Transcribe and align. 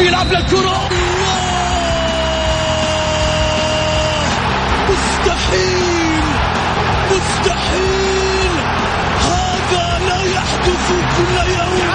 بيلعب 0.00 0.32
للكرة 0.32 0.88
مستحيل 4.90 6.24
مستحيل 7.10 8.52
هذا 9.20 9.98
لا 10.08 10.22
يحدث 10.22 10.86
كل 11.16 11.50
يوم. 11.50 11.90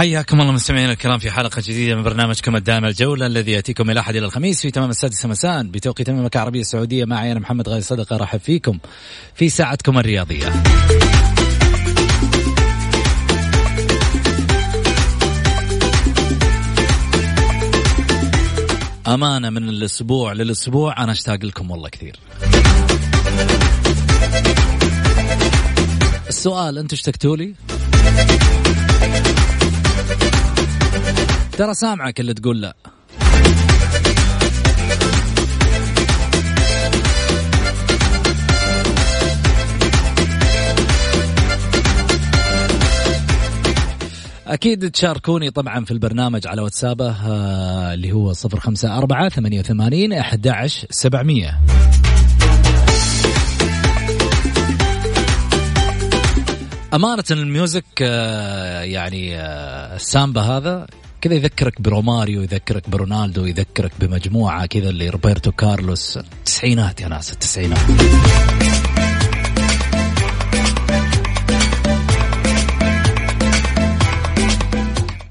حياكم 0.00 0.40
الله 0.40 0.52
مستمعينا 0.52 0.92
الكرام 0.92 1.18
في 1.18 1.30
حلقة 1.30 1.62
جديدة 1.62 1.96
من 1.96 2.02
برنامجكم 2.02 2.56
الدائم 2.56 2.84
الجولة 2.84 3.26
الذي 3.26 3.52
يأتيكم 3.52 3.86
من 3.86 3.90
الأحد 3.90 4.16
إلى 4.16 4.26
الخميس 4.26 4.60
في 4.60 4.70
تمام 4.70 4.90
السادسة 4.90 5.28
مساء 5.28 5.62
بتوقيت 5.62 6.08
المملكة 6.08 6.36
العربية 6.36 6.60
السعودية. 6.60 7.04
معي 7.04 7.32
أنا 7.32 7.40
محمد 7.40 7.68
غازي 7.68 7.80
صدقة 7.80 8.16
رحب 8.16 8.40
فيكم 8.40 8.78
في 9.34 9.48
ساعتكم 9.48 9.98
الرياضية. 9.98 10.52
أمانة 19.06 19.50
من 19.50 19.68
الأسبوع 19.68 20.32
للأسبوع 20.32 21.02
أنا 21.02 21.12
أشتاق 21.12 21.44
لكم 21.44 21.70
والله 21.70 21.88
كثير. 21.88 22.16
السؤال 26.28 26.78
أنتم 26.78 26.96
اشتقتوا 26.96 27.36
لي؟ 27.36 27.54
ترى 31.60 31.74
سامعك 31.74 32.20
اللي 32.20 32.34
تقول 32.34 32.60
لا. 32.60 32.76
أكيد 44.46 44.90
تشاركوني 44.90 45.50
طبعا 45.50 45.84
في 45.84 45.90
البرنامج 45.90 46.46
على 46.46 46.62
واتسابه 46.62 47.10
آه، 47.10 47.94
اللي 47.94 48.12
هو 48.12 48.32
صفر 48.32 48.60
خمسة 48.60 48.98
أربعة 48.98 49.28
ثمانية 49.28 49.60
وثمانين 49.60 50.12
أحد 50.12 50.48
عشر 50.48 50.86
سبعمية. 50.90 51.60
أمانة 56.94 57.24
ال 57.30 57.39
music 57.39 57.84
آه، 58.02 58.82
يعني 58.82 59.36
آه، 59.36 59.96
السامبا 59.96 60.40
هذا 60.40 60.86
كذا 61.20 61.34
يذكرك 61.34 61.80
بروماريو 61.80 62.42
يذكرك 62.42 62.90
برونالدو 62.90 63.44
يذكرك 63.46 63.92
بمجموعة 64.00 64.66
كذا 64.66 64.88
اللي 64.88 65.08
روبرتو 65.08 65.52
كارلوس. 65.52 66.16
التسعينات 66.16 67.00
يا 67.00 67.08
ناس 67.08 67.32
التسعينات. 67.32 67.78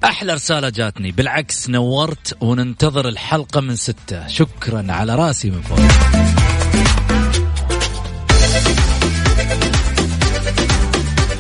أحلى 0.04 0.34
رسالة 0.34 0.70
جاتني. 0.70 1.12
بالعكس 1.12 1.70
نورت 1.70 2.38
وننتظر 2.42 3.08
الحلقة 3.08 3.62
من 3.62 3.76
ستة. 3.76 4.28
شكرا 4.28 4.86
على 4.90 5.16
راسي 5.16 5.50
من 5.50 5.62
فوق. 5.62 5.80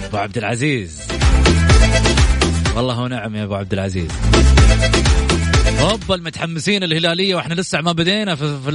أبو 0.05 0.17
عبد 0.17 0.38
العزيز. 0.38 1.19
والله 2.79 3.00
ونعم 3.00 3.35
يا 3.35 3.44
أبو 3.44 3.56
عبد 3.56 3.73
العزيز. 3.73 4.12
هوبا 5.79 6.16
المتحمسين 6.16 6.84
الهلالية 6.84 7.35
وإحنا 7.35 7.53
لسه 7.53 7.81
ما 7.81 7.91
بدينا 7.91 8.35
في 8.35 8.59
في, 8.66 8.72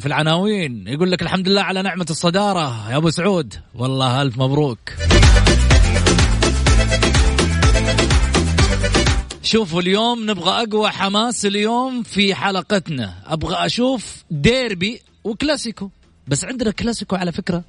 في 0.00 0.06
العناوين. 0.06 0.88
يقول 0.88 1.10
لك 1.10 1.22
الحمد 1.22 1.48
لله 1.48 1.62
على 1.62 1.82
نعمة 1.82 2.06
الصدارة. 2.10 2.90
يا 2.90 2.96
أبو 2.96 3.10
سعود 3.10 3.54
والله 3.74 4.22
ألف 4.22 4.38
مبروك. 4.38 4.78
شوفوا 9.42 9.80
اليوم 9.80 10.30
نبغى 10.30 10.62
أقوى 10.62 10.90
حماس 10.90 11.46
اليوم 11.46 12.02
في 12.02 12.34
حلقتنا. 12.34 13.14
أبغى 13.26 13.66
أشوف 13.66 14.24
ديربي 14.30 15.02
وكلاسيكو. 15.24 15.90
بس 16.28 16.44
عندنا 16.44 16.70
كلاسيكو 16.70 17.16
على 17.16 17.32
فكرة. 17.32 17.62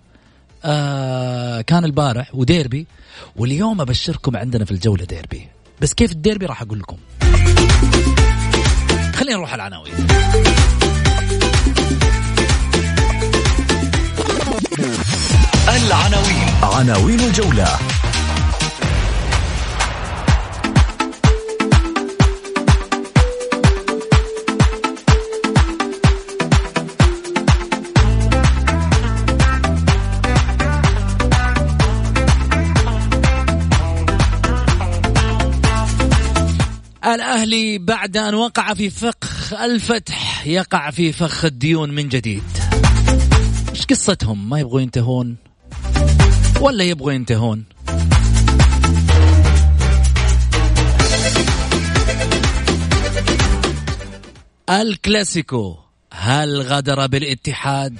آه 0.66 1.62
كان 1.62 1.86
البارح 1.86 2.36
وديربي. 2.36 2.88
واليوم 3.36 3.82
أبشركم 3.82 4.38
عندنا 4.38 4.66
في 4.66 4.72
الجولة 4.72 5.06
ديربي. 5.06 5.48
بس 5.82 5.94
كيف 5.94 6.12
الديربي 6.12 6.46
راح 6.46 6.62
أقول 6.62 6.80
لكم؟ 6.80 6.98
خلينا 9.16 9.38
نروح 9.38 9.54
العناوين. 9.54 9.94
العناوين. 15.68 16.50
عناوين 16.64 17.20
الجولة. 17.20 17.68
الأهلي 37.18 37.78
بعد 37.78 38.18
أن 38.18 38.34
وقع 38.34 38.74
في 38.74 38.90
فخ 38.90 39.54
الفتح 39.54 40.48
يقع 40.48 40.92
في 40.92 41.12
فخ 41.12 41.46
الديون 41.46 41.90
من 41.90 42.10
جديد. 42.10 42.44
إيش 43.70 43.86
قصتهم؟ 43.86 44.50
ما 44.50 44.60
يبغوا 44.60 44.82
ينتهون؟ 44.82 45.36
ولا 46.62 46.84
يبغوا 46.84 47.12
ينتهون؟ 47.12 47.64
الكلاسيكو 54.70 55.78
هل 56.14 56.62
غدر 56.62 57.08
بالاتحاد؟ 57.08 57.98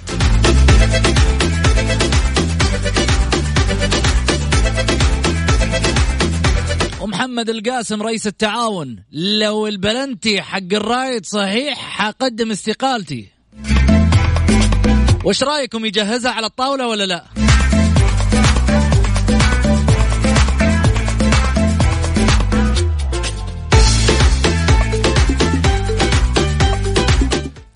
ومحمد 7.08 7.50
القاسم 7.50 8.02
رئيس 8.02 8.26
التعاون. 8.26 8.96
لو 9.12 9.66
البلنتي 9.66 10.42
حق 10.42 10.72
الرايد 10.72 11.26
صحيح 11.26 11.78
حقدم 11.78 12.50
استقالتي. 12.50 13.28
وش 15.24 15.42
رأيكم 15.42 15.84
يجهزها 15.84 16.30
على 16.32 16.46
الطاولة 16.46 16.88
ولا 16.88 17.06
لا؟ 17.06 17.24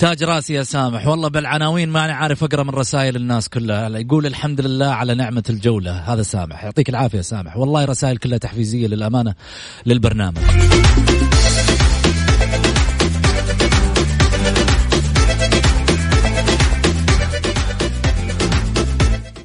تاج 0.02 0.24
راسي 0.24 0.54
يا 0.54 0.62
سامح. 0.62 1.06
والله 1.06 1.28
بالعناوين 1.28 1.88
ماني 1.88 2.12
عارف 2.12 2.44
أقرأ 2.44 2.62
من 2.62 2.70
رسائل 2.70 3.16
الناس 3.16 3.48
كلها. 3.48 3.88
يقول 3.88 4.26
الحمد 4.26 4.60
لله 4.60 4.86
على 4.86 5.14
نعمة 5.14 5.42
الجولة. 5.50 5.92
هذا 5.92 6.22
سامح. 6.22 6.64
يعطيك 6.64 6.88
العافية 6.88 7.18
يا 7.18 7.22
سامح. 7.22 7.56
والله 7.56 7.84
رسائل 7.84 8.16
كلها 8.16 8.38
تحفيزية 8.38 8.86
للأمانة 8.86 9.34
للبرنامج. 9.86 10.38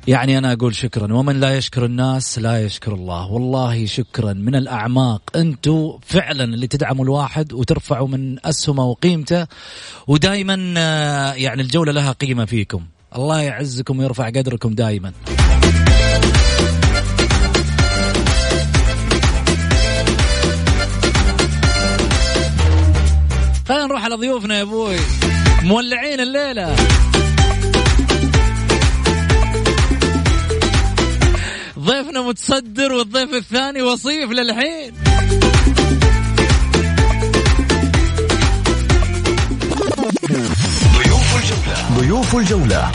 يعني 0.07 0.37
أنا 0.37 0.53
أقول 0.53 0.75
شكرا. 0.75 1.13
ومن 1.13 1.39
لا 1.39 1.57
يشكر 1.57 1.85
الناس 1.85 2.39
لا 2.39 2.61
يشكر 2.65 2.93
الله. 2.93 3.31
والله 3.31 3.85
شكرا. 3.85 4.33
من 4.33 4.55
الأعماق. 4.55 5.21
أنتم 5.35 5.99
فعلا 6.01 6.43
اللي 6.43 6.67
تدعموا 6.67 7.05
الواحد 7.05 7.53
وترفعوا 7.53 8.07
من 8.07 8.45
أسهمه 8.45 8.85
وقيمته 8.85 9.47
ودائما 10.07 10.73
آه، 10.77 11.33
يعني 11.33 11.61
الجولة 11.61 11.91
لها 11.91 12.11
قيمة 12.11 12.45
فيكم. 12.45 12.83
الله 13.15 13.41
يعزكم 13.41 13.99
ويرفع 13.99 14.27
قدركم 14.29 14.75
دائما 14.75 15.11
خلينا 23.67 23.85
نروح 23.85 24.03
على 24.03 24.15
ضيوفنا 24.15 24.57
يا 24.57 24.61
أبوي. 24.61 24.95
مولعين 25.63 26.19
الليلة. 26.19 26.75
ضيفنا 31.87 32.21
متصدر 32.21 32.93
والضيف 32.93 33.33
الثاني 33.33 33.81
وصيف 33.81 34.31
للحين. 34.31 34.93
ضيوف 40.97 41.35
الجولة. 41.35 41.99
ضيوف 41.99 42.35
الجولة. 42.35 42.91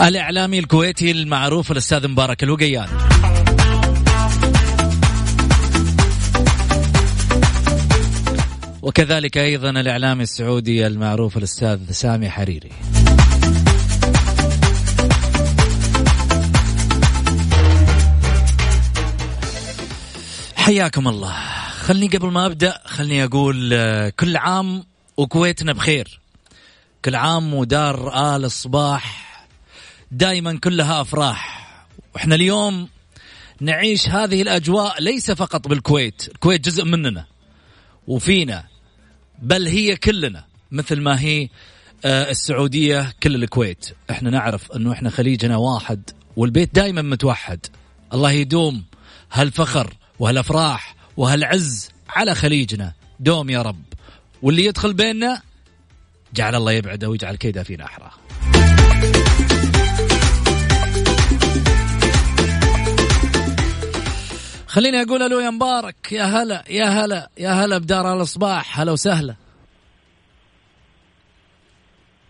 الإعلامي 0.00 0.58
الكويتي 0.58 1.10
المعروف 1.10 1.72
الأستاذ 1.72 2.08
مبارك 2.08 2.42
الوقيان. 2.42 2.88
وكذلك 8.82 9.38
أيضا 9.38 9.70
الاعلامي 9.70 10.22
السعودي 10.22 10.86
المعروف 10.86 11.36
الأستاذ 11.36 11.90
سامي 11.90 12.30
حريري. 12.30 12.70
حياكم 20.56 21.08
الله. 21.08 21.34
خلني 21.70 22.06
قبل 22.08 22.30
ما 22.30 22.46
أبدأ 22.46 22.80
خلني 22.84 23.24
أقول 23.24 23.70
آه، 23.72 24.08
كل 24.08 24.36
عام 24.36 24.84
وكويتنا 25.16 25.72
بخير. 25.72 26.20
كل 27.04 27.14
عام 27.14 27.54
ودار 27.54 28.08
آل 28.36 28.44
الصباح 28.44 29.46
دائما 30.10 30.58
كلها 30.58 31.00
أفراح. 31.00 31.68
وإحنا 32.14 32.34
اليوم 32.34 32.88
نعيش 33.60 34.08
هذه 34.08 34.42
الأجواء 34.42 35.02
ليس 35.02 35.30
فقط 35.30 35.68
بالكويت 35.68 36.28
الكويت 36.28 36.64
جزء 36.64 36.84
مننا 36.84 37.26
وفينا. 38.06 38.71
بل 39.42 39.66
هي 39.66 39.96
كلنا 39.96 40.44
مثل 40.70 41.00
ما 41.00 41.20
هي 41.20 41.48
آه، 42.04 42.30
السعودية 42.30 43.12
كل 43.22 43.34
الكويت. 43.34 43.86
إحنا 44.10 44.30
نعرف 44.30 44.72
إنه 44.72 44.92
إحنا 44.92 45.10
خليجنا 45.10 45.56
واحد 45.56 46.10
والبيت 46.36 46.74
دائما 46.74 47.02
متوحد. 47.02 47.66
الله 48.14 48.30
يدوم 48.30 48.84
هالفخر 49.32 49.94
وهالأفراح 50.18 50.96
وهالعز 51.16 51.90
على 52.08 52.34
خليجنا. 52.34 52.92
دوم 53.20 53.50
يا 53.50 53.62
رب. 53.62 53.82
واللي 54.42 54.64
يدخل 54.64 54.94
بيننا 54.94 55.42
جعل 56.34 56.54
الله 56.54 56.72
يبعده 56.72 57.08
ويجعل 57.08 57.36
كيده 57.36 57.62
فينا 57.62 57.84
أحرى. 57.84 58.10
خليني 64.72 65.02
أقول 65.02 65.22
ألو 65.22 65.40
يا 65.40 65.50
مبارك 65.50 66.12
يا 66.12 66.24
هلا 66.24 66.64
يا 66.70 66.84
هلا 66.84 67.30
يا 67.38 67.50
هلا 67.50 67.78
بدار 67.78 68.16
الأصباح. 68.16 68.80
هلا 68.80 68.92
وسهلا. 68.92 69.34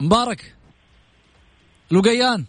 مبارك 0.00 0.54
لقيان. 1.90 2.44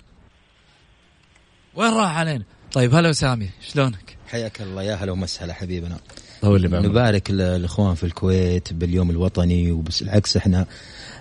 وين 1.75 1.93
راح 1.93 2.17
علينا؟ 2.17 2.43
طيب 2.71 2.95
هلا 2.95 3.09
وسامي 3.09 3.49
شلونك؟ 3.61 4.17
حياك 4.27 4.61
الله 4.61 4.83
يا 4.83 4.95
هلا 4.95 5.11
ومسهلا 5.11 5.53
حبيبنا. 5.53 5.97
طول 6.41 6.71
نبارك 6.71 7.29
الاخوان 7.29 7.95
في 7.95 8.03
الكويت 8.03 8.73
باليوم 8.73 9.09
الوطني 9.09 9.71
وبالعكس 9.71 10.37
إحنا 10.37 10.65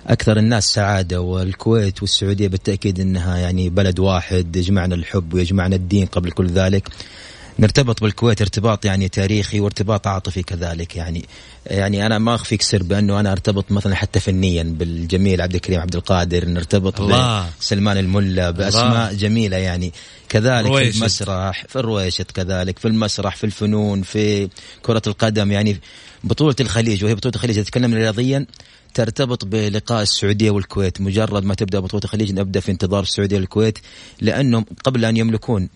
أكثر 0.07 0.37
الناس 0.37 0.65
سعادة 0.65 1.21
والكويت 1.21 2.03
والسعودية 2.03 2.49
بالتأكيد 2.49 3.01
إنها 3.01 3.39
يعني 3.39 3.71
بلد 3.71 3.99
واحد 3.99 4.57
يجمعنا 4.57 4.95
الحب 4.95 5.35
ويجمعنا 5.35 5.77
الدين 5.77 6.07
قبل 6.07 6.31
كل 6.31 6.47
ذلك. 6.47 6.89
نرتبط 7.59 8.01
بالكويت 8.01 8.41
ارتباط 8.41 8.85
يعني 8.85 9.09
تاريخي 9.09 9.61
وارتباط 9.61 10.07
عاطفي 10.07 10.43
كذلك 10.43 10.97
يعني 10.97 11.25
يعني 11.67 12.07
أنا 12.07 12.19
ما 12.19 12.35
أخفيك 12.35 12.63
سر 12.63 12.83
بأنه 12.83 13.21
أنا 13.21 13.33
أرتبط 13.33 13.73
مثلا 13.73 13.95
حتى 13.95 14.21
فنيا 14.21 14.63
بالجميل 14.63 15.41
عبد 15.41 15.55
الكريم 15.55 15.81
عبد 15.81 15.97
القادر 15.97 16.49
نرتبط 16.49 17.01
الله. 17.01 17.51
بسلمان 17.61 17.99
الملا 17.99 18.51
بأسماء 18.51 18.87
الله. 18.87 19.13
جميلة 19.13 19.57
يعني 19.57 19.93
كذلك 20.29 20.67
رويشت. 20.67 20.93
في 20.93 20.99
المسرح 20.99 21.65
في 21.69 21.77
الرويشت 21.77 22.31
كذلك 22.31 22.79
في 22.79 22.89
المسرح 22.89 23.37
في 23.37 23.45
الفنون 23.45 24.03
في 24.03 24.49
كرة 24.83 25.03
القدم 25.07 25.53
يعني 25.53 25.81
بطولة 26.25 26.57
الخليج 26.61 27.05
وهي 27.05 27.15
بطولة 27.15 27.35
الخليج 27.35 27.57
تتكلم 27.57 27.95
رياضيا 27.95 28.47
ترتبط 28.95 29.45
بلقاء 29.45 30.03
السعودية 30.03 30.51
والكويت 30.51 31.01
مجرد 31.01 31.45
ما 31.45 31.55
تبدأ 31.55 31.81
بطولة 31.81 32.05
الخليج 32.05 32.33
نبدأ 32.33 32.61
في 32.61 32.71
انتظار 32.73 33.03
السعودية 33.03 33.37
والكويت 33.37 33.79
لأنهم 34.21 34.67
قبل 34.85 35.05
أن 35.05 35.17
يملكون 35.17 35.69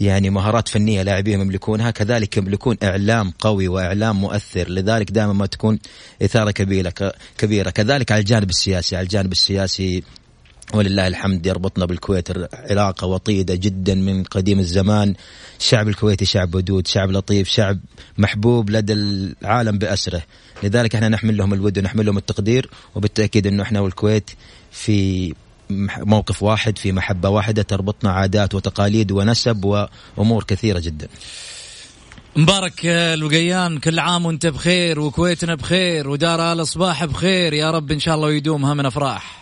يعني 0.00 0.30
مهارات 0.30 0.68
فنية 0.68 1.02
لاعبين 1.02 1.40
يملكونها 1.40 1.90
كذلك 1.90 2.36
يملكون 2.36 2.76
إعلام 2.82 3.32
قوي 3.38 3.68
وإعلام 3.68 4.20
مؤثر 4.20 4.70
لذلك 4.70 5.10
دائما 5.10 5.32
ما 5.32 5.46
تكون 5.46 5.78
إثارة 6.22 6.50
كبيره 6.50 6.92
كبيرة. 7.38 7.70
كذلك 7.70 8.12
على 8.12 8.20
الجانب 8.20 8.50
السياسي 8.50 8.96
على 8.96 9.04
الجانب 9.04 9.32
السياسي 9.32 10.02
ولله 10.74 11.06
الحمد 11.06 11.46
يربطنا 11.46 11.84
بالكويت 11.84 12.28
علاقه 12.54 13.06
وطيدة 13.06 13.54
جدا 13.54 13.94
من 13.94 14.24
قديم 14.24 14.58
الزمان. 14.58 15.14
الشعب 15.58 15.88
الكويتي 15.88 16.24
شعب 16.24 16.54
ودود 16.54 16.86
شعب 16.86 17.10
لطيف 17.10 17.48
شعب 17.48 17.78
محبوب 18.18 18.70
لدى 18.70 18.92
العالم 18.92 19.78
بأسره. 19.78 20.22
لذلك 20.62 20.94
إحنا 20.94 21.08
نحمل 21.08 21.36
لهم 21.36 21.54
الود 21.54 21.78
ونحمل 21.78 22.06
لهم 22.06 22.16
التقدير 22.16 22.70
وبالتأكيد 22.94 23.46
إنه 23.46 23.62
إحنا 23.62 23.80
والكويت 23.80 24.30
في 24.70 25.34
موقف 25.98 26.42
واحد 26.42 26.78
في 26.78 26.92
محبة 26.92 27.28
واحدة 27.28 27.62
تربطنا 27.62 28.10
عادات 28.10 28.54
وتقاليد 28.54 29.12
ونسب 29.12 29.64
وأمور 30.18 30.44
كثيرة 30.44 30.80
جدا. 30.84 31.08
مبارك 32.36 32.86
الوقيان 32.86 33.78
كل 33.78 33.98
عام 33.98 34.26
وانت 34.26 34.46
بخير 34.46 35.00
وكويتنا 35.00 35.54
بخير 35.54 36.08
ودار 36.08 36.52
آل 36.52 36.66
صباح 36.66 37.04
بخير 37.04 37.52
يا 37.52 37.70
رب 37.70 37.90
إن 37.90 37.98
شاء 37.98 38.14
الله 38.14 38.26
ويدومها 38.26 38.74
من 38.74 38.86
افراح 38.86 39.40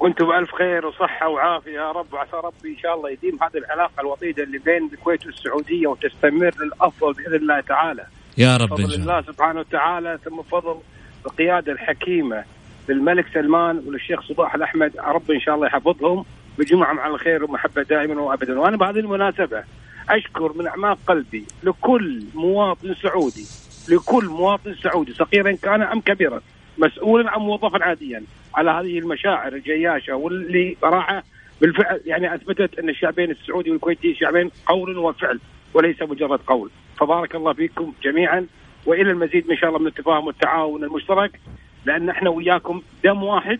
وأنتم 0.00 0.26
بألف 0.26 0.50
خير 0.58 0.86
وصحة 0.86 1.28
وعافية 1.28 1.70
يا 1.70 1.92
رب 1.92 2.12
وعسى 2.12 2.36
ربي 2.44 2.68
إن 2.68 2.78
شاء 2.82 2.94
الله 2.94 3.10
يديم 3.10 3.38
هذه 3.42 3.58
العلاقه 3.58 4.00
الوطيدة 4.00 4.42
اللي 4.42 4.58
بين 4.58 4.90
الكويت 4.92 5.26
والسعودية 5.26 5.86
وتستمر 5.86 6.54
للأفضل 6.64 7.12
بإذن 7.12 7.34
الله 7.34 7.60
تعالى. 7.60 8.06
يا 8.38 8.56
رب 8.56 8.68
فضل 8.68 8.94
الله 8.94 9.22
سبحانه 9.22 9.60
وتعالى 9.60 10.18
ثم 10.24 10.42
فضل 10.42 10.78
القيادة 11.26 11.72
الحكيمة. 11.72 12.44
للملك 12.88 13.26
سلمان 13.34 13.82
وللشيخ 13.86 14.22
صباح 14.22 14.54
الأحمد 14.54 14.92
ربي 14.98 15.34
إن 15.34 15.40
شاء 15.40 15.54
الله 15.54 15.66
يحفظهم 15.66 16.24
ويجمعهم 16.58 16.98
على 16.98 17.14
الخير 17.14 17.42
والمحبة 17.42 17.82
دائما 17.82 18.20
وابدا. 18.20 18.60
وأنا 18.60 18.76
بهذه 18.76 18.98
المناسبة 18.98 19.64
أشكر 20.08 20.52
من 20.52 20.66
أعماق 20.66 20.98
قلبي 21.06 21.44
لكل 21.62 22.22
مواطن 22.34 22.94
سعودي 22.94 23.46
لكل 23.88 24.26
مواطن 24.26 24.74
سعودي 24.74 25.12
صغيرا 25.12 25.52
كان 25.52 25.82
أم 25.82 26.00
كبيرا 26.00 26.40
مسؤولا 26.78 27.36
أم 27.36 27.42
موظفا 27.42 27.84
عاديا 27.84 28.22
على 28.54 28.70
هذه 28.70 28.98
المشاعر 28.98 29.52
الجياشة 29.52 30.14
واللي 30.14 30.76
صراحة 30.82 31.22
بالفعل. 31.60 32.00
يعني 32.06 32.34
أثبتت 32.34 32.78
أن 32.78 32.88
الشعبين 32.88 33.30
السعودي 33.30 33.70
والكويتي 33.70 34.14
شعبين 34.14 34.50
قول 34.66 34.98
وفعل 34.98 35.40
وليس 35.74 36.02
مجرد 36.02 36.40
قول. 36.46 36.70
فبارك 37.00 37.34
الله 37.34 37.52
فيكم 37.52 37.92
جميعا 38.02 38.46
وإلى 38.86 39.10
المزيد 39.10 39.50
إن 39.50 39.56
شاء 39.56 39.68
الله 39.68 39.80
من 39.80 39.86
التفاهم 39.86 40.26
والتعاون 40.26 40.84
المشترك. 40.84 41.40
لأن 41.86 42.10
إحنا 42.10 42.30
وياكم 42.30 42.82
دم 43.04 43.22
واحد 43.22 43.58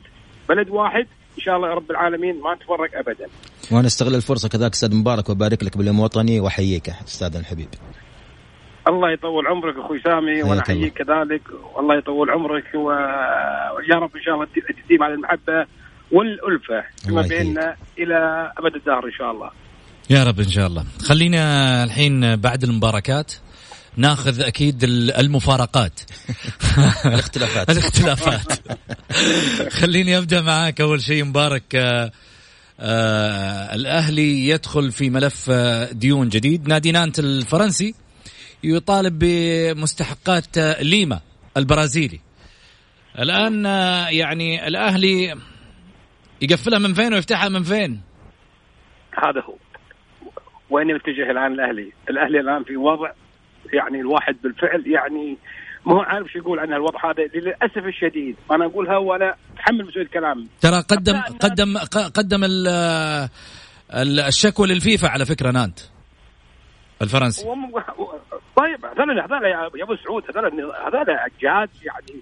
بلد 0.48 0.68
واحد 0.70 1.06
إن 1.38 1.42
شاء 1.42 1.56
الله 1.56 1.68
يا 1.68 1.74
رب 1.74 1.90
العالمين 1.90 2.40
ما 2.40 2.54
نتفرق 2.54 2.98
ابدا. 2.98 3.26
وأنا 3.70 3.86
أستغل 3.86 4.14
الفرصة 4.14 4.48
كذلك 4.48 4.72
أستاذ 4.72 4.94
مبارك 4.94 5.28
وبارك 5.28 5.64
لك 5.64 5.76
باليوم 5.76 5.98
الوطني 5.98 6.40
وأحييك 6.40 6.88
أستاذ 7.06 7.36
الحبيب. 7.36 7.68
الله 8.88 9.12
يطول 9.12 9.46
عمرك 9.46 9.76
أخوي 9.76 10.00
سامي 10.00 10.42
وأنا 10.42 10.60
أحييك 10.60 10.92
كذلك 10.92 11.42
والله 11.74 11.98
يطول 11.98 12.30
عمرك 12.30 12.74
ويا 12.74 13.94
رب 13.94 14.16
إن 14.16 14.22
شاء 14.22 14.34
الله 14.34 14.46
تديم 14.86 15.02
على 15.02 15.14
المحبة 15.14 15.66
والألفة 16.12 16.84
فيما. 17.06 17.22
بيننا 17.22 17.76
إلى 17.98 18.52
أبد 18.58 18.74
الدهر 18.74 19.06
إن 19.06 19.12
شاء 19.18 19.30
الله 19.30 19.50
يا 20.10 20.24
رب 20.24 20.38
إن 20.40 20.48
شاء 20.48 20.66
الله 20.66 20.84
خلينا 21.08 21.84
الحين 21.84 22.36
بعد 22.36 22.62
المباركات 22.62 23.32
ناخذ 23.98 24.40
أكيد 24.42 24.84
ال- 24.84 25.12
المفارقات. 25.12 26.00
الاختلافات. 27.06 27.70
الاختلافات. 27.70 28.52
خليني 29.72 30.18
أبدأ 30.18 30.40
معاك. 30.42 30.80
أول 30.80 31.00
شيء 31.02 31.24
مبارك 31.24 31.74
آه 31.74 32.10
آه 32.80 33.74
الأهلي 33.74 34.48
يدخل 34.48 34.92
في 34.92 35.10
ملف 35.10 35.46
آه، 35.50 35.92
ديون 35.92 36.28
جديد. 36.28 36.68
نادي 36.68 36.92
نانت 36.92 37.18
الفرنسي 37.18 37.94
يطالب 38.64 39.18
بمستحقات 39.18 40.58
آه، 40.58 40.82
ليما 40.82 41.20
البرازيلي. 41.56 42.20
الآن 43.18 43.64
يعني 44.14 44.66
الأهلي 44.68 45.36
يقفلها 46.42 46.78
من 46.78 46.94
فين 46.94 47.14
ويفتحها 47.14 47.48
من 47.48 47.62
فين؟ 47.62 48.00
هذا 49.24 49.40
هو. 49.40 49.54
وين 50.70 50.90
يتجه 50.90 51.30
الآن 51.30 51.52
الأهلي؟ 51.52 51.92
الأهلي 52.10 52.40
الآن 52.40 52.64
في 52.64 52.76
وضع 52.76 53.10
يعني 53.72 54.00
الواحد 54.00 54.36
بالفعل 54.42 54.84
يعني 54.86 55.38
ما 55.86 55.94
هو 55.94 56.00
عارف 56.00 56.26
شو 56.32 56.38
يقول 56.38 56.58
عن 56.58 56.72
الوضع 56.72 57.10
هذا 57.10 57.22
للأسف 57.34 57.86
الشديد. 57.86 58.36
أنا 58.50 58.66
اقولها 58.66 58.96
وأنا 58.96 59.34
أتحمل 59.54 59.86
مسؤولية 59.86 60.08
كلامي. 60.08 60.48
ترى 60.60 60.80
قدم. 60.80 61.20
قدم 61.40 61.78
قدم 62.14 62.44
ال- 62.44 62.68
ال- 63.94 64.20
الشكوى 64.20 64.66
للفيفا 64.66 65.08
على 65.08 65.24
فكرة 65.24 65.50
نانت. 65.50 65.78
الفرنسي. 67.02 67.44
طيب 68.56 68.84
هذول 68.84 69.20
هذول 69.20 69.44
يا 69.80 69.84
أبو 69.84 69.96
سعود 69.96 70.22
هذول 70.30 70.72
هذول 70.86 71.16
جهات 71.42 71.70
يعني 71.82 72.20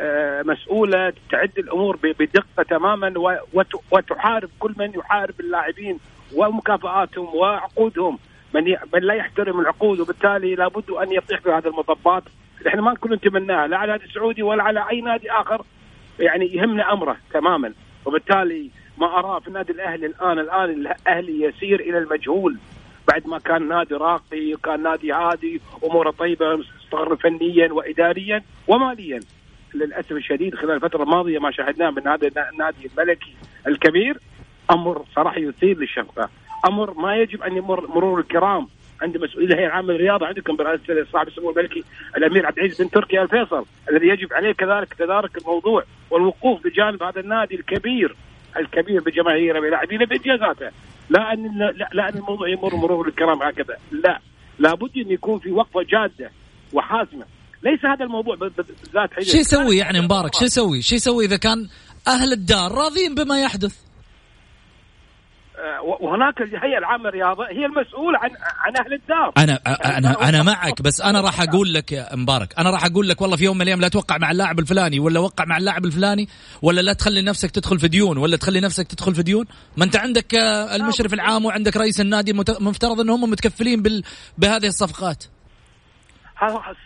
آه، 0.00 0.42
مسؤولة 0.42 1.12
تعد 1.30 1.58
الأمور 1.58 1.96
بدقة 1.96 2.62
تماما 2.70 3.14
وتحارب 3.92 4.50
كل 4.58 4.74
من 4.78 4.92
يحارب 4.94 5.40
اللاعبين 5.40 5.98
ومكافآتهم 6.34 7.34
وعقودهم. 7.34 8.18
من 8.58 8.68
ي- 8.68 8.78
من 8.94 9.00
لا 9.00 9.14
يحترم 9.14 9.60
العقود 9.60 10.00
وبالتالي 10.00 10.54
لابد 10.54 10.90
أن 10.90 11.12
يطيح 11.12 11.40
في 11.40 11.50
هذه 11.50 11.66
المطبات 11.66 12.22
إحنا 12.66 12.82
ما 12.82 12.92
نكون 12.92 13.12
نتمناها 13.12 13.66
لا 13.66 13.76
على 13.76 13.84
النادي 13.94 14.04
السعودي 14.10 14.42
ولا 14.42 14.62
على 14.62 14.84
أي 14.90 15.00
نادي 15.00 15.30
آخر. 15.30 15.62
يعني 16.20 16.54
يهمنا 16.54 16.92
أمره 16.92 17.16
تماما. 17.32 17.72
وبالتالي 18.06 18.70
ما 18.98 19.06
أراه 19.06 19.38
في 19.38 19.48
النادي 19.48 19.72
الأهلي 19.72 20.06
الآن 20.06 20.38
الآن 20.38 20.70
الأهلي 20.70 21.42
يسير 21.42 21.80
إلى 21.80 21.98
المجهول. 21.98 22.58
بعد 23.08 23.26
ما 23.26 23.38
كان 23.38 23.68
نادي 23.68 23.94
راقي 23.94 24.54
وكان 24.54 24.82
نادي 24.82 25.12
هادي 25.12 25.60
أموره 25.84 26.10
طيبة 26.10 26.56
مستقر 26.56 27.16
فنيا 27.16 27.72
واداريا 27.72 28.42
وماليا. 28.68 29.20
للأسف 29.74 30.12
الشديد 30.12 30.54
خلال 30.54 30.70
الفترة 30.70 31.02
الماضية 31.02 31.38
ما 31.38 31.50
شاهدناه 31.50 31.90
من 31.90 32.08
هذا 32.08 32.28
النادي 32.52 32.90
الملكي 32.98 33.34
الكبير. 33.66 34.18
أمر 34.70 35.04
صراحة 35.16 35.38
يثير 35.38 35.78
للشفقه 35.78 36.28
أمر 36.66 36.94
ما 36.94 37.16
يجب 37.16 37.42
أن 37.42 37.56
يمر 37.56 37.86
مرور 37.86 38.20
الكرام 38.20 38.66
عند 39.02 39.16
مسؤولي 39.16 39.46
الهيئة 39.46 39.66
العامة 39.66 39.92
للرياضة 39.92 40.26
عندكم 40.26 40.56
برئاسه 40.56 41.06
صاحب 41.12 41.28
السمو 41.28 41.50
الملكي 41.50 41.84
الأمير 42.16 42.46
عبد 42.46 42.58
العزيز 42.58 42.82
بن 42.82 42.90
تركي 42.90 43.22
الفيصل 43.22 43.64
الذي 43.90 44.08
يجب 44.08 44.32
عليه 44.32 44.52
كذلك 44.52 44.94
تدارك 44.94 45.38
الموضوع 45.38 45.84
والوقوف 46.10 46.64
بجانب 46.64 47.02
هذا 47.02 47.20
النادي 47.20 47.54
الكبير 47.54 48.16
الكبير 48.56 49.00
بجماهيره 49.00 49.60
بلاعبينه 49.60 50.06
بانجازاته 50.06 50.70
لا 51.10 51.32
أن 51.32 51.58
لا, 51.58 51.88
لا 51.92 52.08
أن 52.08 52.16
الموضوع 52.18 52.48
يمر 52.48 52.76
مرور 52.76 53.08
الكرام 53.08 53.42
هكذا. 53.42 53.76
لا. 53.90 54.20
لابد 54.58 54.96
أن 54.96 55.10
يكون 55.10 55.38
في 55.38 55.50
وقفة 55.50 55.82
جادة 55.82 56.30
وحاسمه 56.72 57.24
ليس 57.62 57.84
هذا 57.84 58.04
الموضوع 58.04 58.34
بالذات. 58.34 59.10
شو 59.20 59.38
يسوي 59.38 59.76
يعني 59.76 60.00
مبارك؟ 60.00 60.34
شو 60.34 60.44
يسوي؟ 60.44 60.82
شو 60.82 60.94
يسوي 60.94 61.24
إذا 61.24 61.36
كان 61.36 61.68
أهل 62.08 62.32
الدار 62.32 62.72
راضين 62.72 63.14
بما 63.14 63.42
يحدث؟ 63.42 63.87
وهناك 66.00 66.40
الهيئه 66.40 66.78
العامه 66.78 67.04
للرياضه 67.04 67.44
هي 67.44 67.66
المسؤوله 67.66 68.18
عن 68.18 68.30
عن 68.58 68.72
أهل 68.84 68.92
الدار. 68.94 69.32
أنا 69.38 69.58
أنا 69.98 70.28
أنا 70.28 70.42
معك 70.42 70.82
بس 70.82 71.00
أنا 71.00 71.20
راح 71.20 71.40
أقول 71.40 71.74
لك 71.74 71.92
يا 71.92 72.16
مبارك 72.16 72.58
أنا 72.58 72.70
راح 72.70 72.84
أقول 72.84 73.08
لك 73.08 73.20
والله 73.20 73.36
في 73.36 73.44
يوم 73.44 73.56
من 73.56 73.62
الأيام 73.62 73.80
لا 73.80 73.88
توقع 73.88 74.18
مع 74.18 74.30
اللاعب 74.30 74.58
الفلاني 74.58 75.00
ولا 75.00 75.20
وقع 75.20 75.44
مع 75.44 75.56
اللاعب 75.56 75.84
الفلاني 75.84 76.28
ولا 76.62 76.80
لا 76.80 76.92
تخلي 76.92 77.22
نفسك 77.22 77.50
تدخل 77.50 77.78
في 77.78 77.88
ديون 77.88 78.18
ولا 78.18 78.36
تخلي 78.36 78.60
نفسك 78.60 78.86
تدخل 78.86 79.14
في 79.14 79.22
ديون. 79.22 79.46
ما 79.76 79.84
أنت 79.84 79.96
عندك 79.96 80.34
آه، 80.34 80.76
المشرف 80.76 81.14
العام 81.14 81.44
وعندك 81.44 81.76
رئيس 81.76 82.00
النادي 82.00 82.32
مفترض 82.60 83.00
ان 83.00 83.10
هم 83.10 83.30
متكفلين 83.30 83.82
بال... 83.82 84.02
بهذه 84.38 84.66
الصفقات. 84.66 85.24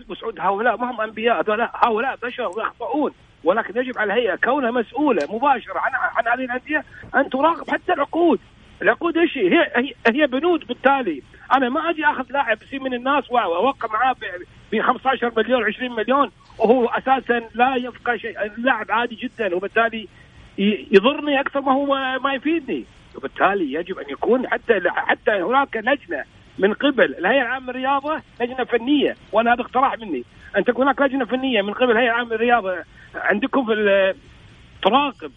مسعود 0.09 0.41
هؤلاء 0.41 0.77
ما 0.77 0.91
هم 0.91 1.01
أنبياء 1.01 1.41
هؤلاء 1.41 1.71
هؤلاء 1.75 2.17
بشر 2.23 2.47
ويخطئون 2.57 3.13
ولكن 3.45 3.81
يجب 3.81 3.99
على 3.99 4.13
الهيئة 4.13 4.37
كونها 4.37 4.71
مسؤولة 4.71 5.23
مباشرة 5.31 5.79
عن 5.79 5.93
عن 5.95 6.29
هذه 6.29 6.45
الأندية 6.45 6.85
أن 7.17 7.31
تراقب 7.31 7.71
حتى 7.71 7.93
العقود. 7.93 8.41
العقود 8.83 9.19
إيش 9.19 9.39
هي؟ 9.39 9.71
هي 10.07 10.27
بنود 10.27 10.67
بالتالي. 10.67 11.23
أنا 11.55 11.69
ما 11.69 11.91
أجي 11.91 12.05
أخذ 12.07 12.25
لاعب 12.31 12.63
يصير 12.63 12.83
من 12.83 12.95
الناس 12.95 13.31
وأوقع 13.31 13.89
معاه 13.93 14.17
ب 14.73 14.81
15 14.81 15.33
مليون 15.37 15.65
20 15.65 15.93
مليون 15.97 16.31
وهو 16.59 16.87
أساسا 16.87 17.43
لا 17.55 17.77
يفقه 17.77 18.17
شيء. 18.17 18.45
اللاعب 18.45 18.91
عادي 18.91 19.15
جدا 19.15 19.55
وبالتالي 19.55 20.09
يضرني 20.93 21.41
أكثر 21.41 21.61
ما 21.61 21.73
هو 21.73 22.19
ما 22.19 22.35
يفيدني. 22.35 22.85
وبالتالي 23.17 23.73
يجب 23.73 23.99
أن 23.99 24.11
يكون 24.11 24.49
حتى 24.49 24.81
حتى 24.91 25.31
هناك 25.31 25.77
لجنة 25.77 26.25
من 26.59 26.75
قبل. 26.75 27.15
الهيئة 27.15 27.43
العامة 27.43 27.73
للرياضة 27.73 28.23
لجنة 28.41 28.65
فنية 28.65 29.17
وأنا 29.33 29.53
هذا 29.53 29.61
اقتراح 29.61 29.99
مني. 29.99 30.25
أن 30.57 30.65
تكون 30.65 30.85
هناك 30.85 31.01
لجنة 31.01 31.25
فنية 31.25 31.63
من 31.63 31.73
قبل 31.73 31.91
الهيئة 31.91 32.11
العامة 32.11 32.35
للرياضة. 32.35 32.85
عندكم 33.15 33.65
في 33.65 34.15
تراقب 34.83 35.33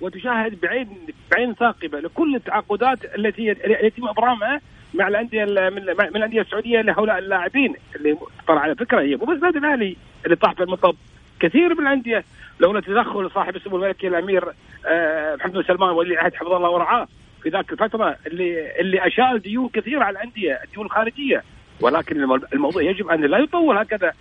وتشاهد 0.00 0.60
بعين 0.60 0.88
بعين 1.32 1.54
ثاقبة 1.54 2.00
لكل 2.00 2.34
التعاقدات 2.34 2.98
التي 3.18 3.46
يتم 3.82 4.08
ابرامها 4.08 4.60
مع 4.94 5.08
الأندية 5.08 5.44
ال- 5.44 5.74
من 5.74 6.16
الأندية 6.16 6.40
السعودية 6.40 6.80
لهؤلاء 6.80 7.18
اللاعبين 7.18 7.74
اللي 7.96 8.16
طبعا 8.48 8.58
على 8.60 8.74
فكرة. 8.74 9.00
هي 9.00 9.16
مو 9.16 9.24
بس 9.24 9.36
النادي 9.36 9.58
الأهلي 9.58 9.96
اللي 10.24 10.36
طاح 10.36 10.52
في 10.52 10.62
المطب. 10.62 10.96
كثير 11.40 11.74
من 11.74 11.86
الأندية 11.86 12.24
لولا 12.60 12.80
تدخل 12.80 13.30
صاحب 13.30 13.56
السمو 13.56 13.76
الملكي 13.76 14.08
الأمير 14.08 14.44
آه، 14.86 15.36
محمد 15.36 15.52
بن 15.52 15.62
سلمان 15.62 15.90
ولي 15.90 16.14
العهد 16.14 16.34
حفظه 16.34 16.56
الله 16.56 16.70
ورعاه 16.70 17.08
في 17.42 17.48
ذاك 17.48 17.72
الفترة 17.72 18.16
اللي 18.26 18.80
اللي 18.80 19.06
اشال 19.06 19.38
ديون 19.42 19.68
كثيرة 19.68 20.04
على 20.04 20.18
الأندية 20.18 20.60
الديون 20.64 20.86
الخارجية. 20.86 21.42
ولكن 21.80 22.16
الم- 22.22 22.42
الموضوع 22.52 22.82
يجب 22.82 23.08
أن 23.08 23.20
لا 23.20 23.38
يطول 23.38 23.78
هكذا. 23.78 24.12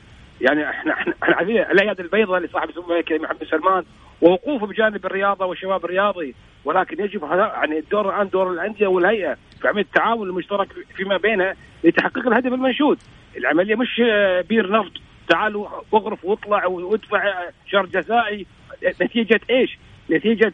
يعني 0.41 0.69
إحنا 0.69 0.93
إحنا 0.93 1.13
عارفين 1.21 1.57
الايادي 1.57 2.01
البيضاء 2.01 2.39
لصاحب 2.39 2.69
السمو 2.69 2.83
الملكي 2.91 3.17
محمد 3.17 3.39
بن 3.39 3.45
سلمان 3.45 3.83
ووقوفه 4.21 4.67
بجانب 4.67 5.05
الرياضة 5.05 5.45
والشباب 5.45 5.85
الرياضي. 5.85 6.35
ولكن 6.65 7.03
يجب 7.03 7.23
يعني 7.31 7.79
الدور 7.79 8.15
الآن 8.15 8.29
دور 8.29 8.51
الأندية 8.51 8.87
والهيئة 8.87 9.37
في 9.61 9.67
عمليه 9.67 9.81
التعاون 9.81 10.29
المشترك 10.29 10.67
فيما 10.95 11.17
بينها 11.17 11.55
لتحقيق 11.83 12.27
الهدف 12.27 12.53
المنشود. 12.53 12.99
العملية 13.37 13.75
مش 13.75 14.01
بير 14.49 14.71
نفط 14.71 14.91
تعالوا 15.29 15.67
اغرف 15.93 16.25
واطلع 16.25 16.65
وادفع 16.65 17.33
شهر 17.67 17.85
جزائي. 17.85 18.45
نتيجة 19.01 19.39
إيش؟ 19.49 19.77
نتيجة 20.11 20.53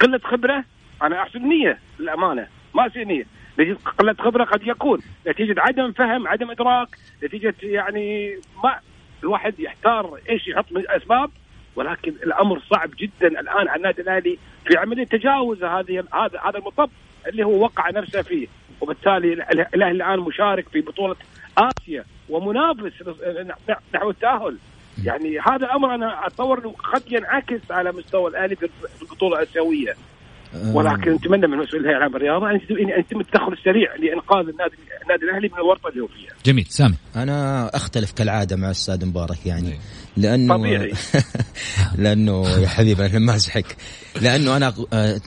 قلة 0.00 0.20
خبرة؟ 0.24 0.64
أنا 1.02 1.22
أحسن 1.22 1.48
نية 1.48 1.78
للأمانة 1.98 2.46
ما 2.74 2.86
اسيء 2.86 3.04
نية. 3.04 3.24
نتيجة 3.58 3.78
قلة 3.98 4.14
خبرة 4.18 4.44
قد 4.44 4.66
يكون. 4.66 5.00
نتيجة 5.26 5.54
عدم 5.58 5.92
فهم 5.92 6.28
عدم 6.28 6.50
إدراك. 6.50 6.88
نتيجة 7.24 7.54
يعني 7.62 8.34
ما 8.64 8.80
الواحد 9.22 9.60
يحتار 9.60 10.18
إيش 10.30 10.48
يحط 10.48 10.64
من 10.72 10.84
اسباب 10.88 11.30
ولكن 11.76 12.10
الأمر 12.22 12.60
صعب 12.70 12.90
جدا 12.98 13.28
الآن 13.40 13.68
على 13.68 13.76
النادي 13.76 14.02
الأهلي 14.02 14.38
في 14.66 14.76
عمليه 14.78 15.04
تجاوز 15.04 15.64
هذه 15.64 16.04
هذا 16.14 16.40
هذا 16.44 16.58
المطب 16.58 16.90
اللي 17.26 17.44
هو 17.46 17.62
وقع 17.62 17.90
نفسه 17.90 18.22
فيه. 18.22 18.46
وبالتالي 18.80 19.32
ال- 19.32 19.42
الأهلي 19.74 19.90
الآن 19.90 20.18
مشارك 20.18 20.68
في 20.68 20.80
بطولة 20.80 21.16
آسيا 21.58 22.04
ومنافس 22.28 22.92
نحو 23.94 24.10
التأهل. 24.10 24.56
يعني 25.04 25.38
هذا 25.40 25.66
الامر 25.66 25.94
أنا 25.94 26.26
أتصور 26.26 26.58
إنه 26.58 26.72
قد 26.92 27.02
ينعكس 27.12 27.60
على 27.70 27.92
مستوى 27.92 28.30
الأهلي 28.30 28.56
في 28.56 28.68
البطولة 29.02 29.36
الآسيوية. 29.42 29.94
ولكن 30.54 31.10
نتمنى 31.12 31.46
من 31.46 31.58
مسؤولي 31.58 31.82
الهيئه 31.84 31.96
العامه 31.98 32.18
للرياضه 32.18 32.50
أن 32.50 32.56
يتم- 33.00 33.20
التدخل 33.20 33.52
السريع 33.52 33.94
لإنقاذ 33.96 34.48
النادي 34.48 34.74
النادي 35.02 35.24
الأهلي 35.24 35.48
من 35.48 35.54
الورطة 35.54 35.88
اللي 35.88 36.00
هو 36.00 36.06
فيها. 36.06 36.30
جميل. 36.46 36.66
سامي. 36.68 36.94
أنا 37.16 37.66
أختلف 37.76 38.12
كالعادة 38.12 38.56
مع 38.56 38.66
الاستاذ 38.66 39.06
مبارك 39.06 39.46
يعني. 39.46 39.78
لأنه 40.16 40.56
طبيعي. 40.56 40.92
لأنه 41.98 42.48
يا 42.48 42.68
حبيبي 42.68 43.06
أنا 43.06 43.18
مازحك 43.18 43.76
لأنه 44.22 44.56
أنا 44.56 44.74
آه، 44.92 45.20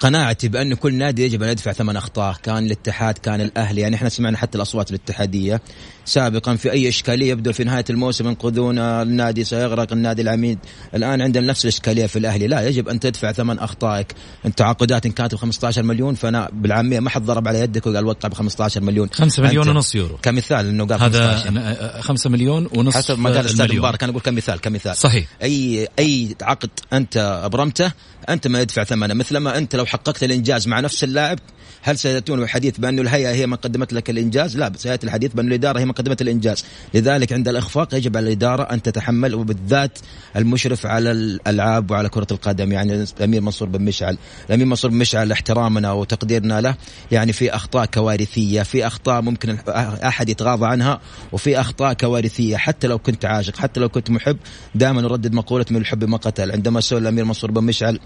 قناعتي 0.00 0.48
بأن 0.48 0.74
كل 0.74 0.94
نادي 0.94 1.24
يجب 1.24 1.42
أن 1.42 1.48
يدفع 1.48 1.72
ثمن 1.72 1.96
أخطاء. 1.96 2.36
كان 2.42 2.66
الاتحاد 2.66 3.18
كان 3.18 3.40
الأهلي. 3.40 3.80
يعني 3.80 3.96
إحنا 3.96 4.08
سمعنا 4.08 4.36
حتى 4.38 4.58
الأصوات 4.58 4.90
الاتحادية. 4.90 5.60
سابقا 6.06 6.56
في 6.56 6.72
أي 6.72 6.88
إشكالية 6.88 7.30
يبدو 7.30 7.52
في 7.52 7.64
نهاية 7.64 7.84
الموسم 7.90 8.26
ينقذون 8.26 8.78
النادي 8.78 9.44
سيغرق 9.44 9.92
النادي 9.92 10.22
العميد. 10.22 10.58
الآن 10.94 11.22
عندنا 11.22 11.46
نفس 11.46 11.64
الإشكالية 11.64 12.06
في 12.06 12.18
الأهلي. 12.18 12.46
لا 12.46 12.68
يجب 12.68 12.88
أن 12.88 13.00
تدفع 13.00 13.32
ثمن 13.32 13.58
أخطائك. 13.58 14.06
أنت 14.46 14.58
تعاقدات 14.58 15.06
إن 15.06 15.12
كانت 15.12 15.34
ب 15.34 15.38
15 15.38 15.82
مليون 15.82 16.14
فأنا 16.14 16.48
بالعامية 16.52 17.00
ما 17.00 17.10
حد 17.10 17.24
ضرب 17.24 17.48
على 17.48 17.60
يدك 17.60 17.86
وقال 17.86 18.06
وقع 18.06 18.28
ب 18.28 18.34
15 18.34 18.80
مليون. 18.80 19.08
5 19.12 19.42
مليون 19.42 19.68
ونص 19.68 19.94
يورو. 19.94 20.18
كمثال 20.22 20.66
إنه 20.66 20.86
قال 20.86 21.02
هذا 21.02 22.00
5 22.00 22.30
مليون 22.30 22.68
ونص 22.76 22.96
حسب 22.96 23.18
ما 23.18 23.30
قال 23.30 23.40
الاستاذ 23.40 23.76
مبارك 23.76 24.02
أنا 24.02 24.12
أقول 24.12 24.22
كمثال 24.22 24.60
كمثال. 24.60 24.96
صحيح. 24.96 25.26
أي 25.42 25.88
أي 25.98 26.36
عقد 26.42 26.70
أنت 26.92 27.40
أبرمته 27.44 27.92
أنت 28.28 28.46
ما 28.46 28.60
يدفع 28.60 28.84
ثمنه. 28.84 29.14
مثلما 29.14 29.58
أنت 29.58 29.76
لو 29.76 29.86
حققت 29.86 30.22
الإنجاز 30.22 30.68
مع 30.68 30.80
نفس 30.80 31.04
اللاعب 31.04 31.38
هل 31.86 31.98
سيأتون 31.98 32.42
الحديث 32.42 32.78
بأن 32.78 32.98
الهيئة 32.98 33.30
هي 33.30 33.46
من 33.46 33.56
قدمت 33.56 33.92
لك 33.92 34.10
الإنجاز؟ 34.10 34.56
لا 34.56 34.72
سيأتي 34.76 35.06
الحديث 35.06 35.32
بأن 35.32 35.46
الإدارة 35.46 35.78
هي 35.78 35.84
من 35.84 35.92
قدمت 35.92 36.22
الإنجاز. 36.22 36.64
لذلك 36.94 37.32
عند 37.32 37.48
الإخفاق 37.48 37.94
يجب 37.94 38.16
على 38.16 38.26
الإدارة 38.26 38.62
أن 38.62 38.82
تتحمل 38.82 39.34
وبالذات 39.34 39.98
المشرف 40.36 40.86
على 40.86 41.10
الألعاب 41.10 41.90
وعلى 41.90 42.08
كرة 42.08 42.26
القدم. 42.30 42.72
يعني 42.72 43.04
الأمير 43.18 43.40
منصور 43.40 43.68
بن 43.68 43.84
مشعل 43.84 44.18
الأمير 44.48 44.66
منصور 44.66 44.90
بن 44.90 44.96
مشعل 44.96 45.32
احترامنا 45.32 45.92
وتقديرنا 45.92 46.60
له 46.60 46.74
يعني 47.10 47.32
في 47.32 47.54
أخطاء 47.54 47.86
كوارثية 47.86 48.62
في 48.62 48.86
أخطاء 48.86 49.22
ممكن 49.22 49.58
أحد 49.68 50.28
يتغاضى 50.28 50.66
عنها 50.66 51.00
وفي 51.32 51.60
أخطاء 51.60 51.92
كوارثية. 51.92 52.56
حتى 52.56 52.86
لو 52.86 52.98
كنت 52.98 53.24
عاشق 53.24 53.56
حتى 53.56 53.80
لو 53.80 53.88
كنت 53.88 54.10
محب 54.10 54.36
دائما 54.74 55.00
نردد 55.02 55.34
مقولة 55.34 55.66
من 55.70 55.76
الحب 55.76 56.04
ما 56.04 56.16
قتل. 56.16 56.52
عندما 56.52 56.80
سئل 56.80 56.98
الأمير 56.98 57.24
منصور 57.24 57.50
بن 57.50 57.64
مشعل 57.64 58.00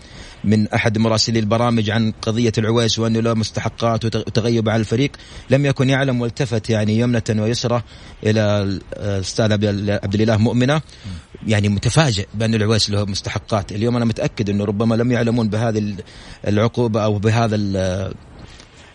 من 0.45 0.69
أحد 0.69 0.99
مراسلي 0.99 1.39
البرامج 1.39 1.91
عن 1.91 2.13
قضية 2.23 2.53
العويس 2.59 2.99
وأنه 2.99 3.21
له 3.21 3.35
مستحقات 3.71 4.05
وتغيب 4.05 4.69
على 4.69 4.81
الفريق 4.81 5.11
لم 5.50 5.67
يكن 5.67 5.91
يعلم 5.91 6.21
والتفت 6.21 6.71
يعني 6.71 6.99
يمنة 6.99 7.23
ويسرى 7.31 7.83
إلى 8.27 8.62
الأستاذ 8.62 9.53
عبد 9.53 10.15
الإله 10.15 10.37
مؤمنة. 10.37 10.81
يعني 11.47 11.69
متفاجئ 11.69 12.27
بأن 12.35 12.55
العويس 12.55 12.91
له 12.91 13.05
مستحقات. 13.05 13.73
اليوم 13.73 13.97
أنا 13.97 14.05
متأكد 14.05 14.50
أنه 14.50 14.65
ربما 14.65 14.95
لم 14.95 15.12
يعلمون 15.12 15.49
بهذه 15.49 15.97
العقوبة 16.49 17.05
أو 17.05 17.19
بهذا 17.19 17.57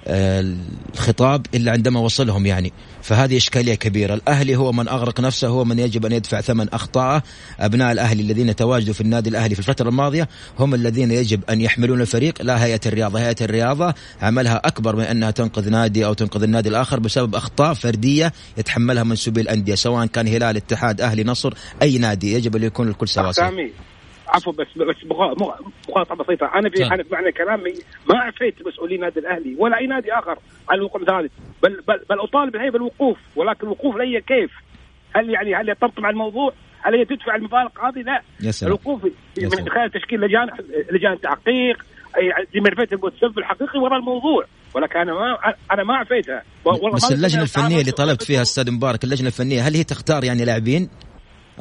الخطاب 0.08 1.46
إلا 1.56 1.72
عندما 1.72 2.00
وصلهم 2.00 2.46
يعني. 2.46 2.74
فهذه 3.02 3.38
إشكالية 3.38 3.76
كبيرة، 3.76 4.14
الأهلي 4.14 4.56
هو 4.56 4.72
من 4.72 4.88
أغرق 4.88 5.20
نفسه 5.20 5.48
هو 5.48 5.66
من 5.66 5.80
يجب 5.80 6.06
أن 6.06 6.12
يدفع 6.12 6.42
ثمن 6.42 6.70
اخطائه، 6.70 7.24
أبناء 7.60 7.92
الأهلي 7.92 8.22
الذين 8.22 8.56
تواجدوا 8.56 8.94
في 8.94 9.02
النادي 9.02 9.30
الأهلي 9.30 9.56
في 9.56 9.60
الفترة 9.60 9.90
الماضية 9.90 10.30
هم 10.60 10.74
الذين 10.74 11.12
يجب 11.12 11.42
أن 11.50 11.62
يحملون 11.62 12.02
الفريق. 12.02 12.42
لا 12.42 12.66
هيئة 12.66 12.80
الرياضة، 12.86 13.20
هيئة 13.20 13.36
الرياضة 13.42 13.94
عملها 14.22 14.62
أكبر 14.66 14.96
من 14.96 15.04
أنها 15.04 15.32
تنقذ 15.32 15.70
نادي 15.70 16.06
أو 16.06 16.14
تنقذ 16.14 16.44
النادي 16.44 16.70
الآخر 16.70 17.00
بسبب 17.00 17.36
أخطاء 17.36 17.74
فردية 17.74 18.34
يتحملها 18.58 19.04
منسوبي 19.04 19.42
الأندية 19.42 19.76
سواء 19.76 20.06
كان 20.06 20.28
هلال 20.28 20.58
اتحاد 20.58 21.02
أهلي 21.02 21.24
نصر 21.24 21.54
أي 21.82 21.98
نادي 21.98 22.34
يجب 22.34 22.56
أن 22.56 22.64
يكون 22.64 22.88
الكل 22.88 23.08
سواسيه. 23.08 23.44
عفوا 24.36 24.54
بس 24.54 24.68
بس 24.78 24.96
مقاطعة 25.90 26.18
بسيطة 26.18 26.52
أنا 26.56 26.70
في 26.70 26.86
أنا 26.86 27.04
معنى 27.12 27.32
كلامي 27.32 27.74
ما 28.10 28.20
عفيت 28.20 28.68
مسؤولين 28.68 28.96
النادي 28.96 29.20
الأهلي 29.20 29.56
ولا 29.60 29.78
أي 29.78 29.88
نادي 29.88 30.14
آخر 30.14 30.38
على 30.70 30.78
الوقوف 30.78 31.02
ذلك 31.02 31.32
بل 31.64 31.82
بل, 31.88 32.00
بل 32.10 32.20
أطالب 32.20 32.56
الهيئة 32.56 32.72
بالوقوف 32.72 33.18
ولكن 33.36 33.68
الوقوف 33.68 33.96
لي 33.96 34.22
كيف؟ 34.22 34.52
هل 35.16 35.30
يعني 35.30 35.56
هل 35.56 35.70
يطبطب 35.70 36.06
على 36.06 36.14
الموضوع؟ 36.14 36.54
هل 36.82 36.96
هي 36.96 37.06
تدفع 37.06 37.36
المبالغ 37.36 37.70
هذه؟ 37.84 38.02
لا 38.02 38.22
يسلم. 38.42 38.68
الوقوف 38.68 39.04
من 39.38 39.70
خلال 39.70 39.92
تشكيل 39.92 40.22
لجان 40.22 40.48
لجان 40.92 41.22
تحقيق 41.22 41.86
لمعرفه 42.56 42.88
المتسبب 42.92 43.40
الحقيقي 43.40 43.80
وراء 43.80 44.00
الموضوع 44.00 44.46
ولكن 44.74 45.00
أنا 45.00 45.14
ما 45.14 45.54
أنا 45.72 45.84
ما 45.84 45.96
عفيتها 45.96 46.44
بس 46.94 47.12
اللجنة 47.12 47.42
الفنية 47.42 47.82
اللي 47.82 47.92
طلبت 47.92 48.24
فيها 48.24 48.42
أستاذ 48.42 48.72
مبارك 48.72 49.04
اللجنة 49.04 49.28
الفنية 49.28 49.62
هل 49.62 49.76
هي 49.76 49.84
تختار 49.84 50.24
يعني 50.24 50.46
لاعبين 50.46 50.90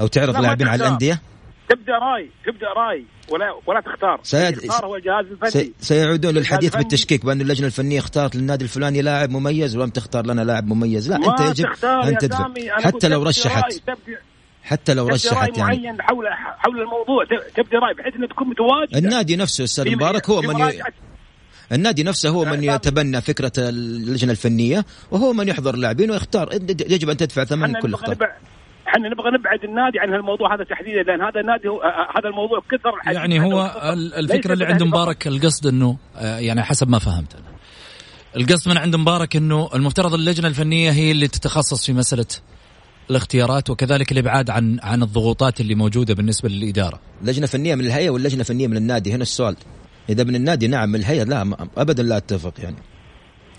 أو 0.01 0.07
تعرض 0.07 0.37
لاعبين 0.37 0.69
على 0.69 0.87
الأندية؟ 0.87 1.21
تبدأ 1.69 1.93
رأي 1.93 2.31
تبدأ 2.47 2.67
رأي 2.77 3.05
ولا 3.31 3.55
ولا 3.67 3.81
تختار. 3.81 4.21
سيد... 4.23 4.71
هو 4.85 4.97
الجهاز 4.97 5.27
الفني 5.27 5.51
سي... 5.51 5.73
سيعودون 5.81 6.35
للحديث 6.35 6.77
بالتشكيك 6.77 7.25
بأن 7.25 7.41
اللجنة 7.41 7.67
الفنية 7.67 7.99
اختارت 7.99 8.37
للنادي 8.37 8.65
الفلاني 8.65 9.03
لاعب 9.03 9.31
مميز 9.31 9.77
ولم 9.77 9.91
تختار 9.91 10.27
لنا 10.27 10.41
لاعب 10.41 10.67
مميز. 10.67 11.11
لا 11.11 11.17
أنت 11.17 11.41
يجب 11.41 11.67
أن 11.85 12.19
تدفع 12.19 12.49
حتى 12.71 13.09
لو 13.09 13.23
رشحت. 13.23 13.81
حتى 14.63 14.95
لو 14.95 15.09
رشحت 15.09 15.59
يعني. 15.59 15.63
معين 15.63 16.03
حول 16.03 16.27
حول 16.59 16.81
الموضوع. 16.81 17.25
تبدي 17.57 17.77
رأي 17.77 17.95
بحيث 17.95 18.15
انه 18.15 18.27
تكون 18.27 18.49
متواجدة. 18.49 18.99
النادي 18.99 19.37
نفسه 19.37 19.65
أستاذ 19.65 19.91
مبارك 19.91 20.31
هو 20.31 20.43
من 20.43 20.61
ي... 20.61 20.83
النادي 21.73 22.03
نفسه 22.03 22.29
هو 22.29 22.45
من 22.45 22.65
يتبنى 22.65 23.21
فكرة 23.21 23.53
اللجنة 23.59 24.33
الفنية 24.33 24.85
وهو 25.11 25.33
من 25.33 25.49
يحضر 25.49 25.75
اللاعبين 25.75 26.11
ويختار. 26.11 26.53
يجب 26.69 27.11
أن 27.11 27.17
تدفع 27.17 27.45
ثمن 27.45 27.81
كل 27.81 27.95
اختار 27.95 28.17
إحنا 28.97 29.09
نبغى 29.09 29.31
نبعد 29.31 29.65
النادي 29.65 29.99
عن 29.99 30.13
هالموضوع 30.15 30.55
هذا 30.55 30.65
تحديدا 30.65 31.03
لأن 31.03 31.23
هذا 31.23 31.41
النادي 31.41 31.69
هو 31.69 31.83
هذا 32.17 32.29
الموضوع 32.29 32.63
كثر 32.71 33.13
يعني 33.13 33.41
هو 33.41 33.71
الفكرة 34.19 34.53
اللي 34.53 34.65
عند 34.65 34.83
مبارك 34.83 35.27
القصد 35.27 35.67
إنه 35.67 35.97
يعني 36.21 36.63
حسب 36.63 36.89
ما 36.89 36.99
فهمت 36.99 37.35
أنا 37.35 37.55
القصد 38.37 38.71
من 38.71 38.79
عند 38.79 38.97
مبارك 38.97 39.37
إنه 39.37 39.69
المفترض 39.75 40.15
اللجنة 40.15 40.49
الفنية 40.49 40.91
هي 40.91 41.11
اللي 41.11 41.29
تتخصص 41.29 41.87
في 41.87 41.93
مسألة 41.93 42.27
الاختيارات 43.11 43.71
وكذلك 43.71 44.13
الإبعاد 44.13 44.51
عن 44.51 44.79
عن 44.83 45.03
الضغوطات 45.03 45.61
اللي 45.61 45.75
موجودة 45.75 46.15
بالنسبة 46.15 46.49
للإدارة. 46.49 47.01
لجنة 47.23 47.47
فنية 47.47 47.75
من 47.75 47.85
الهيئة 47.85 48.11
واللجنة 48.11 48.43
فنية 48.43 48.67
من 48.67 48.77
النادي 48.77 49.13
هنا 49.13 49.23
السؤال. 49.23 49.57
إذا 50.09 50.25
من 50.25 50.35
النادي 50.35 50.67
نعم 50.67 50.89
من 50.89 51.01
الهيئة 51.01 51.25
لا 51.25 51.57
ابدا 51.77 52.03
لا 52.03 52.17
أتفق 52.17 52.53
يعني. 52.59 52.77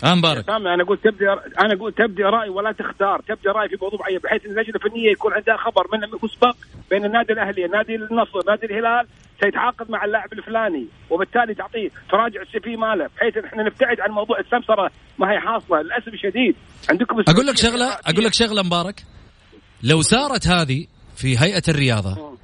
آه 0.04 0.14
مبارك. 0.14 0.50
أنا 0.50 0.84
قلت 0.84 1.04
تبدي 1.04 1.24
أنا 1.58 1.74
قلت 1.80 1.98
تبدي 1.98 2.22
رأي 2.22 2.48
ولا 2.48 2.72
تختار. 2.72 3.20
تبدي 3.28 3.48
رأي 3.48 3.68
في 3.68 3.76
موضوع 3.82 4.00
معين 4.00 4.18
بحيث 4.18 4.44
إن 4.46 4.50
اللجنة 4.50 4.74
الفنية 4.76 5.10
يكون 5.10 5.32
عندها 5.32 5.56
خبر 5.56 5.86
من 5.92 6.00
مسبق 6.22 6.56
بين 6.90 7.04
النادي 7.04 7.32
الأهلي 7.32 7.66
نادي 7.66 7.94
النصر 7.94 8.38
نادي 8.46 8.66
الهلال 8.66 9.06
سيتعاقد 9.42 9.90
مع 9.90 10.04
اللاعب 10.04 10.32
الفلاني 10.32 10.86
وبالتالي 11.10 11.54
تعطيه 11.54 11.90
تراجع 12.10 12.42
السي 12.42 12.60
في 12.60 12.76
ماله 12.76 13.06
بحيث 13.16 13.44
إحنا 13.44 13.62
نبتعد 13.62 14.00
عن 14.00 14.10
موضوع 14.10 14.38
السمسرة 14.38 14.90
ما 15.18 15.26
هي 15.32 15.40
حاصلة. 15.40 15.82
للأسف 15.82 16.08
الشديد 16.08 16.56
عندكم 16.90 17.16
أقول 17.28 17.46
لك 17.46 17.56
شغله 17.56 17.92
أقول 18.06 18.24
لك 18.24 18.34
شغلة 18.34 18.62
مبارك. 18.62 19.02
لو 19.82 20.02
صارت 20.02 20.46
هذه 20.46 20.86
في 21.16 21.38
هيئة 21.38 21.62
الرياضة 21.68 22.36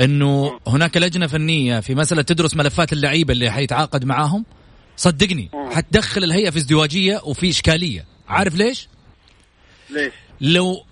إنه 0.00 0.58
هناك 0.68 0.96
لجنة 0.96 1.26
فنية 1.26 1.80
في 1.80 1.94
مسألة 1.94 2.22
تدرس 2.22 2.56
ملفات 2.56 2.92
اللعيبة 2.92 3.32
اللي 3.32 3.50
حيتعاقد 3.50 4.04
معاهم 4.04 4.44
صدقني. 4.96 5.50
حتدخل 5.72 6.24
الهيئة 6.24 6.50
في 6.50 6.58
ازدواجيه 6.58 7.20
وفي 7.24 7.50
إشكالية. 7.50 8.04
عارف 8.28 8.54
ليش؟ 8.54 8.88
ليش؟ 9.90 10.12
لو 10.40 10.84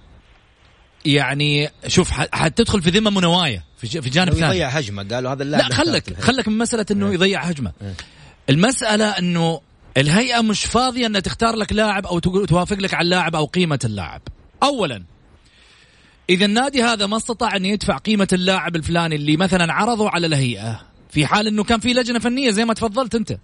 يعني 1.04 1.70
شوف 1.86 2.10
حتدخل 2.10 2.82
في 2.82 2.90
ذمة 2.90 3.16
ونوايا 3.16 3.62
في 3.76 4.02
في 4.02 4.10
جانب 4.10 4.32
ثاني. 4.32 4.46
يضيع 4.46 4.68
هجمة 4.68 5.08
قالوا 5.14 5.32
هذا 5.32 5.42
اللاعب 5.42 5.68
لا 5.68 5.74
خلك 5.74 6.20
خلك 6.20 6.48
من 6.48 6.58
مسألة 6.58 6.86
إنه 6.90 7.08
إيه. 7.08 7.14
يضيع 7.14 7.42
هجمة. 7.42 7.72
إيه. 7.82 7.94
المسألة 8.50 9.04
إنه 9.04 9.60
الهيئة 9.96 10.40
مش 10.40 10.64
فاضية 10.64 11.06
إنها 11.06 11.20
تختار 11.20 11.56
لك 11.56 11.72
لاعب 11.72 12.06
أو 12.06 12.18
توافق 12.18 12.76
لك 12.76 12.94
على 12.94 13.04
اللاعب 13.04 13.36
أو 13.36 13.44
قيمة 13.44 13.78
اللاعب. 13.84 14.22
اولا 14.62 15.04
إذا 16.30 16.44
النادي 16.44 16.82
هذا 16.82 17.06
ما 17.06 17.16
استطاع 17.16 17.56
إن 17.56 17.64
يدفع 17.64 17.96
قيمة 17.96 18.28
اللاعب 18.32 18.76
الفلاني 18.76 19.16
اللي 19.16 19.36
مثلا 19.36 19.72
عرضوا 19.72 20.10
على 20.10 20.26
الهيئة 20.26 20.80
في 21.10 21.26
حال 21.26 21.46
إنه 21.46 21.64
كان 21.64 21.80
في 21.80 21.92
لجنة 21.92 22.18
فنية 22.18 22.50
زي 22.50 22.64
ما 22.64 22.74
تفضلت 22.74 23.14
أنت. 23.14 23.38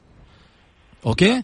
أوكي؟ 1.07 1.43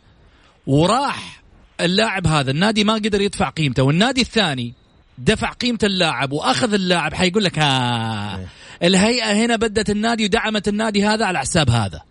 وراح 0.67 1.43
اللاعب 1.81 2.27
هذا 2.27 2.51
النادي 2.51 2.85
ما 2.85 2.95
قدر 2.95 3.21
يدفع 3.21 3.49
قيمته 3.49 3.83
والنادي 3.83 4.21
الثاني 4.21 4.75
دفع 5.19 5.53
قيمة 5.53 5.79
اللاعب 5.83 6.33
وأخذ 6.33 6.75
اللاعب 6.75 7.15
حيقول 7.15 7.45
لك 7.45 7.59
ها 7.59 8.39
إيه. 8.39 8.49
الهيئة 8.83 9.33
هنا 9.33 9.57
بدت 9.57 9.91
النادي 9.91 10.25
ودعمت 10.25 10.69
النادي 10.69 11.05
هذا 11.05 11.25
على 11.25 11.39
حساب 11.39 11.71
هذا. 11.71 12.03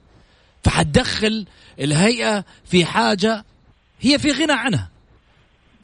فحتدخل 0.64 1.46
الهيئة 1.80 2.46
في 2.66 2.86
حاجة 2.86 3.46
هي 4.02 4.20
في 4.20 4.32
غنى 4.32 4.54
عنها. 4.54 4.90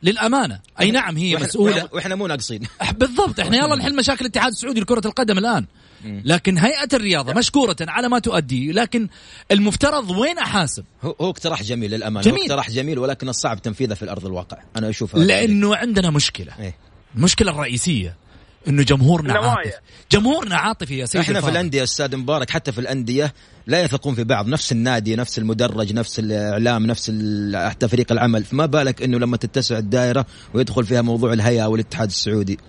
للأمانة. 0.04 0.60
أي 0.80 0.92
نعم 0.92 1.18
هي 1.18 1.36
مسؤولة. 1.36 1.90
وإحنا 1.92 2.16
مو 2.16 2.28
ناقصين. 2.28 2.68
بالضبط 2.92 3.40
إحنا 3.40 3.58
يلا 3.58 3.76
نحل 3.76 3.96
مشاكل 3.96 4.26
الاتحاد 4.26 4.52
السعودي 4.52 4.80
لكرة 4.80 5.08
القدم 5.08 5.38
الآن. 5.38 5.66
لكن 6.06 6.58
هيئة 6.58 6.88
الرياضة 6.94 7.34
مشكورة 7.34 7.76
على 7.82 8.10
ما 8.10 8.20
تؤدي 8.20 8.72
لكن 8.72 9.08
المفترض 9.52 10.10
وين 10.10 10.38
أحاسب؟ 10.38 10.84
هو, 11.04 11.16
هو 11.22 11.30
اقتراح 11.30 11.64
جميل 11.64 11.92
للأمانة 11.92 12.26
جميل. 12.26 12.42
اقتراح 12.42 12.70
جميل 12.72 13.00
ولكن 13.00 13.30
الصعب 13.30 13.62
تنفيذه 13.62 13.94
في 13.94 14.04
الأرض 14.04 14.26
الواقع. 14.26 14.58
أنا 14.76 14.90
أشوف 14.90 15.16
لأنه 15.16 15.76
عندنا 15.76 16.10
مشكلة. 16.10 16.54
إيه؟ 16.60 16.76
المشكلة 17.16 17.52
الرئيسية 17.52 18.16
إنه 18.68 18.84
جمهورنا 18.84 19.34
عاطفي 19.34 19.72
جمهورنا 20.12 20.56
عاطفي 20.56 20.98
يا 20.98 21.06
سيدي 21.06 21.24
إحنا 21.24 21.42
في 21.42 21.50
الأندية 21.50 21.84
أستاذ 21.84 22.18
مبارك 22.18 22.50
حتى 22.50 22.72
في 22.72 22.82
الأندية 22.82 23.34
لا 23.68 23.82
يثقون 23.82 24.16
في 24.16 24.24
بعض 24.24 24.48
نفس 24.48 24.72
النادي 24.72 25.16
نفس 25.16 25.38
المدرج 25.38 25.94
نفس 25.94 26.20
الإعلام 26.20 26.86
نفس 26.86 27.12
حتى 27.56 27.88
فريق 27.88 28.12
العمل. 28.12 28.44
فما 28.44 28.66
بالك 28.66 29.02
إنه 29.02 29.18
لما 29.18 29.38
تتسع 29.38 29.78
الدائرة 29.78 30.26
ويدخل 30.54 30.86
فيها 30.86 31.02
موضوع 31.02 31.34
الهيئة 31.34 31.66
والاتحاد 31.66 32.08
السعودي؟ 32.08 32.60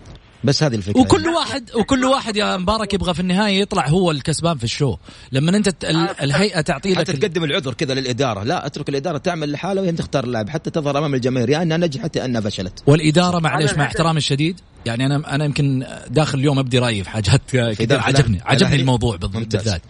بس 0.45 0.63
هذه 0.63 0.75
الفكرة. 0.75 1.01
وكل 1.01 1.23
يعني. 1.25 1.35
واحد 1.37 1.71
وكل 1.75 2.05
واحد 2.05 2.37
يا 2.37 2.57
مبارك 2.57 2.95
يبغى 2.95 3.15
في 3.15 3.21
النهاية 3.21 3.61
يطلع 3.61 3.89
هو 3.89 4.11
الكسبان 4.11 4.59
في 4.59 4.65
الشو. 4.65 4.97
لما 5.33 5.57
انت 5.57 5.69
ت- 5.69 5.85
ال- 5.85 6.21
الهيئة 6.21 6.61
تعطي 6.61 6.91
لك 6.93 6.99
حتى 6.99 7.13
تقدم 7.13 7.45
العذر 7.45 7.75
كذا 7.75 7.95
للإدارة. 7.95 8.43
لا 8.45 8.67
اترك 8.67 8.89
الإدارة 8.89 9.19
تعمل 9.19 9.53
لحالها 9.53 9.83
وهي 9.83 9.93
تختار 9.93 10.25
اللاعب 10.25 10.49
حتى 10.51 10.71
تظهر 10.71 10.99
أمام 10.99 11.15
الجماهير. 11.15 11.49
يا 11.51 11.63
أنها 11.63 11.77
نجحت 11.77 12.17
يا 12.17 12.25
أنها 12.25 12.41
فشلت. 12.41 12.83
والإدارة 12.87 13.39
معليش 13.39 13.73
مع 13.73 13.85
احترامي 13.85 14.19
الشديد 14.19 14.61
يعني 14.87 15.07
أنا 15.07 15.35
أنا 15.35 15.45
يمكن 15.45 15.87
داخل 16.11 16.39
اليوم 16.39 16.59
أبدي 16.59 16.79
رأيي 16.79 17.05
في 17.05 17.11
حاجات 17.11 17.41
كثير 17.51 18.01
عجبني. 18.01 18.41
عجبني. 18.45 18.77
الموضوع 18.77 19.17
بالذات. 19.17 19.83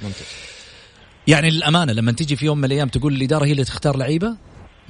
يعني 1.26 1.50
للأمانة 1.50 1.92
لما 1.92 2.12
تيجي 2.12 2.36
في 2.36 2.46
يوم 2.46 2.58
من 2.58 2.64
الأيام 2.64 2.88
تقول 2.88 3.14
الإدارة 3.14 3.44
هي 3.44 3.52
اللي 3.52 3.64
تختار 3.64 3.96
لعيبة 3.96 4.36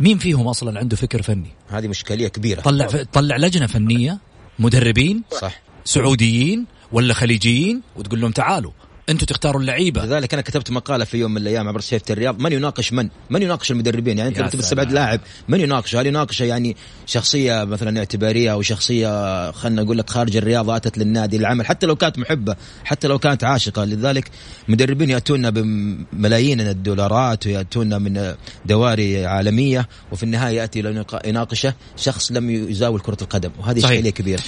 مين 0.01 0.19
فيهم 0.19 0.49
أصلا 0.49 0.79
عنده 0.79 0.97
فكر 0.97 1.23
فني؟ 1.23 1.49
هذه 1.69 1.89
مشكليه 1.89 2.29
كبيرة. 2.29 2.61
طلع 2.61 2.87
طلع 3.13 3.37
لجنة 3.37 3.67
فنية 3.67 4.19
مدربين 4.63 5.23
صح. 5.31 5.61
سعوديين 5.85 6.67
ولا 6.93 7.15
خليجيين 7.15 7.83
وتقول 7.97 8.21
لهم 8.21 8.31
تعالوا. 8.31 8.73
أنتم 9.09 9.27
تختاروا 9.27 9.61
اللعيبة 9.61 10.05
لذلك 10.05 10.33
أنا 10.33 10.43
كتبت 10.43 10.71
مقالة 10.71 11.05
في 11.05 11.17
يوم 11.19 11.31
من 11.31 11.37
الأيام 11.37 11.69
عبر 11.69 11.81
صحيفه 11.81 12.05
الرياض 12.11 12.41
من 12.41 12.53
يناقش 12.53 12.93
من؟ 12.93 13.09
من 13.31 13.43
يناقش 13.43 13.71
المدربين 13.71 14.19
يعني 14.19 14.31
أنت 14.31 14.41
لو 14.41 14.49
تستبعد. 14.49 14.93
لاعب 14.93 15.21
من 15.49 15.61
يناقشه؟ 15.61 16.01
هل 16.01 16.07
يناقشه 16.07 16.45
يعني 16.45 16.77
شخصية 17.07 17.65
مثلا 17.65 17.99
اعتبارية 17.99 18.53
أو 18.53 18.63
شخصية 18.63 19.51
خلينا 19.51 19.83
نقول 19.83 19.99
لك 19.99 20.11
خارج 20.11 20.37
الرياضه 20.37 20.77
أتت 20.77 20.99
للنادي 20.99 21.37
العمل 21.37 21.67
حتى 21.67 21.87
لو 21.87 21.97
كانت 21.97 22.19
محبة 22.19 22.57
حتى 22.85 23.09
لو 23.09 23.19
كانت 23.19 23.45
عاشقة 23.45 23.85
لذلك 23.85 24.31
مدربين 24.69 25.11
يأتون 25.11 25.51
بملايين 25.51 26.61
الدولارات 26.61 27.47
ويأتون 27.47 28.03
من 28.03 28.35
دواري 28.67 29.27
عالمية 29.27 29.89
وفي 30.13 30.23
النهاية 30.23 30.57
يأتي 30.57 31.05
يناقشه 31.25 31.75
شخص 31.97 32.33
لم 32.33 32.51
يزاول 32.51 33.01
كرة 33.01 33.19
القدم 33.23 33.51
وهذه 33.59 33.79
صحيح. 33.79 33.91
اشكاليه 33.91 34.11
كبيره 34.11 34.43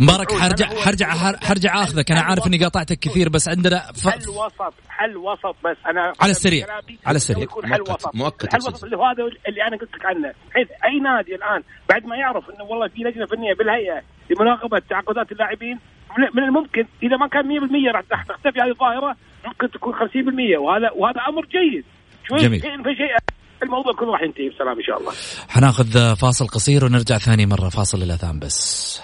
مبارك 0.00 0.32
حرجع 0.32 0.66
حرجع 0.66 1.08
حرجع 1.42 1.82
اخذك 1.82 2.10
أنا 2.10 2.20
عارف 2.20 2.46
إني 2.46 2.58
قاطعتك 2.58 2.98
كثير 2.98 3.28
بس 3.28 3.48
عندنا 3.48 3.78
ف... 3.78 4.08
حل 4.08 4.28
وسط 4.28 4.74
حل 4.88 5.16
وسط 5.16 5.56
بس 5.64 5.76
أنا 5.90 6.12
على 6.20 6.30
السريع. 6.30 6.66
على 7.06 7.16
السريع. 7.16 7.46
حل 7.64 7.78
مؤقت. 7.78 7.90
وسط 7.90 8.14
مؤقت 8.14 8.44
الحل 8.44 8.58
تقصد. 8.58 8.74
وسط 8.74 8.84
اللي 8.84 8.96
هو 8.96 9.04
هذا 9.04 9.22
اللي 9.48 9.62
أنا 9.68 9.76
قلت 9.76 9.94
لك 9.94 10.06
عنه 10.06 10.32
بحيث 10.50 10.68
أي 10.84 11.00
نادي 11.00 11.34
الآن 11.34 11.62
بعد 11.90 12.04
ما 12.06 12.16
يعرف 12.16 12.44
إنه 12.50 12.64
والله 12.64 12.88
في 12.88 13.00
لجنة 13.02 13.26
فنية 13.26 13.54
بالهيئة 13.58 14.02
لمراقبة 14.30 14.78
تعاقدات 14.90 15.32
اللاعبين 15.32 15.78
من- 16.18 16.32
من 16.34 16.42
الممكن 16.48 16.84
إذا 17.02 17.16
ما 17.16 17.26
كان 17.28 17.44
100% 17.48 17.94
راح 17.94 18.02
تختفي 18.28 18.58
هذه 18.60 18.70
الظاهرة 18.70 19.16
ممكن 19.46 19.70
تكون 19.70 19.92
50% 19.94 20.58
وهذا 20.58 20.90
وهذا 20.96 21.20
أمر 21.28 21.42
جيد 21.56 21.84
شوي 22.28 22.38
جميل. 22.38 22.60
شيء 22.60 22.76
في 22.82 22.94
شيء 22.96 23.16
الموضوع 23.62 23.92
كله 23.92 24.12
راح 24.12 24.22
ينتهي 24.22 24.48
بسلام 24.48 24.76
إن 24.78 24.82
شاء 24.82 24.98
الله 25.00 25.12
حناخذ 25.48 26.16
فاصل 26.16 26.46
قصير 26.46 26.84
ونرجع 26.84 27.18
ثاني 27.18 27.46
مرة 27.46 27.68
فاصل 27.68 28.02
الاذان 28.02 28.38
بس 28.38 29.00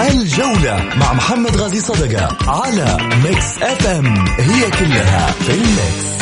الجولة 0.00 0.94
مع 0.96 1.12
محمد 1.12 1.56
غازي 1.56 1.80
صدقة 1.80 2.50
على 2.50 2.98
Mix 3.24 3.62
FM 3.62 3.86
it's 3.86 4.06
all 4.28 4.70
in 4.70 5.30
the 5.32 5.50
mix. 5.50 6.14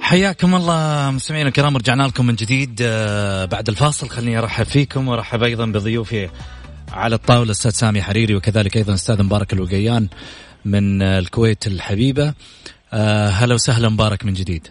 حياكم 0.00 0.54
الله 0.54 1.10
مستمعينا 1.10 1.48
الكرام 1.48 1.76
رجعنا 1.76 2.02
لكم 2.02 2.26
من 2.26 2.34
جديد 2.34 2.80
آه، 2.82 3.44
بعد 3.44 3.68
الفاصل. 3.68 4.08
خليني 4.08 4.38
أرحب 4.38 4.64
فيكم 4.64 5.08
وأرحب 5.08 5.42
أيضا 5.42 5.66
بضيوفي 5.66 6.28
على 6.92 7.14
الطاولة 7.14 7.42
الأستاذ 7.42 7.70
سامي 7.70 8.02
حريري 8.02 8.34
وكذلك 8.34 8.76
أيضا 8.76 8.94
أستاذ 8.94 9.22
مبارك 9.22 9.52
الوقيان 9.52 10.08
من 10.64 11.02
الكويت 11.02 11.66
الحبيبة. 11.66 12.34
آه، 12.92 13.28
هلا 13.28 13.54
وسهلا 13.54 13.88
مبارك 13.88 14.24
من 14.24 14.32
جديد. 14.32 14.68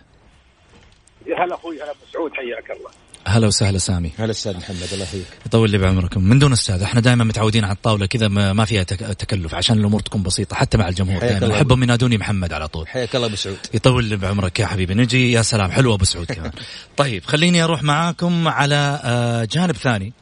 يا 1.28 1.46
هلا 1.46 1.56
أخوي 1.56 1.76
هلا 1.76 1.92
ابو 1.92 2.00
سعود 2.14 2.32
حياك 2.34 2.78
الله. 2.78 3.03
هلا 3.26 3.48
وسهلا 3.48 3.78
سامي. 3.78 4.12
هلا 4.20 4.32
أستاذ 4.32 4.58
محمد 4.58 4.88
الله 4.94 5.04
يحييك. 5.04 5.26
يطول 5.46 5.70
لي 5.72 5.78
بعمركم. 5.78 6.24
من 6.24 6.40
دون 6.40 6.52
أستاذ 6.54 6.82
إحنا 6.82 7.02
دائما 7.02 7.24
متعودين 7.24 7.64
على 7.64 7.74
الطاولة 7.74 8.06
كذا 8.06 8.28
ما 8.28 8.66
فيها 8.66 8.84
تك- 8.84 9.00
تكلف 9.14 9.56
عشان 9.56 9.80
الأمور 9.80 10.00
تكون 10.00 10.24
بسيطة 10.24 10.56
حتى 10.56 10.78
مع 10.78 10.88
الجمهور 10.88 11.22
دائما. 11.22 11.56
أحبهم 11.56 11.84
ينادوني 11.84 12.18
محمد 12.18 12.54
على 12.54 12.68
طول. 12.68 12.88
حياك 12.88 13.16
الله 13.16 13.28
أبو 13.28 13.36
سعود. 13.36 13.58
يطول 13.74 14.06
لي 14.06 14.16
بعمرك 14.18 14.60
يا 14.60 14.66
حبيبي. 14.66 14.94
نجي 14.94 15.32
يا 15.32 15.42
سلام 15.42 15.72
حلو 15.72 15.94
أبو 15.96 16.06
سعود 16.06 16.32
كمان. 16.32 16.52
طيب 16.98 17.26
خليني 17.26 17.64
أروح 17.64 17.84
معاكم 17.84 18.48
على 18.48 19.00
آه، 19.04 19.48
جانب 19.52 19.76
ثاني 19.76 20.14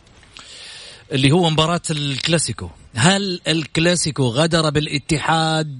اللي 1.11 1.31
هو 1.31 1.49
مباراة 1.49 1.81
الكلاسيكو. 1.91 2.69
هل 2.95 3.41
الكلاسيكو 3.47 4.27
غدر 4.27 4.69
بالاتحاد؟ 4.69 5.79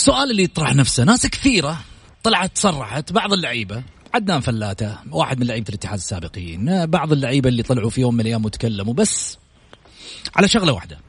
السؤال 0.00 0.30
اللي 0.30 0.42
يطرح 0.42 0.74
نفسه. 0.74 1.04
ناس 1.04 1.26
كثيرة 1.26 1.80
طلعت 2.22 2.58
صرحت 2.58 3.12
بعض 3.12 3.32
اللعيبة 3.32 3.82
عدنان 4.14 4.40
فلاتة 4.40 4.98
واحد 5.10 5.40
من 5.40 5.46
لعيبة 5.46 5.68
الاتحاد 5.68 5.98
السابقين 5.98 6.86
بعض 6.86 7.12
اللعيبة 7.12 7.48
اللي 7.48 7.62
طلعوا 7.62 7.90
في 7.90 8.00
يوم 8.00 8.14
من 8.14 8.20
الأيام 8.20 8.44
وتكلموا 8.44 8.94
بس 8.94 9.38
على 10.36 10.48
شغلة 10.48 10.72
واحدة. 10.72 11.00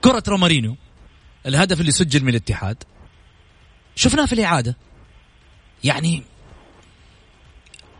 كرة 0.00 0.22
رومارينو 0.28 0.76
الهدف 1.46 1.80
اللي 1.80 1.92
سجل 1.92 2.22
من 2.22 2.28
الاتحاد 2.28 2.82
شفناه 3.96 4.26
في 4.26 4.32
الإعادة. 4.32 4.76
يعني 5.84 6.22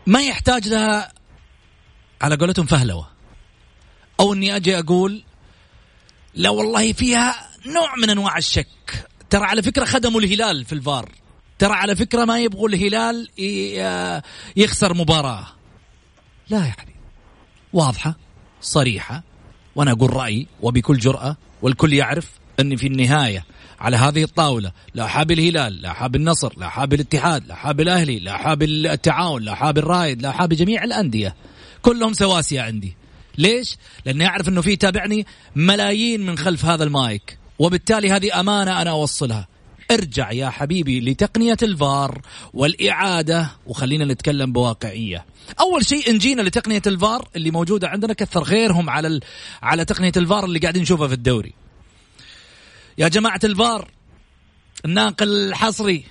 ما 0.07 0.21
يحتاج 0.21 0.67
لها 0.67 1.13
على 2.21 2.35
قولتهم 2.35 2.65
فهلوة. 2.65 3.07
أو 4.19 4.33
إني 4.33 4.55
أجي 4.55 4.79
أقول 4.79 5.23
لا 6.33 6.49
والله 6.49 6.93
فيها 6.93 7.49
نوع 7.65 7.95
من 7.95 8.09
أنواع 8.09 8.37
الشك. 8.37 8.67
ترى 9.33 9.45
على 9.45 9.61
فكرة 9.63 9.85
خدموا 9.85 10.21
الهلال 10.21 10.65
في 10.65 10.73
الفار. 10.73 11.09
ترى 11.59 11.73
على 11.73 11.95
فكرة 11.95 12.25
ما 12.25 12.39
يبغوا 12.39 12.69
الهلال 12.69 13.29
ي- 13.39 14.21
يخسر 14.55 14.93
مباراة. 14.93 15.47
لا 16.49 16.57
يا 16.57 16.71
حبيبي 16.71 16.97
واضحة 17.73 18.15
صريحة 18.61 19.23
وأنا 19.75 19.91
أقول 19.91 20.13
رأيي 20.13 20.47
وبكل 20.61 20.97
جرأة 20.97 21.37
والكل 21.61 21.93
يعرف 21.93 22.29
أن 22.59 22.75
في 22.75 22.87
النهاية 22.87 23.45
على 23.79 23.97
هذه 23.97 24.23
الطاولة 24.23 24.71
لا 24.93 25.07
حاب 25.07 25.31
الهلال 25.31 25.81
لا 25.81 25.93
حاب 25.93 26.15
النصر 26.15 26.53
لا 26.57 26.69
حاب 26.69 26.93
الاتحاد 26.93 27.47
لا 27.47 27.55
حاب 27.55 27.79
الأهلي 27.81 28.19
لا 28.19 28.37
حاب 28.37 28.63
التعاون 28.63 29.41
لا 29.43 29.55
حاب 29.55 29.77
الرايد 29.77 30.21
لا 30.21 30.31
حاب 30.31 30.53
جميع 30.53 30.83
الأندية. 30.83 31.35
كلهم 31.81 32.13
سواسية 32.13 32.61
عندي. 32.61 32.95
ليش؟ 33.37 33.77
لأني 34.05 34.25
أعرف 34.27 34.49
أنه 34.49 34.61
في 34.61 34.75
تابعني 34.75 35.25
ملايين 35.55 36.25
من 36.25 36.37
خلف 36.37 36.65
هذا 36.65 36.83
المايك. 36.83 37.37
وبالتالي 37.59 38.11
هذه 38.11 38.39
أمانة 38.39 38.81
أنا 38.81 38.89
أوصلها. 38.89 39.47
ارجع 39.91 40.31
يا 40.31 40.49
حبيبي 40.49 40.99
لتقنية 40.99 41.57
الفار 41.63 42.21
والإعادة 42.53 43.49
وخلينا 43.67 44.05
نتكلم 44.05 44.53
بواقعية. 44.53 45.25
أول 45.59 45.85
شيء 45.85 46.09
إن 46.09 46.17
جينا 46.17 46.41
لتقنية 46.41 46.81
الفار 46.87 47.29
اللي 47.35 47.51
موجودة 47.51 47.87
عندنا 47.87 48.13
كثر 48.13 48.43
خيرهم 48.43 48.89
على 48.89 49.07
ال... 49.07 49.21
على 49.61 49.85
تقنية 49.85 50.11
الفار 50.17 50.45
اللي 50.45 50.59
قاعدين 50.59 50.81
نشوفها 50.81 51.07
في 51.07 51.13
الدوري. 51.13 51.53
يا 52.97 53.07
جماعة 53.07 53.39
الفار 53.43 53.91
الناقل 54.85 55.27
الحصري. 55.27 56.03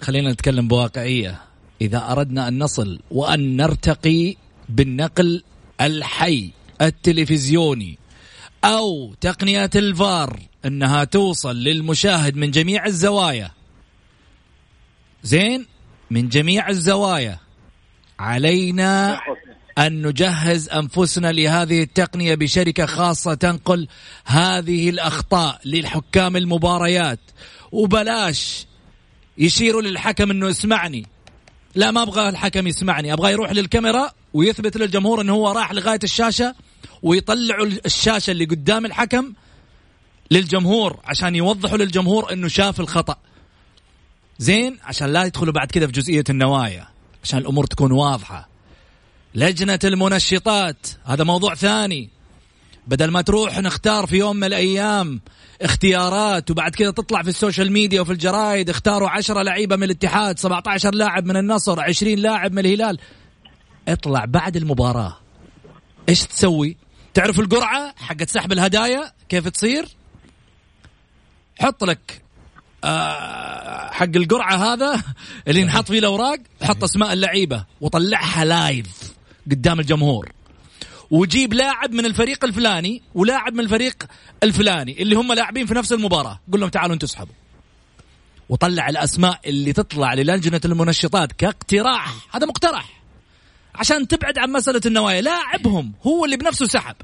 خلينا 0.00 0.32
نتكلم 0.32 0.68
بواقعية. 0.68 1.42
إذا 1.80 2.12
أردنا 2.12 2.48
أن 2.48 2.58
نصل 2.58 3.00
وأن 3.10 3.56
نرتقي 3.56 4.36
بالنقل 4.68 5.42
الحي 5.80 6.50
التلفزيوني 6.82 7.98
أو 8.64 9.14
تقنية 9.20 9.70
الفار 9.74 10.40
أنها 10.64 11.04
توصل 11.04 11.56
للمشاهد 11.56 12.36
من 12.36 12.50
جميع 12.50 12.86
الزوايا. 12.86 13.50
زين؟ 15.22 15.66
من 16.10 16.28
جميع 16.28 16.68
الزوايا. 16.68 17.38
علينا 18.18 19.20
أن 19.78 20.06
نجهز 20.06 20.68
أنفسنا 20.68 21.32
لهذه 21.32 21.82
التقنية 21.82 22.34
بشركة 22.34 22.86
خاصة 22.86 23.34
تنقل 23.34 23.88
هذه 24.24 24.90
الأخطاء 24.90 25.60
للحكام 25.64 26.36
المباريات. 26.36 27.20
وبلاش 27.72 28.66
يشيروا 29.38 29.82
للحكم 29.82 30.30
أنه 30.30 30.50
اسمعني. 30.50 31.06
لا 31.74 31.90
ما 31.90 32.02
أبغى 32.02 32.28
الحكم 32.28 32.66
يسمعني. 32.66 33.12
أبغى 33.12 33.32
يروح 33.32 33.52
للكاميرا 33.52 34.10
ويثبت 34.34 34.76
للجمهور 34.76 35.20
أنه 35.20 35.32
هو 35.32 35.52
راح 35.52 35.72
لغاية 35.72 36.00
الشاشة 36.04 36.54
ويطلعوا 37.02 37.66
الشاشة 37.66 38.30
اللي 38.30 38.44
قدام 38.44 38.86
الحكم 38.86 39.32
للجمهور 40.30 41.00
عشان 41.04 41.36
يوضحوا 41.36 41.78
للجمهور 41.78 42.32
أنه 42.32 42.48
شاف 42.48 42.80
الخطأ. 42.80 43.16
زين؟ 44.38 44.78
عشان 44.82 45.12
لا 45.12 45.24
يدخلوا 45.24 45.52
بعد 45.52 45.70
كذا 45.70 45.86
في 45.86 45.92
جزئية 45.92 46.24
النوايا 46.30 46.88
عشان 47.24 47.38
الأمور 47.38 47.66
تكون 47.66 47.92
واضحة. 47.92 48.48
لجنة 49.34 49.78
المنشطات 49.84 50.86
هذا 51.04 51.24
موضوع 51.24 51.54
ثاني. 51.54 52.10
بدل 52.86 53.10
ما 53.10 53.22
تروح 53.22 53.58
نختار 53.58 54.06
في 54.06 54.16
يوم 54.16 54.36
من 54.36 54.44
الأيام 54.44 55.20
اختيارات 55.62 56.50
وبعد 56.50 56.74
كذا 56.74 56.90
تطلع 56.90 57.22
في 57.22 57.28
ال 57.28 57.34
social 57.34 57.72
media 57.72 58.00
وفي 58.00 58.12
الجرايد 58.12 58.70
اختاروا 58.70 59.08
عشرة 59.08 59.42
لعيبة 59.42 59.76
من 59.76 59.82
الاتحاد 59.82 60.38
17 60.38 60.94
لاعب 60.94 61.26
من 61.26 61.36
النصر 61.36 61.80
20 61.80 62.18
لاعب 62.18 62.52
من 62.52 62.58
الهلال. 62.58 62.98
اطلع 63.88 64.24
بعد 64.24 64.56
المباراة. 64.56 65.16
إيش 66.08 66.22
تسوي؟ 66.22 66.76
تعرف 67.14 67.40
القرعة 67.40 67.94
حقت 67.96 68.30
سحب 68.30 68.52
الهدايا؟ 68.52 69.12
كيف 69.28 69.48
تصير؟ 69.48 69.88
حط 71.60 71.84
لك 71.84 72.22
آه 72.84 73.90
حق 73.90 74.16
القرعة 74.16 74.54
هذا 74.54 75.02
اللي 75.48 75.64
نحط 75.64 75.88
فيه 75.88 75.98
الأوراق 75.98 76.38
حط 76.62 76.84
أسماء 76.84 77.12
اللعيبة 77.12 77.64
وطلعها 77.80 78.44
live 78.44 79.12
قدام 79.50 79.80
الجمهور. 79.80 80.32
وجيب 81.10 81.54
لاعب 81.54 81.92
من 81.92 82.06
الفريق 82.06 82.44
الفلاني 82.44 83.02
ولاعب 83.14 83.52
من 83.52 83.60
الفريق 83.60 84.04
الفلاني 84.42 85.02
اللي 85.02 85.16
هم 85.16 85.32
لاعبين 85.32 85.66
في 85.66 85.74
نفس 85.74 85.92
المباراة. 85.92 86.40
قول 86.52 86.60
لهم 86.60 86.70
تعالوا 86.70 86.94
أنتم 86.94 87.06
اسحبوا. 87.06 87.34
وطلع 88.48 88.88
الأسماء 88.88 89.40
اللي 89.46 89.72
تطلع 89.72 90.14
للجنه 90.14 90.60
المنشطات 90.64 91.32
كاقتراح. 91.32 92.14
هذا 92.34 92.46
مقترح. 92.46 92.99
عشان 93.74 94.08
تبعد 94.08 94.38
عن 94.38 94.52
مسألة 94.52 94.80
النوايا. 94.86 95.20
لاعبهم 95.20 95.92
هو 96.06 96.24
اللي 96.24 96.36
بنفسه 96.36 96.66
سحب. 96.66 96.96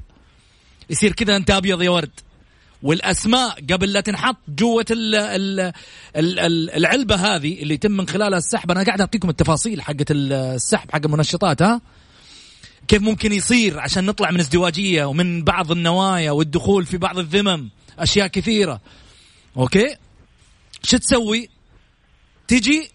يصير 0.89 1.11
كذا 1.11 1.35
انت 1.35 1.51
أبيض 1.51 1.81
يا 1.81 1.89
ورد. 1.89 2.11
والأسماء 2.83 3.59
قبل 3.71 3.93
لا 3.93 4.01
تنحط 4.01 4.37
جوة 4.47 4.85
العلبة 6.15 7.15
هذه 7.15 7.61
اللي 7.61 7.73
يتم 7.73 7.91
من 7.91 8.07
خلالها 8.07 8.37
السحب. 8.37 8.71
أنا 8.71 8.83
قاعد 8.83 8.99
أعطيكم 8.99 9.29
التفاصيل 9.29 9.81
حقت 9.81 10.11
السحب 10.11 10.91
حق 10.91 11.05
المنشطات 11.05 11.61
ها؟ 11.61 11.81
كيف 12.87 13.01
ممكن 13.01 13.31
يصير 13.31 13.79
عشان 13.79 14.05
نطلع 14.05 14.31
من 14.31 14.39
ازدواجية 14.39 15.05
ومن 15.05 15.43
بعض 15.43 15.71
النوايا 15.71 16.31
والدخول 16.31 16.85
في 16.85 16.97
بعض 16.97 17.19
الذمم. 17.19 17.69
أشياء 17.99 18.27
كثيرة. 18.27 18.81
أوكي؟ 19.57 19.95
شو 20.83 20.97
تسوي؟ 20.97 21.49
تجي 22.47 22.91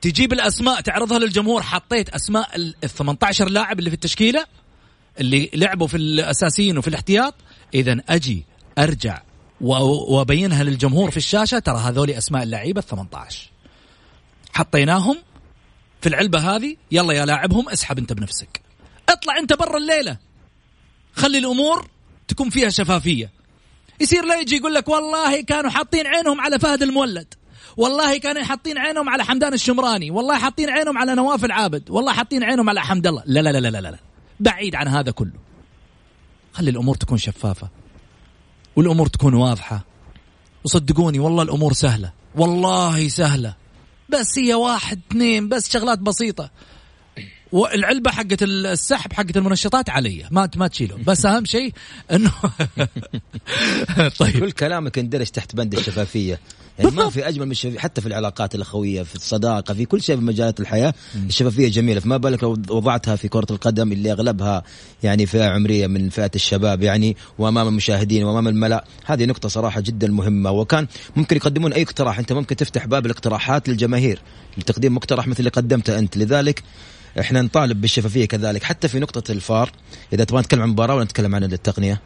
تجيب 0.00 0.32
الأسماء 0.32 0.80
تعرضها 0.80 1.18
للجمهور. 1.18 1.62
حطيت 1.62 2.08
أسماء 2.08 2.56
ال 2.56 2.74
18 2.88 3.48
لاعب 3.48 3.78
اللي 3.78 3.90
في 3.90 3.94
التشكيلة 3.94 4.46
اللي 5.20 5.50
لعبوا 5.54 5.86
في 5.86 5.96
الأساسيين 5.96 6.78
وفي 6.78 6.88
الاحتياط. 6.88 7.34
اذا 7.74 7.96
أجي 8.08 8.44
أرجع 8.78 9.22
وأبينها 9.60 10.64
للجمهور 10.64 11.10
في 11.10 11.16
الشاشة. 11.16 11.58
ترى 11.58 11.78
هذول 11.78 12.10
أسماء 12.10 12.42
اللعيبة 12.42 12.80
ال 12.80 12.86
18 12.86 13.50
حطيناهم 14.52 15.16
في 16.00 16.08
العلبة 16.08 16.56
هذه. 16.56 16.76
يلا 16.92 17.12
يا 17.12 17.26
لاعبهم 17.26 17.68
اسحب 17.68 17.98
أنت 17.98 18.12
بنفسك. 18.12 18.60
اطلع 19.08 19.38
أنت 19.38 19.52
برا 19.52 19.76
الليلة. 19.76 20.16
خلي 21.16 21.38
الأمور 21.38 21.90
تكون 22.28 22.50
فيها 22.50 22.68
شفافية. 22.68 23.30
يصير 24.00 24.24
لا 24.24 24.40
يجي 24.40 24.56
يقول 24.56 24.74
لك 24.74 24.88
والله 24.88 25.40
كانوا 25.40 25.70
حاطين 25.70 26.06
عينهم 26.06 26.40
على 26.40 26.58
فهد 26.58 26.82
المولد. 26.82 27.34
والله 27.76 28.18
كانوا 28.18 28.42
حاطين 28.42 28.78
عينهم 28.78 29.08
على 29.08 29.24
حمدان 29.24 29.54
الشمراني 29.54 30.10
والله 30.10 30.38
حاطين 30.38 30.70
عينهم 30.70 30.98
على 30.98 31.14
نواف 31.14 31.44
العابد 31.44 31.90
والله 31.90 32.12
حاطين 32.12 32.44
عينهم 32.44 32.68
على 32.70 32.80
حمد 32.80 33.06
الله. 33.06 33.22
لا 33.26 33.40
لا 33.40 33.52
لا 33.52 33.58
لا 33.58 33.80
لا, 33.80 33.90
لا. 33.90 33.98
بعيد 34.40 34.74
عن 34.74 34.88
هذا 34.88 35.10
كله. 35.10 35.32
خلي 36.52 36.70
الأمور 36.70 36.96
تكون 36.96 37.18
شفافة. 37.18 37.68
والأمور 38.76 39.06
تكون 39.06 39.34
واضحة. 39.34 39.84
وصدقوني 40.64 41.18
والله 41.18 41.42
الأمور 41.42 41.72
سهلة. 41.72 42.12
والله 42.36 43.08
سهلة. 43.08 43.54
بس 44.08 44.38
هي 44.38 44.54
واحد 44.54 45.00
اثنين 45.10 45.48
بس 45.48 45.70
شغلات 45.70 45.98
بسيطة. 45.98 46.50
والعلبة 47.52 48.10
حقت 48.10 48.42
السحب 48.42 49.12
حقت 49.12 49.36
المنشطات 49.36 49.90
علي 49.90 50.24
ما 50.30 50.50
ما 50.56 50.68
تشيله. 50.68 50.96
بس 51.06 51.26
أهم 51.26 51.44
شيء 51.44 51.72
إنه 52.12 52.32
طيب. 54.18 54.38
كل 54.38 54.52
كلامك 54.52 54.98
يندرج 54.98 55.26
تحت 55.26 55.56
بند 55.56 55.74
الشفافية. 55.74 56.40
يعني 56.78 56.90
ما 56.90 57.10
في 57.10 57.28
أجمل 57.28 57.46
من 57.46 57.50
الشفافيه 57.50 57.78
حتى 57.78 58.00
في 58.00 58.06
العلاقات 58.06 58.54
الأخوية 58.54 59.02
في 59.02 59.14
الصداقة 59.14 59.74
في 59.74 59.84
كل 59.84 60.02
شيء 60.02 60.16
في 60.16 60.22
مجالات 60.22 60.60
الحياة 60.60 60.94
الشفافية 61.26 61.68
جميلة. 61.68 62.00
فما 62.00 62.16
بالك 62.16 62.42
لو 62.42 62.50
وضعتها 62.50 63.16
في 63.16 63.28
كرة 63.28 63.46
القدم 63.50 63.92
اللي 63.92 64.12
أغلبها 64.12 64.62
يعني 65.02 65.26
فئة 65.26 65.44
عمرية 65.44 65.86
من 65.86 66.08
فئة 66.08 66.30
الشباب 66.34 66.82
يعني 66.82 67.16
وأمام 67.38 67.68
المشاهدين 67.68 68.24
وأمام 68.24 68.48
الملأ. 68.48 68.84
هذه 69.06 69.24
نقطة 69.24 69.48
صراحة 69.48 69.80
جدا 69.80 70.08
مهمة. 70.08 70.50
وكان 70.50 70.86
ممكن 71.16 71.36
يقدمون 71.36 71.72
أي 71.72 71.82
اقتراح. 71.82 72.18
أنت 72.18 72.32
ممكن 72.32 72.56
تفتح 72.56 72.86
باب 72.86 73.06
الاقتراحات 73.06 73.68
للجماهير 73.68 74.20
لتقديم 74.58 74.94
مقترح 74.94 75.26
مثل 75.26 75.38
اللي 75.38 75.50
قدمته 75.50 75.98
أنت. 75.98 76.16
لذلك 76.16 76.62
إحنا 77.20 77.42
نطالب 77.42 77.80
بالشفافية 77.80 78.24
كذلك 78.24 78.62
حتى 78.62 78.88
في 78.88 78.98
نقطة 78.98 79.32
الفار 79.32 79.70
إذا 80.12 80.24
تبغى 80.24 80.40
نتكلم 80.40 80.62
عن 80.62 80.68
مباراة 80.68 80.94
ولا 80.94 81.04
نتكلم 81.04 81.34
عن 81.34 81.44
التقنية؟ 81.44 82.00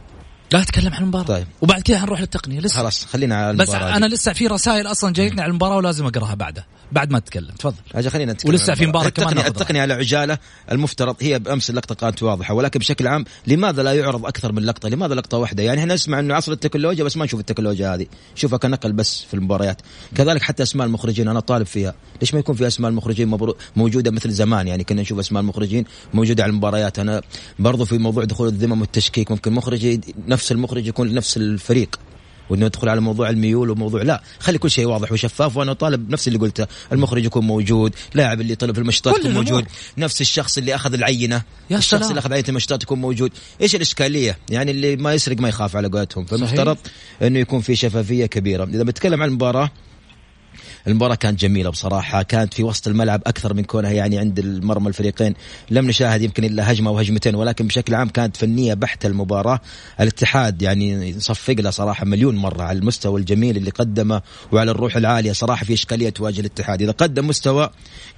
لا 0.53 0.63
أتكلم 0.63 0.95
عن 0.95 1.03
المباراة. 1.03 1.25
طيب. 1.25 1.47
وبعد 1.63 1.83
كذا 1.83 1.99
حنروح 1.99 2.21
للتقنية. 2.21 2.61
لسه. 2.61 2.77
خلاص 2.77 3.05
خلينا 3.05 3.37
على 3.37 3.51
المباراة 3.51 3.91
بس 3.91 3.97
أنا 3.97 4.07
لسه 4.07 4.33
في 4.33 4.47
رسائل 4.47 4.87
أصلا 4.87 5.13
جايتني 5.13 5.41
على 5.41 5.51
المباراة 5.51 5.77
ولازم 5.77 6.07
أقراها 6.07 6.35
بعدها 6.35 6.67
بعد 6.93 7.11
ما 7.11 7.19
تتكلم 7.19 7.51
تفضل. 7.59 7.77
أجل 7.95 8.11
خلينا 8.11 8.33
نتكلم 8.33 8.53
ولسه 8.53 8.75
في 8.75 8.87
مباراة 8.87 9.09
كمان 9.09 9.29
التقنية, 9.29 9.49
التقنية 9.49 9.81
على 9.81 9.95
عجاله 9.95 10.39
المفترض 10.73 11.17
هي 11.21 11.39
بأمس 11.39 11.71
اللقطة 11.71 11.95
كانت 11.95 12.23
واضحة 12.23 12.55
ولكن 12.55 12.79
بشكل 12.79 13.07
عام 13.07 13.25
لماذا 13.47 13.83
لا 13.83 13.93
يعرض 13.93 14.27
أكثر 14.27 14.53
من 14.53 14.63
لقطة؟ 14.63 14.89
لماذا 14.89 15.15
لقطة 15.15 15.39
واحدة؟ 15.39 15.63
يعني 15.63 15.81
إحنا 15.81 15.95
نسمع 15.95 16.19
إنه 16.19 16.35
عصر 16.35 16.53
التكنولوجيا 16.53 17.05
بس 17.05 17.17
ما 17.17 17.25
نشوف 17.25 17.41
التكنولوجيا 17.41 17.95
هذه، 17.95 18.07
نشوفها 18.37 18.59
كنقل 18.59 18.93
بس 18.93 19.23
في 19.23 19.35
المباريات، 19.35 19.83
كذلك 20.15 20.43
حتى 20.43 20.63
أسماء 20.63 20.87
المخرجين 20.87 21.29
أنا 21.29 21.41
طالب 21.41 21.67
فيها، 21.67 21.95
ليش 22.21 22.35
ما 22.35 22.41
يكون 22.41 22.55
في 22.55 22.67
أسماء 22.67 22.91
المخرجين 22.91 23.39
موجودة 23.77 24.11
مثل 24.11 24.31
زمان؟ 24.31 24.69
يعني 24.69 24.85
كنا 24.85 25.03
نشوف 25.03 25.19
أسماء 25.19 25.41
المخرجين 25.41 25.85
موجودة 26.15 26.43
على 26.43 26.51
المباريات، 26.51 26.99
أنا 26.99 27.23
برضو 27.59 27.85
في 27.85 27.99
موضوع 27.99 28.25
دخول 28.25 28.49
الذمم 28.49 28.81
والتشكيك 28.81 29.31
ممكن 29.31 29.53
مخرج 29.53 30.01
نفس 30.29 30.42
المخرج 30.51 30.87
يكون 30.87 31.15
نفس 31.15 31.37
الفريق 31.37 32.01
وإنه 32.51 32.67
يدخل 32.67 32.89
على 32.89 33.01
موضوع 33.01 33.31
الميول 33.31 33.71
وموضوع 33.71 34.03
لا 34.03 34.23
خلي 34.39 34.59
كل 34.59 34.71
شيء 34.71 34.87
واضح 34.87 35.13
وشفاف 35.13 35.57
وأنا 35.57 35.73
طالب 35.73 36.11
نفس 36.11 36.29
اللي 36.29 36.39
قلته 36.39 36.67
المخرج 36.93 37.25
يكون 37.25 37.47
موجود 37.47 37.95
لاعب 38.15 38.41
اللي 38.41 38.55
طلب 38.55 38.79
المشطات 38.79 39.19
يكون 39.19 39.35
موجود 39.35 39.65
نفس 39.99 40.21
الشخص 40.21 40.59
اللي 40.59 40.75
أخذ 40.75 40.93
العينة 40.93 41.43
يا 41.71 41.79
الشخص 41.79 42.01
سلام. 42.01 42.11
اللي 42.11 42.19
أخذ 42.19 42.33
عينة 42.33 42.49
المشطات 42.49 42.83
يكون 42.83 43.01
موجود. 43.01 43.33
إيش 43.61 43.75
الإشكالية؟ 43.75 44.39
يعني 44.51 44.71
اللي 44.71 44.97
ما 44.97 45.15
يسرق 45.15 45.41
ما 45.41 45.49
يخاف 45.49 45.77
على 45.77 45.89
قولتهم. 45.89 46.25
فالمفترض 46.25 46.77
إنه 47.23 47.39
يكون 47.39 47.61
في 47.61 47.77
شفافية 47.77 48.27
كبيرة. 48.27 48.65
إذا 48.65 48.83
بتكلم 48.83 49.23
عن 49.23 49.29
المباراة 49.29 49.71
المباراة 50.87 51.15
كانت 51.15 51.41
جميلة 51.41 51.71
بصراحة 51.71 52.23
كانت 52.23 52.55
في 52.55 52.63
وسط 52.63 52.89
الملعب 52.89 53.23
أكثر 53.27 53.55
من 53.55 53.65
كونها 53.65 53.91
يعني 53.91 54.19
عند 54.19 54.39
المرمى 54.39 54.89
الفريقين. 54.89 55.35
لم 55.71 55.87
نشاهد 55.87 56.23
يمكن 56.23 56.45
إلا 56.45 56.73
هجمة 56.73 56.91
وهجمتين 56.91 57.35
ولكن 57.35 57.67
بشكل 57.67 57.95
عام 57.95 58.09
كانت 58.09 58.37
فنية 58.37 58.75
بحتة 58.75 59.07
المباراة. 59.07 59.61
الاتحاد 60.01 60.63
يعني 60.63 61.21
صفق 61.21 61.55
له 61.59 61.71
صراحة 61.71 62.05
مليون 62.05 62.37
مرة 62.37 62.63
على 62.63 62.79
المستوى 62.79 63.21
الجميل 63.21 63.57
اللي 63.57 63.71
قدمه 63.71 64.23
وعلى 64.53 64.71
الروح 64.71 64.97
العالية 64.97 65.33
صراحة 65.33 65.65
في 65.65 65.73
إشكالية 65.73 66.09
تواجه 66.11 66.41
الاتحاد. 66.41 66.83
إذا 66.83 66.93
قدم 66.93 67.27
مستوى 67.27 67.71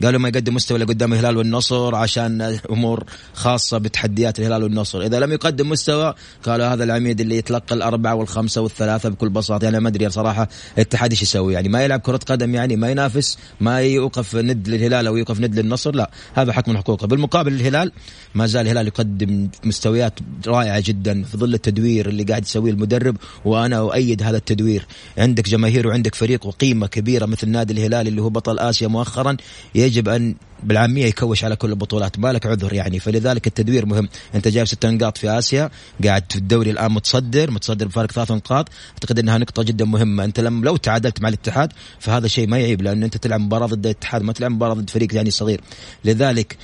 قالوا 0.02 0.20
ما 0.20 0.28
يقدم 0.28 0.54
مستوى 0.54 0.74
اللي 0.74 0.86
قدام 0.86 1.12
الهلال 1.12 1.36
والنصر 1.36 1.94
عشان 1.94 2.58
أمور 2.70 3.04
خاصة 3.34 3.78
بتحديات 3.78 4.38
الهلال 4.38 4.62
والنصر. 4.62 5.02
إذا 5.02 5.20
لم 5.20 5.32
يقدم 5.32 5.68
مستوى 5.68 6.14
قالوا 6.42 6.66
هذا 6.66 6.84
العميد 6.84 7.20
اللي 7.20 7.36
يتلقى 7.36 7.74
الأربعة 7.74 8.14
والخمسة 8.14 8.60
والثلاثة 8.60 9.08
بكل 9.08 9.28
بساطة. 9.28 9.64
يعني 9.64 9.80
ما 9.80 9.88
أدري 9.88 10.10
صراحة 10.10 10.48
الاتحاد 10.76 11.10
إيش 11.10 11.22
يسوي 11.22 11.54
يعني 11.54 11.68
ما 11.68 11.84
يلعب 11.84 12.00
قدم 12.00 12.33
يعني 12.42 12.76
ما 12.76 12.90
ينافس 12.90 13.38
ما 13.60 13.80
يوقف 13.80 14.36
ند 14.36 14.68
للهلال 14.68 15.06
أو 15.06 15.16
يوقف 15.16 15.40
ند 15.40 15.58
للنصر 15.58 15.94
لا 15.94 16.10
هذا 16.34 16.52
حق 16.52 16.68
من 16.68 16.76
حقوقه. 16.76 17.06
بالمقابل 17.06 17.52
الهلال 17.52 17.92
ما 18.34 18.46
زال 18.46 18.66
الهلال 18.66 18.86
يقدم 18.86 19.48
مستويات 19.64 20.18
رائعة 20.46 20.82
جدا 20.86 21.22
في 21.22 21.36
ظل 21.36 21.54
التدوير 21.54 22.08
اللي 22.08 22.24
قاعد 22.24 22.42
يسويه 22.42 22.70
المدرب 22.70 23.16
وأنا 23.44 23.78
أؤيد 23.78 24.22
هذا 24.22 24.36
التدوير. 24.36 24.86
عندك 25.18 25.48
جماهير 25.48 25.88
وعندك 25.88 26.14
فريق 26.14 26.46
وقيمة 26.46 26.86
كبيرة 26.86 27.26
مثل 27.26 27.48
نادي 27.48 27.72
الهلال 27.72 28.08
اللي 28.08 28.22
هو 28.22 28.30
بطل 28.30 28.58
آسيا 28.58 28.88
مؤخرا 28.88 29.36
يجب 29.74 30.08
أن 30.08 30.34
بالعامية 30.62 31.06
يكوش 31.06 31.44
على 31.44 31.56
كل 31.56 31.70
البطولات. 31.70 32.18
ما 32.18 32.32
لك 32.32 32.46
عذر 32.46 32.72
يعني. 32.72 33.00
فلذلك 33.00 33.46
التدوير 33.46 33.86
مهم. 33.86 34.08
أنت 34.34 34.48
جايب 34.48 34.66
ست 34.66 34.86
نقاط 34.86 35.18
في 35.18 35.30
آسيا 35.38 35.70
قاعد 36.04 36.24
في 36.28 36.36
الدوري 36.36 36.70
الآن 36.70 36.92
متصدر 36.92 37.50
متصدر 37.50 37.86
بفارق 37.86 38.12
ثلاث 38.12 38.30
نقاط. 38.30 38.68
أعتقد 38.92 39.18
إنها 39.18 39.38
نقطة 39.38 39.62
جدا 39.62 39.84
مهمة. 39.84 40.24
أنت 40.24 40.40
لم 40.40 40.64
لو 40.64 40.76
تعادلت 40.76 41.22
مع 41.22 41.28
الاتحاد 41.28 41.72
فهذا 41.98 42.23
شيء 42.26 42.48
ما 42.48 42.58
يعيب 42.58 42.82
لأنه 42.82 43.06
أنت 43.06 43.16
تلعب 43.16 43.40
مباراة 43.40 43.66
ضد 43.66 43.86
الاتحاد 43.86 44.22
ما 44.22 44.32
تلعب 44.32 44.50
مباراة 44.50 44.74
ضد 44.74 44.90
فريق 44.90 45.14
يعني 45.14 45.30
صغير. 45.30 45.60
لذلك 46.04 46.56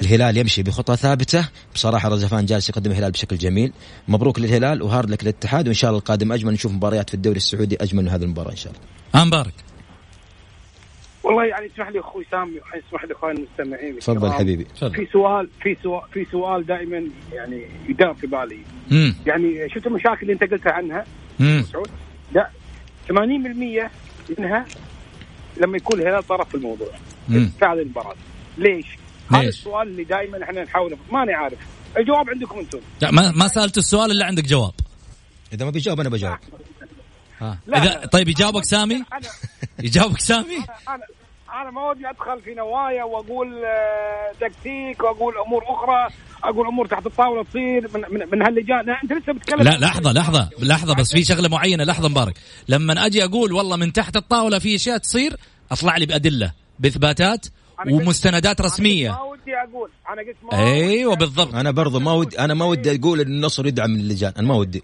الهلال 0.00 0.36
يمشي 0.36 0.62
بخطى 0.62 0.96
ثابتة. 0.96 1.48
بصراحة 1.74 2.08
رزفان 2.08 2.46
جالس 2.46 2.68
يقدم 2.68 2.90
الهلال 2.90 3.10
بشكل 3.10 3.36
جميل. 3.36 3.72
مبروك 4.08 4.38
للهلال 4.38 4.82
وهارد 4.82 5.10
لك 5.10 5.22
للاتحاد 5.22 5.66
وإن 5.66 5.74
شاء 5.74 5.90
الله 5.90 5.98
القادم 6.00 6.32
أجمل 6.32 6.52
نشوف 6.52 6.72
مباريات 6.72 7.10
في 7.10 7.14
الدوري 7.14 7.36
السعودي 7.36 7.76
أجمل 7.80 8.02
من 8.02 8.08
هذه 8.08 8.22
المباراة 8.22 8.50
إن 8.50 8.56
شاء 8.56 8.72
الله. 8.72 9.24
مبارك 9.24 9.54
والله 11.24 11.44
يعني 11.44 11.66
اسمح 11.74 11.88
لي 11.88 12.00
أخوي 12.00 12.26
سامي 12.30 12.60
اسمح 12.88 13.04
لي 13.04 13.12
اخواني 13.14 13.38
المستمعين. 13.38 13.98
تفضل 13.98 14.32
حبيبي. 14.32 14.66
في 14.74 15.08
سؤال 15.12 15.48
في 15.62 15.76
سؤال 15.82 16.02
في 16.12 16.26
سؤال 16.32 16.66
دائما 16.66 17.02
يعني 17.32 17.66
يدار 17.88 18.14
في 18.14 18.26
بالي. 18.26 18.58
مم. 18.90 19.14
يعني 19.26 19.68
شفت 19.68 19.86
المشاكل 19.86 20.22
اللي 20.22 20.32
أنت 20.32 20.42
قلتها 20.42 20.72
عنها 20.72 21.04
مم. 21.38 21.64
سعود؟ 21.72 21.90
لا. 22.32 22.50
80% 23.08 23.90
منها 24.38 24.64
لما 25.56 25.76
يكون 25.76 26.00
الهلال 26.00 26.26
طرف 26.26 26.48
في 26.48 26.54
الموضوع. 26.54 26.88
في 27.28 27.50
هذه 27.62 27.72
المباراة 27.72 28.14
ليش؟ 28.58 28.86
هذا؟ 29.30 29.48
السؤال 29.48 29.88
اللي 29.88 30.04
دائما 30.04 30.42
إحنا 30.44 30.62
نحاول 30.64 30.96
ماني 31.12 31.34
عارف 31.34 31.58
الجواب 31.96 32.30
عندكم 32.30 32.58
أنتم 32.58 32.78
لا 33.00 33.10
ما 33.10 33.30
ما 33.30 33.48
سألت 33.48 33.78
السؤال 33.78 34.10
إلا 34.10 34.26
عندك 34.26 34.44
جواب 34.44 34.72
إذا 35.52 35.64
ما 35.64 35.70
بيجاوب 35.70 36.00
أنا 36.00 36.08
بجاوب 36.08 36.36
ها. 37.40 37.58
لا، 37.66 37.78
إذا 37.78 37.84
لا. 37.84 38.06
طيب 38.06 38.28
يجاوبك 38.28 38.64
سامي 38.64 38.94
أنا 38.94 39.28
يجاوبك 39.78 40.20
سامي 40.20 40.56
أنا 40.88 41.04
أنا 41.62 41.70
ما 41.70 41.90
ودي 41.90 42.10
أدخل 42.10 42.40
في 42.40 42.54
نوايا 42.54 43.04
وأقول 43.04 43.64
آه، 43.64 44.32
تكتيك 44.40 45.02
وأقول 45.04 45.34
أمور 45.46 45.62
أخرى 45.66 46.08
أقول 46.44 46.66
امور 46.66 46.86
تحت 46.86 47.06
الطاولة 47.06 47.44
تصير 47.44 47.88
من 47.94 48.00
من, 48.10 48.30
من 48.32 48.42
هاللجان. 48.42 48.86
لا 48.86 48.96
أنت 49.04 49.12
لسه 49.12 49.32
بتتكلم 49.32 49.62
لا 49.62 49.70
لحظة 49.70 50.12
لحظة 50.12 50.48
لحظة 50.62 50.94
بس 50.94 51.12
في 51.12 51.24
شغلة 51.24 51.48
معينة. 51.48 51.84
لحظة 51.84 52.08
مبارك. 52.08 52.34
لما 52.68 53.06
أجي 53.06 53.24
أقول 53.24 53.52
والله 53.52 53.76
من 53.76 53.92
تحت 53.92 54.16
الطاولة 54.16 54.58
في 54.58 54.74
أشياء 54.74 54.98
تصير 54.98 55.36
أطلع 55.72 55.96
لي 55.96 56.06
بأدلة 56.06 56.52
بإثباتات 56.78 57.46
أنا 57.80 57.92
قلت- 57.96 58.02
ومستندات 58.02 58.44
أنا 58.44 58.52
قلت 58.52 58.60
رسمية. 58.60 59.10
ما 59.10 59.22
ودي 59.22 59.54
أقول. 59.68 59.90
أنا 60.10 60.20
قلت 60.22 60.36
ما 60.42 60.60
ودي 60.60 60.72
أيوه 60.72 61.14
بالضبط. 61.16 61.54
أنا 61.54 61.70
برضو 61.70 62.00
ما 62.00 62.12
ودي 62.12 62.38
أنا 62.40 62.54
ما 62.54 62.64
ودي 62.64 62.94
أقول 63.00 63.20
إن 63.20 63.26
النصر 63.26 63.66
يدعم 63.66 63.90
من 63.90 64.00
اللجان. 64.00 64.32
أنا 64.38 64.46
ما 64.48 64.54
ودي. 64.54 64.82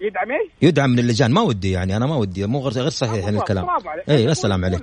يدعم 0.00 0.30
إيش؟ 0.30 0.52
يدعم 0.62 0.90
من 0.90 0.98
اللجان. 0.98 1.30
ما 1.32 1.40
ودي 1.40 1.70
يعني 1.70 1.96
أنا 1.96 2.06
ما 2.06 2.16
ودي. 2.16 2.46
مو 2.46 2.60
غير 2.68 2.82
غير 2.82 2.90
صحيح 2.90 3.24
يعني 3.24 3.38
الكلام. 3.38 3.66
برافو 3.66 3.88
عليك. 3.88 4.10
اي 4.10 4.28
السلام 4.30 4.64
عليك. 4.64 4.80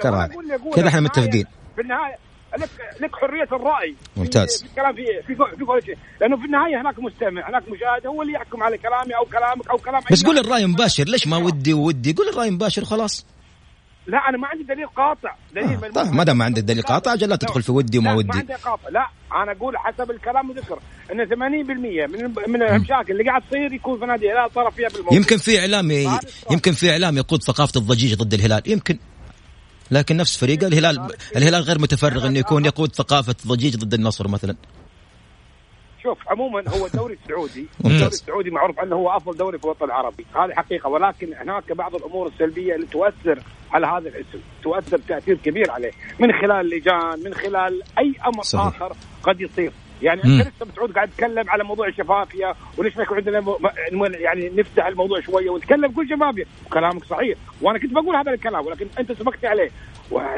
كذا 0.76 0.88
إحنا 0.88 0.99
متفقين. 0.99 1.45
في 1.76 1.82
النهاية 1.82 2.17
لك 2.57 2.69
لك 3.01 3.15
حرية 3.15 3.47
الرأي. 3.51 3.95
ممتاز. 4.17 4.63
في 4.63 4.69
الكلام 4.69 4.95
في 4.95 5.03
في 5.27 5.35
في 5.57 5.65
كل 5.65 5.83
شيء. 5.85 5.97
لأنه 6.21 6.37
في 6.37 6.45
النهاية 6.45 6.81
هناك 6.81 6.99
مستمع 6.99 7.49
هناك 7.49 7.63
مشاهد 7.69 8.07
هو 8.07 8.21
اللي 8.21 8.33
يحكم 8.33 8.63
على 8.63 8.77
كلامي 8.77 9.15
أو 9.17 9.25
كلامك 9.25 9.69
أو 9.69 9.77
كلام 9.77 10.01
بس 10.11 10.23
قول. 10.25 10.37
الرأي 10.39 10.65
مباشر 10.65 11.03
ليش 11.03 11.27
ما 11.27 11.37
ودي 11.37 11.73
وودي 11.73 12.13
قول 12.13 12.29
الرأي 12.29 12.51
مباشر 12.51 12.81
وخلاص. 12.81 13.25
لا 14.07 14.17
أنا 14.29 14.37
ما 14.37 14.47
عندي 14.47 14.63
دليل 14.63 14.87
قاطع. 14.87 15.35
دليل 15.55 15.85
آه، 15.85 15.89
طيب، 15.89 16.13
ما 16.13 16.23
دام 16.23 16.37
ما 16.37 16.45
عندك 16.45 16.63
دليل 16.63 16.83
قاطع 16.83 17.13
أجل 17.13 17.29
لا 17.29 17.35
تدخل 17.35 17.61
في 17.63 17.71
ودي 17.71 17.97
وما 17.97 18.09
لا، 18.09 18.15
ودي. 18.15 18.27
ما 18.27 18.35
عندي 18.35 18.53
قاطع. 18.53 18.89
لا 18.89 19.07
أنا 19.43 19.51
أقول 19.51 19.77
حسب 19.77 20.11
الكلام 20.11 20.49
وذكر. 20.49 20.79
إن 21.11 21.25
80% 21.25 22.07
من 22.07 22.33
من 22.47 22.63
المشاكل 22.63 23.11
اللي 23.11 23.23
قاعد 23.23 23.41
تصير 23.49 23.73
يكون 23.73 23.99
في 23.99 24.05
نادي 24.05 24.31
الهلال 24.31 24.53
طرف 24.53 24.75
فيها 24.75 24.89
بالموضوع 24.89 25.17
يمكن 25.17 25.37
في 25.37 25.59
إعلام 25.59 25.91
يمكن 26.51 26.71
في 26.71 26.91
إعلام 26.91 27.17
يقود 27.17 27.43
ثقافة 27.43 27.79
الضجيج 27.79 28.13
ضد 28.15 28.33
الهلال. 28.33 28.61
يمكن. 28.65 28.99
لكن 29.93 30.17
نفس 30.17 30.38
فريق 30.38 30.63
الهلال 30.63 31.08
الهلال 31.36 31.62
غير 31.62 31.79
متفرغ 31.79 32.27
إنه 32.27 32.39
يكون 32.39 32.65
يقود 32.65 32.95
ثقافة 32.95 33.36
الضجيج 33.45 33.75
ضد 33.75 33.93
النصر 33.93 34.27
مثلا 34.27 34.56
شوف 36.03 36.17
عموما 36.27 36.63
هو 36.69 36.86
الدوري 36.86 37.17
السعودي. 37.23 37.67
الدوري 37.86 38.08
السعودي 38.08 38.49
معروف 38.49 38.79
أنه 38.79 38.95
هو 38.95 39.10
أفضل 39.10 39.38
دوري 39.38 39.58
في 39.58 39.63
الوطن 39.63 39.86
العربي 39.86 40.25
هذه 40.36 40.53
حقيقة 40.53 40.89
ولكن 40.89 41.34
هناك 41.34 41.71
بعض 41.71 41.95
الأمور 41.95 42.27
السلبية 42.27 42.75
اللي 42.75 42.88
تؤثر 42.88 43.39
على 43.71 43.88
هذا 43.88 44.10
الاسم 44.10 44.39
تؤثر 44.63 44.97
تأثير 44.97 45.38
كبير 45.38 45.71
عليه 45.71 45.91
من 46.19 46.32
خلال 46.32 46.51
اللجان 46.51 47.23
من 47.25 47.34
خلال 47.34 47.82
أي 47.99 48.13
أمر 48.27 48.43
صحيح. 48.43 48.65
آخر 48.65 48.95
قد 49.23 49.41
يصير 49.41 49.71
يعني. 50.03 50.21
انت 50.23 50.47
لسه 50.47 50.65
بتعود 50.65 50.91
قاعد 50.91 51.09
تتكلم 51.09 51.49
على 51.49 51.63
موضوع 51.63 51.87
الشفافية 51.87 52.53
وليش 52.77 52.97
ما 52.97 53.03
يكون 53.03 53.17
عندنا 53.17 53.39
م- 53.41 53.55
يعني 54.13 54.49
نفتح 54.49 54.85
الموضوع 54.85 55.19
شوية 55.21 55.49
ونتكلم 55.49 55.87
بكل 55.87 56.09
شفافية. 56.09 56.45
وكلامك 56.65 57.05
صحيح. 57.05 57.37
وأنا 57.61 57.79
كنت 57.79 57.93
بقول 57.93 58.15
هذا 58.15 58.31
الكلام 58.33 58.65
ولكن 58.65 58.85
أنت 58.99 59.11
سبقت 59.11 59.45
عليه. 59.45 59.69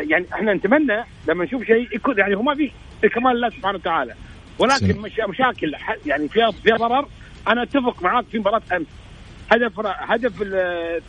يعني 0.10 0.26
إحنا 0.34 0.54
نتمنى 0.54 1.04
لما 1.28 1.46
نشوف 1.46 1.64
شيء 1.64 1.96
يكون 1.96 2.18
يعني 2.18 2.36
هو 2.36 2.42
ما 2.42 2.56
في 2.56 2.72
كمال 3.10 3.32
الله 3.32 3.50
سبحانه 3.50 3.78
وتعالى. 3.78 4.14
ولكن. 4.60 5.00
مش 5.02 5.12
مشاكل. 5.30 5.76
يعني 6.06 6.28
فيها 6.30 6.52
فيها 6.52 6.76
ضرر. 6.78 7.08
أنا 7.48 7.64
أتفق 7.64 8.02
معاك 8.04 8.26
في 8.32 8.40
مباراة 8.40 8.62
أمس. 8.76 8.86
هدف 9.52 9.80
هدف 9.86 10.42
آه، 10.56 11.02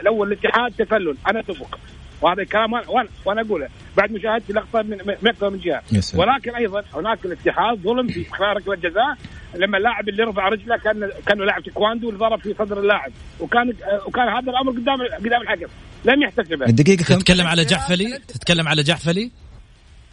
الأول 0.00 0.32
الاتحاد 0.32 0.72
تسلل 0.72 1.16
أنا 1.30 1.40
أتفق. 1.40 1.78
وهذا 2.20 2.42
الكلام 2.42 2.72
وأنا 2.72 2.90
وأنا, 2.90 3.08
وأنا 3.24 3.40
أقوله 3.40 3.68
بعد 3.96 4.12
مشاهدتي 4.12 4.52
لقطه 4.52 4.82
من 4.82 4.98
من 5.22 5.28
أكثر 5.28 5.50
من 5.50 5.58
جهة. 5.58 5.82
يا 5.92 6.00
سلام. 6.00 6.28
ولكن 6.28 6.54
أيضا 6.54 6.84
هناك 6.94 7.24
الاتحاد 7.24 7.78
ظلم 7.78 8.08
في 8.08 8.24
خلال 8.24 8.56
ركله 8.56 8.74
الجزاء 8.74 9.16
لما 9.54 9.78
اللاعب 9.78 10.08
اللي 10.08 10.22
رفع 10.22 10.48
رجله 10.48 10.76
كان 10.76 11.10
كانه 11.26 11.44
لاعب 11.44 11.62
تايكواندو 11.62 12.08
اللي 12.08 12.20
ضرب 12.20 12.40
في 12.40 12.54
صدر 12.58 12.80
اللاعب. 12.80 13.12
وكان 13.40 13.74
وكان 14.06 14.28
هذا 14.28 14.50
الأمر 14.50 14.72
قدام 14.72 15.02
قدام 15.24 15.42
الحكم. 15.42 15.66
لم 16.04 16.22
يحتسبه. 16.22 16.66
الدقيقه 16.66 17.04
تتكلم 17.04 17.46
على 17.46 17.64
جحفلي 17.64 18.18
تتكلم 18.28 18.68
على 18.68 18.82
جحفلي 18.82 19.30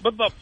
بالضبط. 0.04 0.34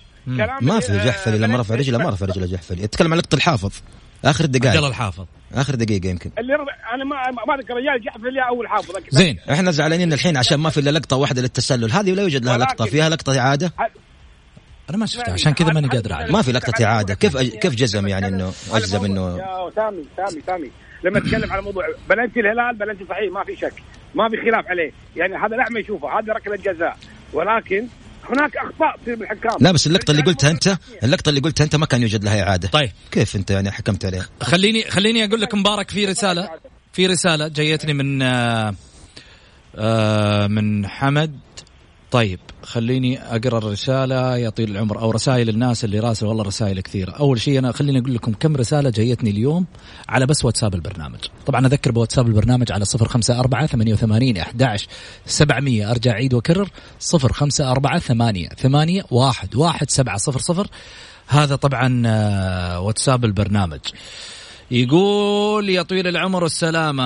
ما 0.61 0.79
في 0.79 0.97
جحفلي 0.97 1.37
لما 1.37 1.57
رفع 1.57 1.75
رجله 1.75 1.97
ما 1.97 2.09
رفع 2.09 2.25
رجله 2.25 2.45
جحفلي 2.45 2.83
اتكلم 2.83 3.13
عن 3.13 3.19
لقطة 3.19 3.35
الحافظ. 3.35 3.81
آخر 4.25 4.43
عبد 4.43 4.55
الله 4.55 4.69
الدقائق 4.69 4.85
الحافظ. 4.87 5.25
آخر 5.53 5.75
دقيقة 5.75 6.09
يمكن. 6.09 6.31
اللي 6.39 6.53
رفع 6.53 6.95
أنا 6.95 7.03
ما 7.03 7.15
ما 7.47 7.55
أذكر 7.55 7.73
رجال 7.73 8.05
جحفل 8.05 8.39
أو 8.39 8.61
الحافظ 8.61 8.91
لكن- 8.95 9.09
زين. 9.11 9.39
إحنا 9.51 9.71
زعلانين 9.71 10.13
الحين 10.13 10.37
عشان 10.37 10.57
ما 10.59 10.69
في 10.69 10.79
إلا 10.79 10.89
لقطة 10.89 11.15
واحدة 11.17 11.41
للتسلل. 11.41 11.91
هذه 11.91 12.13
لا 12.13 12.21
يوجد 12.21 12.45
لها 12.45 12.57
لقطة. 12.57 12.85
فيها 12.85 13.09
لقطة 13.09 13.39
إعادة؟ 13.39 13.73
أنا 14.89 14.97
ما 14.97 15.05
شفتها. 15.05 15.33
عشان 15.33 15.53
كذا 15.53 15.73
ماني 15.73 15.87
قادر 15.87 16.13
أعرف. 16.13 16.31
ما 16.31 16.41
في 16.41 16.51
لقطة 16.51 16.85
إعادة. 16.85 17.13
كيف 17.13 17.37
كيف 17.37 17.75
جزم 17.75 18.07
يعني 18.07 18.27
انه 18.27 18.53
أجزم 18.71 19.05
انه 19.05 19.37
يا 19.37 19.71
سامي 19.75 20.03
سامي 20.17 20.41
سامي. 20.47 20.71
لما 21.03 21.17
اتكلم 21.17 21.51
على 21.51 21.61
موضوع 21.61 21.85
بلنتي 22.09 22.39
الهلال 22.39 22.75
بلنتي 22.77 23.05
صحيح 23.09 23.31
ما 23.33 23.43
في 23.43 23.55
شك. 23.55 23.73
ما 24.15 24.29
في 24.29 24.37
خلاف 24.37 24.65
عليه. 24.67 24.91
يعني 25.15 25.35
هذا 25.35 25.55
الأعمى 25.55 25.79
يشوفه. 25.79 26.19
هذا 26.19 26.33
ركلة 26.33 26.55
جزاء. 26.55 26.97
ولكن 27.33 27.87
هناك 28.33 28.57
أخطاء 28.57 28.97
تصير 29.01 29.15
بالحكام 29.15 29.51
لا 29.59 29.71
بس 29.71 29.87
اللقطة 29.87 30.11
اللي 30.11 30.21
قلتها 30.21 30.51
انت 30.51 30.77
اللقطة 31.03 31.29
اللي 31.29 31.39
قلتها 31.41 31.63
أنت 31.63 31.75
ما 31.75 31.85
كان 31.85 32.01
يوجد 32.01 32.23
لها 32.23 32.43
إعادة. 32.43 32.67
طيب. 32.67 32.91
كيف 33.11 33.35
أنت 33.35 33.51
يعني 33.51 33.71
حكمت 33.71 34.05
عليها؟ 34.05 34.25
خليني 34.41 34.83
خليني 34.83 35.25
أقول 35.25 35.41
لك 35.41 35.55
مبارك 35.55 35.89
في 35.91 36.05
رساله 36.05 36.49
في 36.93 37.07
رسالة 37.07 37.47
جايتني 37.47 37.93
من 37.93 38.21
آه 38.21 38.73
آه 39.75 40.47
من 40.47 40.87
حمد. 40.87 41.39
طيب 42.11 42.39
خليني 42.63 43.19
أقرأ 43.21 43.57
الرسالة 43.57 44.37
يا 44.37 44.49
طويل 44.49 44.71
العمر 44.71 44.99
أو 44.99 45.11
رسائل 45.11 45.49
الناس 45.49 45.83
اللي 45.83 45.99
راسل 45.99 46.25
والله 46.25 46.43
رسائل 46.43 46.81
كثيرة. 46.81 47.11
أول 47.11 47.41
شيء 47.41 47.59
أنا 47.59 47.71
خليني 47.71 47.99
أقول 47.99 48.13
لكم 48.15 48.33
كم 48.33 48.55
رسالة 48.55 48.89
جايتني 48.89 49.29
اليوم 49.29 49.65
على 50.09 50.25
بس 50.25 50.45
واتساب 50.45 50.75
البرنامج. 50.75 51.19
طبعا 51.45 51.67
أذكر 51.67 51.91
بواتساب 51.91 52.27
البرنامج 52.27 52.71
على 52.71 52.85
054 53.01 53.67
88 53.67 54.37
11 54.37 54.87
700 55.25 55.91
أرجع 55.91 56.11
أعيد 56.11 56.33
وأكرر 56.33 56.69
054 57.13 57.99
8 57.99 58.49
8 58.49 59.03
1 59.11 59.55
1 59.55 59.89
7 59.89 60.17
0 60.17 60.39
0 60.39 60.67
هذا 61.27 61.55
طبعا 61.55 62.03
آه، 62.05 62.79
واتساب 62.79 63.25
البرنامج. 63.25 63.79
يقول 64.71 65.69
يا 65.69 65.81
طويل 65.81 66.07
العمر 66.07 66.43
والسلامة 66.43 67.03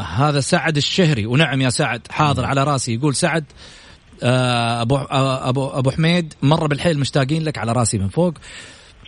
هذا 0.00 0.40
سعد 0.40 0.76
الشهري. 0.76 1.26
ونعم 1.26 1.60
يا 1.60 1.70
سعد 1.70 2.02
حاضر 2.10 2.44
على 2.44 2.64
راسي. 2.64 2.94
يقول 2.94 3.14
سعد 3.14 3.44
آه، 3.44 3.87
ابو 4.22 4.96
آه، 4.96 5.48
ابو 5.48 5.66
أبو 5.66 5.90
حميد 5.90 6.34
مره 6.42 6.66
بالحيل 6.66 6.98
مشتاقين 6.98 7.42
لك 7.44 7.58
على 7.58 7.72
راسي 7.72 7.98
من 7.98 8.08
فوق. 8.08 8.34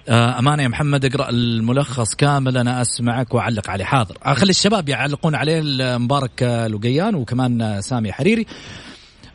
آه، 0.09 0.39
أمانة 0.39 0.63
يا 0.63 0.69
محمد 0.69 1.05
اقرأ 1.05 1.31
الملخص 1.31 2.15
كامل 2.15 2.57
أنا 2.57 2.83
أسمعك 2.83 3.35
وأعلق 3.35 3.71
عليه. 3.71 3.85
حاضر. 3.85 4.19
اخلي 4.23 4.51
الشباب 4.51 4.89
يعلقون 4.89 5.35
عليه 5.35 5.63
مبارك 5.99 6.43
آه، 6.43 6.67
لقيان 6.67 7.15
وكمان 7.15 7.63
آه، 7.63 7.81
سامي 7.81 8.13
حريري. 8.13 8.47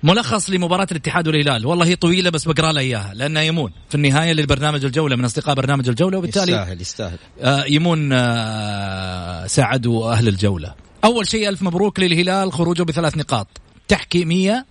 ملخص 0.03 0.49
لمباراة 0.49 0.87
الاتحاد 0.91 1.27
والهلال. 1.27 1.65
والله 1.65 1.85
هي 1.85 1.95
طويلة 1.95 2.29
بس 2.29 2.47
بقرأ 2.47 2.71
لها 2.71 2.81
إياها 2.81 3.13
لأنها 3.13 3.41
يمون 3.41 3.71
في 3.89 3.95
النهاية 3.95 4.33
للبرنامج 4.33 4.85
الجولة 4.85 5.15
من 5.15 5.25
أصدقاء 5.25 5.55
برنامج 5.55 5.89
الجولة 5.89 6.17
وبالتالي 6.17 6.51
يستاهل 6.51 6.81
يستاهل. 6.81 7.17
آه، 7.41 7.65
يمون 7.65 8.09
آه، 8.13 9.47
سعد 9.47 9.85
واهل 9.87 10.27
الجولة. 10.27 10.73
أول 11.03 11.27
شيء 11.27 11.49
ألف 11.49 11.61
مبروك 11.61 11.99
للهلال 11.99 12.53
خروجه 12.53 12.83
بثلاث 12.83 13.17
نقاط. 13.17 13.47
تحكيميه 13.87 14.65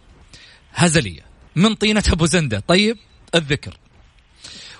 هزلية 0.74 1.20
من 1.56 1.74
طينة 1.74 2.02
أبو 2.12 2.26
زندة. 2.26 2.62
طيب 2.68 2.96
الذكر. 3.34 3.76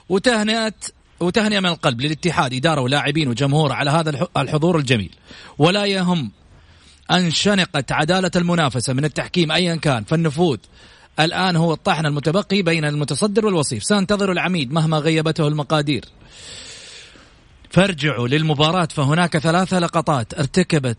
وتهنئه 0.09 0.73
وتهنئة 1.21 1.61
من 1.61 1.67
القلب 1.67 2.01
للاتحاد 2.01 2.55
إدارة 2.55 2.81
ولاعبين 2.81 3.29
وجمهور 3.29 3.73
على 3.73 3.91
هذا 3.91 4.11
الح- 4.11 4.29
الحضور 4.37 4.79
الجميل. 4.79 5.11
ولا 5.59 5.85
يهم 5.85 6.31
أن 7.11 7.31
شنقت 7.31 7.93
عدالة 7.93 8.31
المنافسة 8.37 8.93
من 8.93 9.05
التحكيم 9.05 9.53
ايا 9.53 9.77
كان. 9.77 10.05
فالنفوذ 10.05 10.59
الآن 11.21 11.57
هو 11.57 11.73
الطحن 11.73 12.07
المتبقي 12.07 12.63
بين 12.63 12.85
المتصدر 12.85 13.47
والوصيف. 13.47 13.85
سانتظر 13.85 14.33
العميد 14.33 14.73
مهما 14.73 14.99
غيبته 14.99 15.49
المقادير. 15.49 16.05
فارجعوا 17.71 18.29
للمباراة 18.29 18.89
فهناك 18.91 19.39
ثلاثة 19.39 19.79
لقطات 19.79 20.35
ارتكبت 20.35 20.99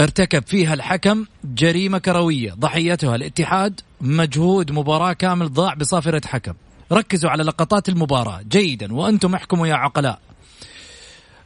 ارتكب 0.00 0.46
فيها 0.46 0.74
الحكم 0.74 1.26
جريمة 1.44 1.98
كروية. 1.98 2.52
ضحيتها 2.52 3.16
الاتحاد 3.16 3.80
مجهود 4.00 4.72
مباراة 4.72 5.12
كامل 5.12 5.52
ضاع 5.52 5.74
بصافرة 5.74 6.22
حكم. 6.26 6.54
ركزوا 6.92 7.30
على 7.30 7.42
لقطات 7.42 7.88
المباراة 7.88 8.42
جيدا 8.48 8.94
وأنتم 8.94 9.34
احكموا 9.34 9.66
يا 9.66 9.74
عقلاء. 9.74 10.18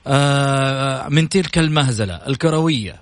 آه 0.07 1.09
من 1.09 1.29
تلك 1.29 1.59
المهزلة 1.59 2.14
الكروية. 2.14 3.01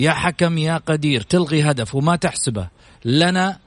يا 0.00 0.10
حكم 0.10 0.58
يا 0.58 0.76
قدير 0.76 1.20
تلغي 1.20 1.62
هدف 1.62 1.94
وما 1.94 2.16
تحسبه. 2.16 2.68
لنا 3.04 3.58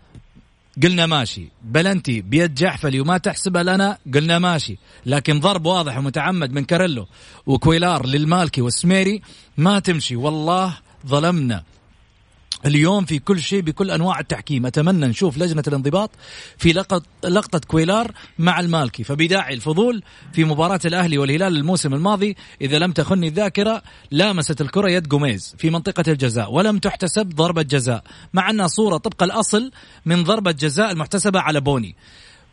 قلنا 0.83 1.05
ماشي. 1.05 1.47
بلنتي 1.63 2.21
بيد 2.21 2.55
جحفلي 2.55 2.99
وما 2.99 3.17
تحسبه 3.17 3.63
لنا 3.63 3.97
قلنا 4.13 4.39
ماشي. 4.39 4.77
لكن 5.05 5.39
ضرب 5.39 5.65
واضح 5.65 5.97
ومتعمد 5.97 6.51
من 6.51 6.65
كاريلو 6.65 7.07
وكويلار 7.45 8.05
للمالكي 8.05 8.61
والسميري 8.61 9.21
ما 9.57 9.79
تمشي. 9.79 10.15
والله 10.15 10.77
ظلمنا. 11.07 11.63
اليوم 12.65 13.05
في 13.05 13.19
كل 13.19 13.41
شيء 13.41 13.61
بكل 13.61 13.91
أنواع 13.91 14.19
التحكيم. 14.19 14.65
أتمنى 14.65 15.07
نشوف 15.07 15.37
لجنة 15.37 15.63
الانضباط 15.67 16.11
في 16.57 16.73
لقطة 17.23 17.61
كويلار 17.67 18.11
مع 18.39 18.59
المالكي. 18.59 19.03
فبداعي 19.03 19.53
الفضول 19.53 20.03
في 20.33 20.43
مباراة 20.43 20.79
الأهلي 20.85 21.17
والهلال 21.17 21.57
الموسم 21.57 21.93
الماضي 21.93 22.35
إذا 22.61 22.79
لم 22.79 22.91
تخني 22.91 23.27
الذاكرة 23.27 23.81
لامست 24.11 24.61
الكرة 24.61 24.89
يد 24.89 25.07
جوميز 25.07 25.55
في 25.57 25.69
منطقة 25.69 26.03
الجزاء 26.07 26.53
ولم 26.53 26.79
تحتسب 26.79 27.29
ضربة 27.29 27.61
جزاء 27.61 28.03
مع 28.33 28.49
أنها 28.49 28.67
صورة 28.67 28.97
طبق 28.97 29.23
الأصل 29.23 29.71
من 30.05 30.23
ضربة 30.23 30.51
جزاء 30.51 30.91
المحتسبة 30.91 31.39
على 31.39 31.61
بوني. 31.61 31.95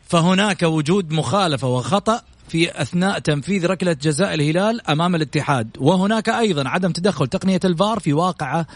فهناك 0.07 0.63
وجود 0.63 1.11
مخالفة 1.11 1.67
وخطأ 1.67 2.21
في 2.49 2.81
أثناء 2.81 3.19
تنفيذ 3.19 3.65
ركلة 3.65 3.93
جزاء 3.93 4.33
الهلال 4.33 4.89
أمام 4.89 5.15
الاتحاد. 5.15 5.69
وهناك 5.77 6.29
أيضا 6.29 6.69
عدم 6.69 6.91
تدخل 6.91 7.27
تقنية 7.27 7.59
الفار 7.65 7.99
في 7.99 8.13
واقعة 8.13 8.67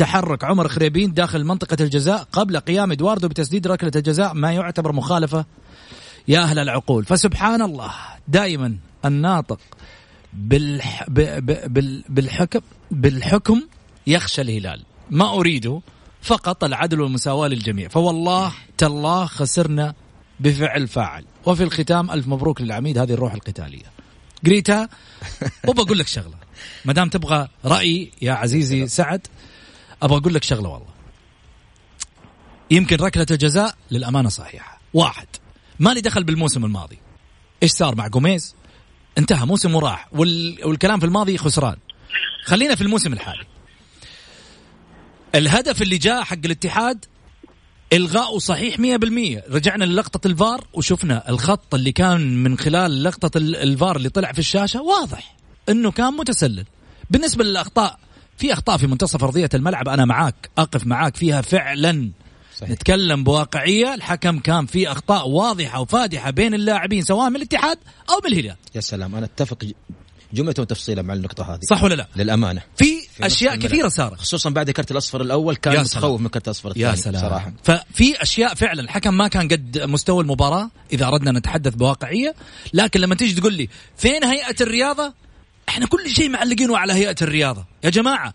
تحرك 0.00 0.44
عمر 0.44 0.68
خريبين 0.68 1.12
داخل 1.12 1.44
منطقة 1.44 1.76
الجزاء 1.80 2.22
قبل 2.32 2.58
قيام 2.58 2.92
إدواردو 2.92 3.28
بتسديد 3.28 3.66
ركلة 3.66 3.92
الجزاء 3.96 4.34
ما 4.34 4.52
يعتبر 4.52 4.92
مخالفة 4.92 5.44
يا 6.28 6.40
أهل 6.40 6.58
العقول. 6.58 7.04
فسبحان 7.04 7.62
الله 7.62 7.92
دائما 8.28 8.76
الناطق 9.04 9.60
بالح... 10.32 11.04
ب... 11.08 11.20
ب... 11.20 11.72
بال... 11.74 12.04
بالحكم 12.08 12.60
بالحكم 12.90 13.62
يخشى 14.06 14.42
الهلال. 14.42 14.84
ما 15.10 15.34
أريده 15.34 15.80
فقط 16.22 16.64
العدل 16.64 17.00
والمساواة 17.00 17.48
للجميع. 17.48 17.88
فوالله 17.88 18.52
تالله 18.78 19.26
خسرنا 19.26 19.94
بفعل 20.40 20.88
فاعل. 20.88 21.24
وفي 21.46 21.62
الختام 21.62 22.10
ألف 22.10 22.28
مبروك 22.28 22.60
للعميد 22.60 22.98
هذه 22.98 23.12
الروح 23.12 23.34
القتالية. 23.34 23.86
قريتها 24.46 24.88
وبقول 25.68 25.98
لك 25.98 26.06
شغلة. 26.06 26.36
ما 26.84 26.92
دام 26.92 27.08
تبغى 27.08 27.48
رأي 27.64 28.12
يا 28.22 28.32
عزيزي 28.32 28.86
سعد 28.98 29.26
أبغى 30.02 30.18
أقول 30.18 30.34
لك 30.34 30.44
شغلة 30.44 30.68
والله. 30.68 30.90
يمكن 32.70 32.96
ركلة 32.96 33.26
الجزاء 33.30 33.74
للأمانة 33.90 34.28
صحيحة. 34.28 34.80
واحد. 34.94 35.26
ما 35.78 35.90
لي 35.90 36.00
دخل 36.00 36.24
بالموسم 36.24 36.64
الماضي. 36.64 36.98
إيش 37.62 37.70
صار 37.70 37.94
مع 37.94 38.08
جوميز؟ 38.08 38.54
انتهى 39.18 39.46
موسم 39.46 39.74
وراح 39.74 40.08
وال... 40.12 40.58
والكلام 40.64 41.00
في 41.00 41.06
الماضي 41.06 41.38
خسران. 41.38 41.76
خلينا 42.44 42.74
في 42.74 42.80
الموسم 42.80 43.12
الحالي. 43.12 43.44
الهدف 45.34 45.82
اللي 45.82 45.98
جاء 45.98 46.22
حق 46.22 46.38
الاتحاد 46.44 47.04
الغاءه 47.92 48.38
صحيح 48.38 48.76
100% 48.76 48.80
رجعنا 49.50 49.84
للقطة 49.84 50.26
الفار 50.26 50.66
وشفنا 50.72 51.28
الخط 51.28 51.74
اللي 51.74 51.92
كان 51.92 52.42
من 52.42 52.58
خلال 52.58 53.02
لقطة 53.02 53.38
الفار 53.38 53.96
اللي 53.96 54.08
طلع 54.08 54.32
في 54.32 54.38
الشاشة 54.38 54.82
واضح 54.82 55.36
إنه 55.68 55.90
كان 55.90 56.14
متسلل. 56.14 56.64
بالنسبة 57.10 57.44
للأخطاء 57.44 57.98
في 58.40 58.52
أخطاء 58.52 58.76
في 58.76 58.86
منتصف 58.86 59.24
أرضية 59.24 59.48
الملعب 59.54 59.88
أنا 59.88 60.04
معاك 60.04 60.50
أقف 60.58 60.86
معاك 60.86 61.16
فيها 61.16 61.40
فعلا. 61.40 62.10
صحيح. 62.56 62.70
نتكلم 62.70 63.24
بواقعية 63.24 63.94
الحكم 63.94 64.38
كان 64.38 64.66
في 64.66 64.92
أخطاء 64.92 65.28
واضحة 65.28 65.80
وفادحة 65.80 66.30
بين 66.30 66.54
اللاعبين 66.54 67.02
سواء 67.02 67.30
من 67.30 67.36
الاتحاد 67.36 67.78
أو 68.10 68.20
من 68.24 68.32
الهلال. 68.32 68.56
يا 68.74 68.80
سلام 68.80 69.14
أنا 69.14 69.26
أتفق 69.26 69.64
جملة 70.32 70.54
وتفصيلا 70.58 71.02
مع 71.02 71.14
النقطة 71.14 71.54
هذه. 71.54 71.60
صح 71.62 71.82
ولا 71.82 71.94
لا؟ 71.94 72.08
للأمانة. 72.16 72.62
في, 72.76 72.84
في 73.16 73.26
أشياء 73.26 73.56
كثيرة 73.56 73.88
صارت. 73.88 74.18
خصوصا 74.18 74.50
بعد 74.50 74.68
الكرت 74.68 74.90
الأصفر 74.90 75.20
الأول 75.20 75.56
كان 75.56 75.80
متخوف 75.80 76.20
من 76.20 76.26
الكرت 76.26 76.46
الأصفر 76.46 76.68
الثاني 76.68 76.90
يا 76.90 76.94
سلام. 76.94 77.22
صراحة. 77.22 77.52
ففي 77.62 78.22
أشياء 78.22 78.54
فعلا 78.54 78.80
الحكم 78.80 79.14
ما 79.14 79.28
كان 79.28 79.48
قد 79.48 79.78
مستوى 79.78 80.22
المباراة 80.22 80.70
إذا 80.92 81.06
أردنا 81.06 81.38
نتحدث 81.38 81.74
بواقعية 81.74 82.34
لكن 82.72 83.00
لما 83.00 83.14
تيجي 83.14 83.40
تقول 83.40 83.54
لي 83.54 83.68
فين 83.96 84.24
هيئة 84.24 84.56
الرياضة؟ 84.60 85.14
إحنا 85.70 85.86
كل 85.86 86.10
شيء 86.10 86.28
معلقينه 86.28 86.78
على 86.78 86.92
هيئة 86.92 87.16
الرياضة. 87.22 87.64
يا 87.84 87.90
جماعة 87.90 88.34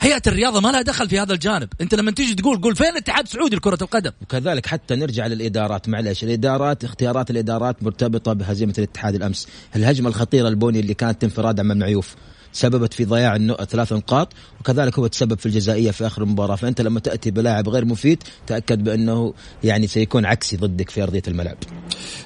هيئة 0.00 0.22
الرياضة 0.26 0.60
ما 0.60 0.68
لها 0.68 0.82
دخل 0.82 1.08
في 1.08 1.18
هذا 1.18 1.32
الجانب. 1.32 1.68
أنت 1.80 1.94
لما 1.94 2.10
تيجي 2.10 2.34
تقول 2.34 2.60
قول 2.60 2.76
فين 2.76 2.86
الاتحاد 2.86 3.24
السعودي 3.24 3.56
لكرة 3.56 3.78
القدم؟ 3.82 4.10
وكذلك 4.22 4.66
حتى 4.66 4.96
نرجع 4.96 5.26
للإدارات. 5.26 5.88
معلش 5.88 6.24
الإدارات 6.24 6.84
اختيارات 6.84 7.30
الإدارات 7.30 7.82
مرتبطة 7.82 8.32
بهزيمة 8.32 8.74
الاتحاد 8.78 9.14
الأمس. 9.14 9.48
الهجمة 9.76 10.08
الخطيرة 10.08 10.48
البوني 10.48 10.80
اللي 10.80 10.94
كانت 10.94 11.24
انفراد 11.24 11.60
أمام 11.60 11.78
معيوف 11.78 12.14
سببت 12.52 12.94
في 12.94 13.04
ضياع 13.04 13.38
ثلاث 13.64 13.92
نقاط 13.92 14.32
وكذلك 14.60 14.98
هو 14.98 15.06
تسبب 15.06 15.38
في 15.38 15.46
الجزائية 15.46 15.90
في 15.90 16.06
آخر 16.06 16.22
المباراة. 16.22 16.56
فأنت 16.56 16.80
لما 16.80 17.00
تأتي 17.00 17.30
بلاعب 17.30 17.68
غير 17.68 17.84
مفيد 17.84 18.22
تأكد 18.46 18.84
بأنه 18.84 19.34
يعني 19.64 19.86
سيكون 19.86 20.26
عكسي 20.26 20.56
ضدك 20.56 20.90
في 20.90 21.02
أرضية 21.02 21.22
الملعب. 21.28 21.56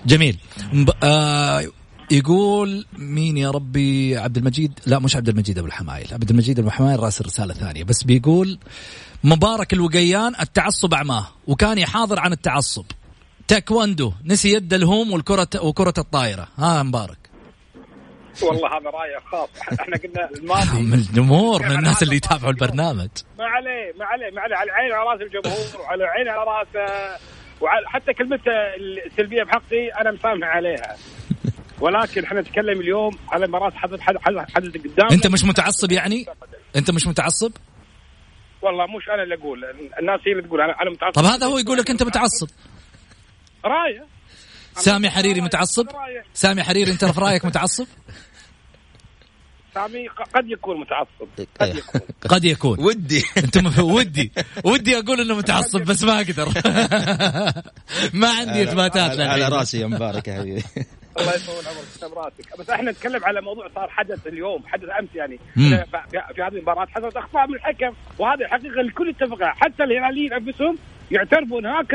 جميل. 0.06 0.38
آه 1.02 1.64
يقول 2.10 2.86
مين 2.98 3.36
يا 3.36 3.50
ربي؟ 3.50 4.16
عبد 4.16 4.36
المجيد. 4.36 4.80
لا 4.86 4.98
مش 4.98 5.16
عبد 5.16 5.28
المجيد 5.28 5.58
أبو 5.58 5.66
الحمايل. 5.66 6.08
عبد 6.12 6.30
المجيد 6.30 6.58
أبو 6.58 6.68
الحمايل 6.68 7.00
راسل 7.00 7.24
رسالة 7.24 7.54
ثانية. 7.54 7.84
بس 7.84 8.04
بيقول 8.04 8.58
مبارك 9.24 9.72
الوقيان 9.72 10.32
التعصب 10.40 10.94
أعماه 10.94 11.26
وكان 11.46 11.78
يحاضر 11.78 12.20
عن 12.20 12.32
التعصب. 12.32 12.84
تاكوندو 13.48 14.12
نسي 14.24 14.52
يد 14.52 14.74
الهوم 14.74 15.12
والكرة 15.12 15.48
وكرة 15.62 15.94
الطائرة. 15.98 16.48
ها 16.58 16.82
مبارك. 16.82 17.18
والله 18.42 18.68
هذا 18.68 18.90
رأي 18.90 19.20
خاص. 19.30 19.48
إحنا 19.80 19.96
قلنا 19.96 20.30
الماضي. 20.30 20.82
من 20.90 20.94
الجمهور 20.94 21.62
من 21.62 21.72
الناس 21.72 22.02
اللي 22.02 22.16
يتابعوا 22.16 22.50
البرنامج. 22.50 23.08
ما 23.38 23.44
عليه 23.44 23.92
ما 23.98 24.04
عليه 24.04 24.30
ما 24.34 24.40
عليه. 24.40 24.56
على 24.56 24.70
العين 24.70 24.92
على 24.92 25.10
رأس 25.10 25.20
الجمهور 25.20 25.80
وعلى 25.80 26.04
العين 26.04 26.28
على 26.28 26.44
راس 26.50 27.00
وحتى 27.60 28.12
كلمته 28.12 28.52
السلبية 29.06 29.42
بحقي 29.42 29.88
أنا 30.00 30.12
مسامح 30.12 30.48
عليها. 30.48 30.96
ولكن 31.80 32.24
إحنا 32.24 32.40
نتكلم 32.40 32.80
اليوم 32.80 33.18
على 33.28 33.46
مباراه 33.46 33.70
حدث 33.70 34.00
حدث 34.00 34.76
قدام 34.76 35.08
أنت 35.12 35.26
مش 35.26 35.44
متعصب 35.44 35.92
يعني؟ 35.92 36.26
أنت 36.76 36.90
مش 36.90 37.06
متعصب؟ 37.06 37.52
والله 38.62 38.86
مش 38.86 39.08
أنا 39.08 39.22
اللي 39.22 39.34
أقول 39.34 39.64
الناس 40.00 40.20
هي 40.26 40.32
اللي 40.32 40.42
تقول 40.42 40.60
أنا 40.60 40.82
أنا 40.82 40.90
متعصب. 40.90 41.14
طب 41.14 41.24
هذا 41.24 41.46
هو 41.46 41.58
يقول 41.58 41.78
لك 41.78 41.90
أنت 41.90 42.02
متعصب. 42.02 42.48
رأيه. 43.64 44.06
سامي 44.74 45.10
حريري 45.10 45.40
متعصب؟ 45.40 45.86
سامي 46.34 46.62
حريري 46.62 46.90
أنت 46.90 47.04
في 47.04 47.20
رأيك 47.20 47.44
متعصب؟ 47.44 47.86
سامي 49.74 50.08
قد 50.08 50.50
يكون 50.50 50.80
متعصب. 50.80 51.28
قد 51.60 51.76
يكون. 51.76 52.00
قد 52.28 52.44
يكون. 52.44 52.80
ودي. 52.80 53.24
أنت 53.36 53.78
ودي. 53.78 54.32
ودي 54.64 54.98
أقول 54.98 55.20
إنه 55.20 55.34
متعصب 55.34 55.80
بس 55.80 56.02
ما 56.04 56.16
أقدر. 56.16 56.48
ما 58.20 58.30
عندي 58.30 58.62
إثباتات 58.62 59.20
على 59.20 59.48
رأسي 59.48 59.80
يا 59.80 59.86
مبارك 59.86 60.28
يا 60.28 60.34
حبيبي. 60.34 60.64
الله 61.20 61.34
يطول 61.34 61.64
عمرك 61.66 62.16
راسك. 62.16 62.60
بس 62.60 62.70
إحنا 62.70 62.90
نتكلم 62.90 63.24
على 63.24 63.40
موضوع 63.40 63.68
صار 63.74 63.88
حدث 63.90 64.26
اليوم 64.26 64.62
حدث 64.66 64.88
امس 65.00 65.08
يعني. 65.14 65.38
في 65.54 66.42
هذه 66.42 66.56
المباراة 66.56 66.86
حصلت 66.86 67.16
أخطاء 67.16 67.48
من 67.48 67.54
الحكم 67.54 67.92
وهذه 68.18 68.46
حقيقه 68.46 68.80
الكل 68.80 69.08
اتفق 69.08 69.42
حتى 69.42 69.82
الهلاليين 69.84 70.32
أنفسهم 70.32 70.78
يعترفوا 71.10 71.60
ان 71.60 71.66
هناك 71.66 71.94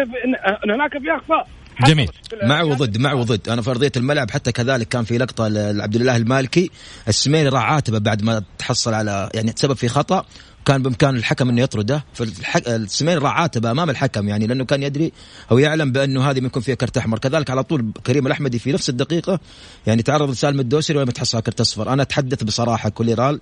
ان 0.65 0.71
هناك 0.71 0.91
في 0.91 1.15
أخطاء. 1.15 1.47
جميل. 1.85 2.09
مع 2.43 2.61
وضد 2.63 2.97
مع 2.97 3.13
وضد 3.13 3.49
أنا 3.49 3.61
في 3.61 3.69
أرضية 3.69 3.91
الملعب 3.97 4.31
حتى 4.31 4.51
كذلك 4.51 4.87
كان 4.87 5.03
في 5.03 5.17
لقطة 5.17 5.47
لعبد 5.47 5.95
الله 5.95 6.15
المالكي. 6.15 6.71
السميري 7.07 7.49
راح 7.49 7.63
عاتبه 7.63 7.99
بعد 7.99 8.23
ما 8.23 8.43
تحصل 8.57 8.93
على 8.93 9.29
يعني 9.33 9.51
تسبب 9.51 9.73
في 9.73 9.87
خطأ. 9.87 10.25
كان 10.65 10.83
بإمكان 10.83 11.15
الحكم 11.15 11.49
إنه 11.49 11.61
يطرده. 11.61 12.03
فالسمين 12.13 13.17
راح 13.17 13.37
عاتبه 13.37 13.71
أمام 13.71 13.89
الحكم 13.89 14.29
يعني 14.29 14.47
لأنه 14.47 14.65
كان 14.65 14.83
يدري 14.83 15.11
أو 15.51 15.59
يعلم 15.59 15.91
بأنه 15.91 16.29
هذه 16.29 16.39
بيكون 16.39 16.61
فيها 16.61 16.75
كرت 16.75 16.97
أحمر. 16.97 17.19
كذلك 17.19 17.49
على 17.49 17.63
طول 17.63 17.91
كريم 18.05 18.27
الأحمدي 18.27 18.59
في 18.59 18.71
نفس 18.71 18.89
الدقيقة 18.89 19.39
يعني 19.87 20.03
تعرض 20.03 20.29
لسالم 20.29 20.59
الدوسري 20.59 20.97
ولم 20.97 21.09
يتحصل 21.09 21.37
على 21.37 21.43
كرت 21.43 21.61
أصفر. 21.61 21.93
أنا 21.93 22.01
أتحدث 22.01 22.43
بصراحة 22.43 22.89
كوليرال 22.89 23.39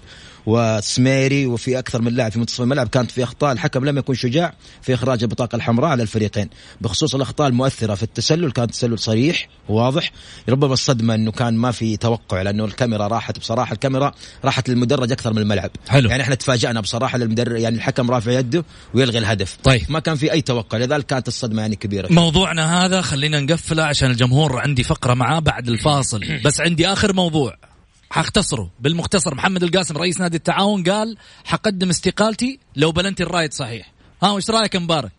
وسميري 0.49 1.45
وفي 1.45 1.79
أكثر 1.79 2.01
من 2.01 2.13
لاعب 2.13 2.31
في 2.31 2.39
منتصف 2.39 2.61
الملعب 2.61 2.87
كانت 2.87 3.11
في 3.11 3.23
أخطاء. 3.23 3.51
الحكم 3.51 3.85
لم 3.85 3.97
يكن 3.97 4.13
شجاع 4.13 4.53
في 4.81 4.93
إخراج 4.93 5.23
البطاقة 5.23 5.55
الحمراء 5.55 5.89
على 5.89 6.03
الفريقين. 6.03 6.49
بخصوص 6.81 7.15
الأخطاء 7.15 7.47
المؤثرة 7.47 7.95
في 7.95 8.03
التسلل 8.03 8.51
كان 8.51 8.67
تسلل 8.67 8.99
صريح 8.99 9.47
وواضح. 9.69 10.11
ربما 10.49 10.73
الصدمة 10.73 11.15
إنه 11.15 11.31
كان 11.31 11.53
ما 11.53 11.71
في 11.71 11.97
توقع 11.97 12.41
لأنه 12.41 12.65
الكاميرا 12.65 13.07
راحت. 13.07 13.39
بصراحة 13.39 13.73
الكاميرا 13.73 14.11
راحت 14.45 14.69
للمدرج 14.69 15.11
أكثر 15.11 15.33
من 15.33 15.41
الملعب. 15.41 15.71
حلو. 15.89 16.09
يعني 16.09 16.23
إحنا 16.23 16.35
تفاجئنا 16.35 16.81
بصراحة 16.81 17.17
للمدرب 17.17 17.55
يعني 17.55 17.75
الحكم 17.75 18.11
رافع 18.11 18.31
يده 18.31 18.65
ويلغي 18.93 19.17
الهدف. 19.17 19.57
طيب. 19.63 19.81
ما 19.89 19.99
كان 19.99 20.15
في 20.15 20.31
أي 20.31 20.41
توقع 20.41 20.77
لذلك 20.77 21.05
كانت 21.05 21.27
الصدمة 21.27 21.61
يعني 21.61 21.75
كبيرة. 21.75 22.13
موضوعنا 22.13 22.85
هذا 22.85 23.01
خلينا 23.01 23.39
نقفله 23.39 23.83
عشان 23.83 24.11
الجمهور 24.11 24.59
عندي 24.59 24.83
فقرة 24.83 25.13
معاه 25.13 25.39
بعد 25.39 25.67
الفاصل. 25.69 26.21
بس 26.45 26.61
عندي 26.61 26.87
آخر 26.87 27.13
موضوع. 27.13 27.68
حاختصره 28.09 28.71
بالمختصر 28.79 29.35
محمد 29.35 29.63
القاسم 29.63 29.97
رئيس 29.97 30.21
نادي 30.21 30.37
التعاون 30.37 30.83
قال 30.83 31.17
حقدم 31.45 31.89
استقالتي 31.89 32.59
لو 32.75 32.91
بلنتي 32.91 33.23
الرايد 33.23 33.53
صحيح. 33.53 33.91
ها 34.23 34.31
وش 34.31 34.49
رأيك 34.49 34.75
مبارك؟ 34.75 35.11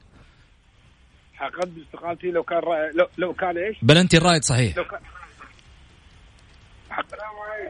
حقدم 1.35 1.83
استقالتي 1.87 2.27
لو 2.27 2.43
كان 2.43 2.59
رأي 2.59 2.91
لو, 2.95 3.07
لو 3.19 3.35
كان 3.35 3.59
إيش؟ 3.59 3.77
بلنتي 3.83 4.17
الرايد 4.17 4.45
صحيح. 4.45 4.77
لو 4.77 4.85
كان 4.85 5.01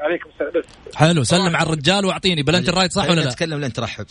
عليكم 0.01 0.31
السلام 0.31 0.63
حلو 0.95 1.25
سلم 1.25 1.57
على 1.57 1.67
الرجال 1.67 2.05
واعطيني. 2.07 2.43
بلنتي 2.43 2.71
الرايد 2.71 2.93
صح 2.93 3.11
ولا 3.11 3.21
لا؟ 3.21 3.31
تكلم 3.31 3.61
لين 3.61 3.73
ترحب. 3.73 4.07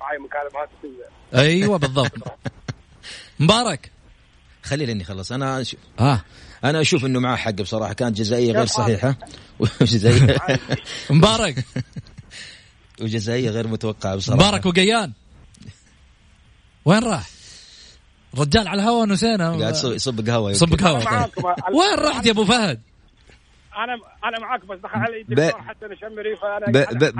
معي 0.00 0.18
مكالمات 0.18 0.68
أيوه 1.34 1.78
بالضبط. 1.78 2.12
مبارك. 3.40 3.90
خلي 4.62 4.86
لاني 4.86 5.04
خلص. 5.04 5.32
أنا. 5.32 5.64
ها. 5.98 6.24
أنا 6.64 6.80
أشوف 6.80 7.04
إنه 7.04 7.20
معاه 7.20 7.36
حق 7.36 7.50
بصراحة 7.50 7.92
كانت 7.92 8.16
جزائية 8.16 8.52
غير 8.52 8.66
صحيحة. 8.66 9.16
وجزائية. 9.80 10.36
مبارك. 11.10 11.64
وجزائية 13.02 13.50
غير 13.50 13.68
متوقعة 13.68 14.16
بصراحة. 14.16 14.48
مبارك 14.48 14.66
وقيان. 14.66 15.12
وين 16.84 17.04
راح؟ 17.04 17.28
رجال 18.38 18.68
على 18.68 18.82
الهواء 18.82 19.06
نسينا. 19.06 19.50
قاعد 19.50 19.74
يصب 19.74 20.28
قهوة 20.30 20.50
يصب 20.50 20.74
قهوة. 20.74 21.30
وين 21.72 21.98
رحت 21.98 22.26
يا 22.26 22.30
أبو 22.30 22.44
فهد؟ 22.44 22.80
أنا 23.76 23.94
أنا 24.24 24.38
معاك 24.40 24.64
بس 24.66 24.78
دخل 24.78 24.98
علي 24.98 25.20
الدكتور 25.20 25.62
حسن 25.62 25.92
الشمري 25.92 26.36
فأنا 26.36 26.66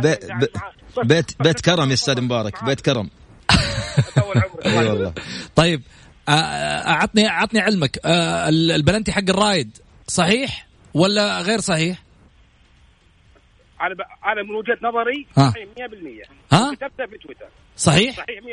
بيت 0.01 0.31
بيت 1.05 1.43
بيت 1.43 1.61
كرم 1.61 1.89
يا 1.89 1.95
أستاذ 1.95 2.21
مبارك 2.21 2.65
بيت 2.65 2.81
كرم. 2.81 3.11
أي 4.67 4.77
والله. 4.89 5.13
طيب 5.57 5.83
اعطني 6.29 7.29
اعطني 7.29 7.61
علمك 7.61 8.01
البلنتي 8.07 9.13
حق 9.13 9.23
الرايد 9.29 9.79
صحيح 10.07 10.67
ولا 10.95 11.41
غير 11.41 11.61
صحيح؟ 11.61 12.03
أنا 13.81 13.95
ب... 13.95 13.99
أنا 14.27 14.43
من 14.43 14.55
وجهة 14.55 14.79
نظري 14.83 15.27
ها. 15.37 15.51
صحيح 15.51 15.69
100% 15.79 16.55
ها؟ 16.55 16.75
كتبتها 16.75 17.07
في 17.07 17.19
تويتر 17.19 17.47
صحيح؟ 17.77 18.17
صحيح 18.17 18.41
100% 18.41 18.45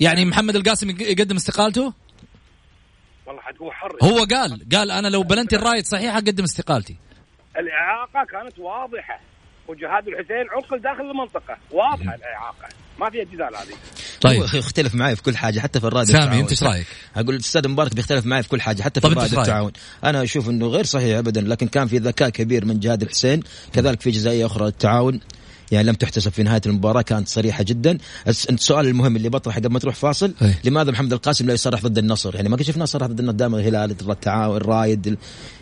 يعني 0.00 0.24
محمد 0.24 0.56
القاسم 0.56 0.90
يق- 0.90 1.02
يقدم 1.02 1.36
استقالته؟ 1.36 1.92
والله 3.26 3.42
حد 3.42 3.54
هو 3.62 3.72
حر 3.72 3.96
هو 4.02 4.24
قال 4.30 4.66
قال 4.72 4.90
أنا 4.90 5.08
لو 5.08 5.22
بلنتي 5.22 5.56
الرايد 5.56 5.84
صحيح 5.86 6.14
أقدم 6.14 6.44
استقالتي 6.44 6.96
الإعاقة 7.58 8.24
كانت 8.32 8.58
واضحة 8.58 9.20
وجهاد 9.70 10.08
الحسين 10.08 10.46
عقل 10.50 10.80
داخل 10.80 11.10
المنطقة. 11.10 11.56
واضحة 11.70 12.14
الإعاقة. 12.14 12.68
ما 13.00 13.10
فيها 13.10 13.24
جدال 13.24 13.56
هذه. 13.56 13.76
طيب. 14.20 14.40
هو 14.40 14.58
يختلف 14.58 14.94
معي 14.94 15.16
في 15.16 15.22
كل 15.22 15.36
حاجة 15.36 15.60
حتى 15.60 15.80
في 15.80 15.86
الراديو 15.86 16.12
سامي 16.12 16.24
التعاون. 16.24 16.42
أنت 16.42 16.50
إيش 16.50 16.62
رأيك؟ 16.62 16.86
أقول 17.16 17.34
الأستاذ 17.34 17.68
مبارك 17.68 17.94
بيختلف 17.94 18.26
معي 18.26 18.42
في 18.42 18.48
كل 18.48 18.60
حاجة 18.60 18.82
حتى 18.82 19.00
في 19.00 19.06
رأيك؟ 19.06 19.32
التعاون. 19.32 19.72
أنا 20.04 20.22
أشوف 20.22 20.48
إنه 20.48 20.66
غير 20.66 20.84
صحيح 20.84 21.18
ابدا 21.18 21.40
لكن 21.40 21.68
كان 21.68 21.86
في 21.86 21.98
ذكاء 21.98 22.28
كبير 22.28 22.64
من 22.64 22.80
جهاد 22.80 23.02
الحسين 23.02 23.42
كذلك 23.72 24.00
في 24.00 24.10
جزئيه 24.10 24.46
أخرى 24.46 24.64
للتعاون 24.64 25.20
يعني 25.72 25.88
لم 25.88 25.94
تحتسب 25.94 26.30
في 26.32 26.42
نهاية 26.42 26.60
المباراة 26.66 27.02
كانت 27.02 27.28
صريحة 27.28 27.62
جدا 27.64 27.98
الس- 28.28 28.46
السؤال 28.50 28.86
المهم 28.86 29.16
اللي 29.16 29.28
بطرحه 29.28 29.60
قبل 29.60 29.72
ما 29.72 29.78
تروح 29.78 29.94
فاصل 29.94 30.34
أي. 30.42 30.54
لماذا 30.64 30.90
محمد 30.90 31.12
القاسم 31.12 31.46
لا 31.46 31.52
يصرح 31.54 31.82
ضد 31.82 31.98
النصر 31.98 32.34
يعني 32.36 32.48
ما 32.48 32.62
شفناه 32.62 32.84
صرح 32.84 33.06
ضد 33.06 33.20
النصر 33.20 33.36
دائما 33.36 33.58
الهلال 33.58 33.90
التعاون 34.10 34.56
الرايد 34.56 35.06
ال- 35.06 35.16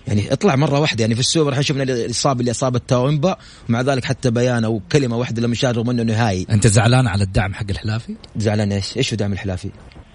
يعني 0.08 0.32
اطلع 0.32 0.56
مرة 0.56 0.80
واحدة 0.80 1.00
يعني 1.02 1.14
في 1.14 1.20
السوبر 1.20 1.50
الحين 1.50 1.62
شفنا 1.62 1.82
الاصابه 1.82 2.40
اللي 2.40 2.50
اصابت 2.50 2.82
تاومبا 2.88 3.36
ومع 3.68 3.80
ذلك 3.80 4.04
حتى 4.04 4.30
بيان 4.30 4.64
أو 4.64 4.80
كلمه 4.92 5.16
واحدة 5.16 5.42
لم 5.42 5.52
يشارك 5.52 5.76
رغم 5.76 5.90
إنه 5.90 6.02
نهائي 6.02 6.46
أنت 6.50 6.66
زعلان 6.66 7.06
على 7.06 7.24
الدعم 7.24 7.54
حق 7.54 7.66
الحلافي؟ 7.70 8.14
زعلان 8.36 8.72
إيش؟ 8.72 8.96
إيش 8.96 9.14
دعم 9.14 9.32
الحلافي؟ 9.32 9.68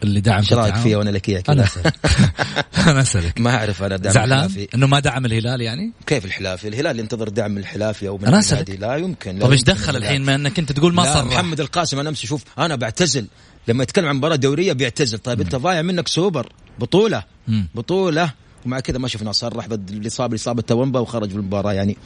اللي 0.04 0.22
دعم 0.22 0.40
إيش 0.40 0.54
رايك؟ 0.54 0.76
فيها 0.76 0.98
وأنا 0.98 1.10
لك 1.10 1.30
اياه 1.30 1.40
كذا؟ 1.42 1.54
أنا 1.54 1.64
أسألك. 1.64 1.96
أنا 2.88 3.02
أسألك. 3.02 3.42
ما 3.42 3.56
أعرف 3.56 3.84
أنا 3.84 3.98
دعم 3.98 4.14
زعلان؟ 4.14 4.40
الحلافي. 4.40 4.68
إنه 4.76 4.88
ما 4.88 5.00
دعم 5.00 5.26
الهلال 5.26 5.62
يعني؟ 5.62 5.92
كيف 6.08 6.26
الحلافي؟ 6.26 6.68
الهلال 6.68 7.00
ينتظر 7.00 7.30
دعم 7.30 7.52
من 7.52 7.58
الحلافي 7.58 8.08
أو 8.08 8.18
من 8.18 8.26
أنا 8.26 8.40
النادي. 8.40 8.64
أسألك. 8.64 8.82
لا 8.82 8.96
يمكن. 8.96 9.40
طيب 9.40 9.52
إيش 9.52 9.64
دخل. 9.64 9.96
الحين؟ 9.96 10.22
ما 10.22 10.36
إنك 10.36 10.60
أنت 10.60 10.72
تقول 10.72 10.94
ما 10.94 11.04
صرح. 11.14 11.26
محمد 11.26 11.60
القاسم 11.60 12.00
أنا 12.00 12.10
أمس 12.10 12.26
شوف 12.26 12.44
أنا 12.58 12.76
بعتزل. 12.76 13.28
لما 13.68 13.84
يتكلم 13.84 14.06
عن 14.08 14.16
مباراة 14.16 14.36
دورية 14.36 14.74
بيعتزل. 14.74 15.18
طيب 15.18 15.42
أنت 15.42 15.56
ضايع 15.56 15.82
منك 15.82 16.08
سوبر. 16.08 16.50
بطولة. 16.80 17.24
مم. 17.48 17.68
بطولة. 17.76 18.32
ومع 18.66 18.80
كذا 18.80 18.98
ما 18.98 19.08
شفنا 19.08 19.32
صرح 19.32 19.68
ضد 19.68 19.90
الاصابه 19.90 20.36
اصابه 20.36 20.62
تومبا 20.62 21.00
وخرج 21.00 21.30
في 21.30 21.36
المباراة 21.36 21.74
يعني. 21.74 21.98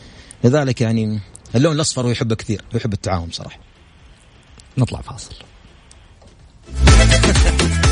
لذلك 0.43 0.82
يعني 0.82 1.20
اللون 1.56 1.76
الأصفر 1.76 2.06
هو 2.06 2.10
يحبه 2.10 2.36
كثير. 2.36 2.62
هو 2.74 2.78
يحب 2.78 2.93
التعاون 2.93 3.30
صراحة 3.32 3.60
نطلع 4.78 5.02
فاصل. 5.02 5.36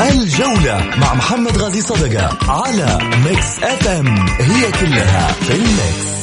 الجولة 0.00 0.96
مع 0.96 1.14
محمد 1.14 1.58
غازي 1.58 1.80
صدقة 1.80 2.38
على 2.50 2.98
Mix 3.24 3.62
FM 3.62 3.88
it's 3.88 4.28
all 4.28 4.72
in 4.72 5.32
the 5.32 5.52
mix 5.52 6.16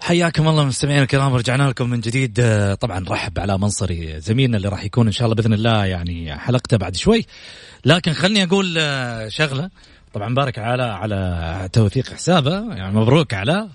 حياكم 0.00 0.48
الله 0.48 0.64
مستمعينا 0.64 1.02
الكرام 1.02 1.34
رجعنا 1.34 1.62
لكم 1.62 1.90
من 1.90 2.00
جديد. 2.00 2.40
آه، 2.40 2.74
طبعا 2.74 3.00
نرحب 3.00 3.38
علي 3.38 3.58
منصري 3.58 4.20
زميلنا 4.20 4.56
اللي 4.56 4.68
راح 4.68 4.84
يكون 4.84 5.06
إن 5.06 5.12
شاء 5.12 5.24
الله 5.24 5.34
بإذن 5.34 5.52
الله 5.52 5.84
يعني 5.84 6.38
حلقته 6.38 6.76
بعد 6.76 6.96
شوي. 6.96 7.26
لكن 7.84 8.12
خلني 8.12 8.44
أقول 8.44 8.74
آه، 8.78 9.28
شغلة. 9.28 9.70
طبعا 10.14 10.28
مبارك 10.28 10.58
على 10.58 10.82
على 10.82 11.68
توثيق 11.72 12.12
حسابه. 12.12 12.74
يعني 12.74 12.94
مبروك 12.96 13.34
على 13.34 13.68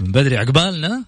من 0.00 0.12
بدري 0.12 0.36
عقبالنا. 0.36 1.04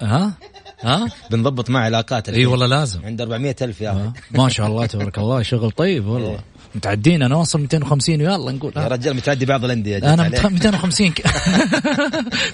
ها؟ 0.00 0.32
ها؟ 0.80 1.06
بنضبط 1.30 1.70
مع 1.70 1.80
علاقات 1.80 2.28
إي 2.28 2.46
والله 2.46 2.66
لازم. 2.66 3.04
عند 3.04 3.20
400 3.20 3.56
ألف 3.62 3.80
يا 3.80 3.90
آه. 3.90 3.92
أخي. 4.16 4.38
ما 4.38 4.48
شاء 4.48 4.66
الله 4.66 4.86
تبارك 4.86 5.18
الله. 5.18 5.42
شغل 5.42 5.70
طيب 5.70 6.06
والله. 6.06 6.38
متعدين. 6.74 7.22
أنا 7.22 7.34
اوصل 7.34 7.60
250 7.60 8.20
ويلا 8.20 8.52
نقول. 8.52 8.72
يا. 8.76 8.88
رجال 8.88 9.16
متعدي 9.16 9.46
بعض 9.46 9.64
الأندية 9.64 9.98
أنا 9.98 10.22
عليك. 10.22 10.40
متخ- 10.40 10.46
250 10.46 11.10
كي 11.12 11.22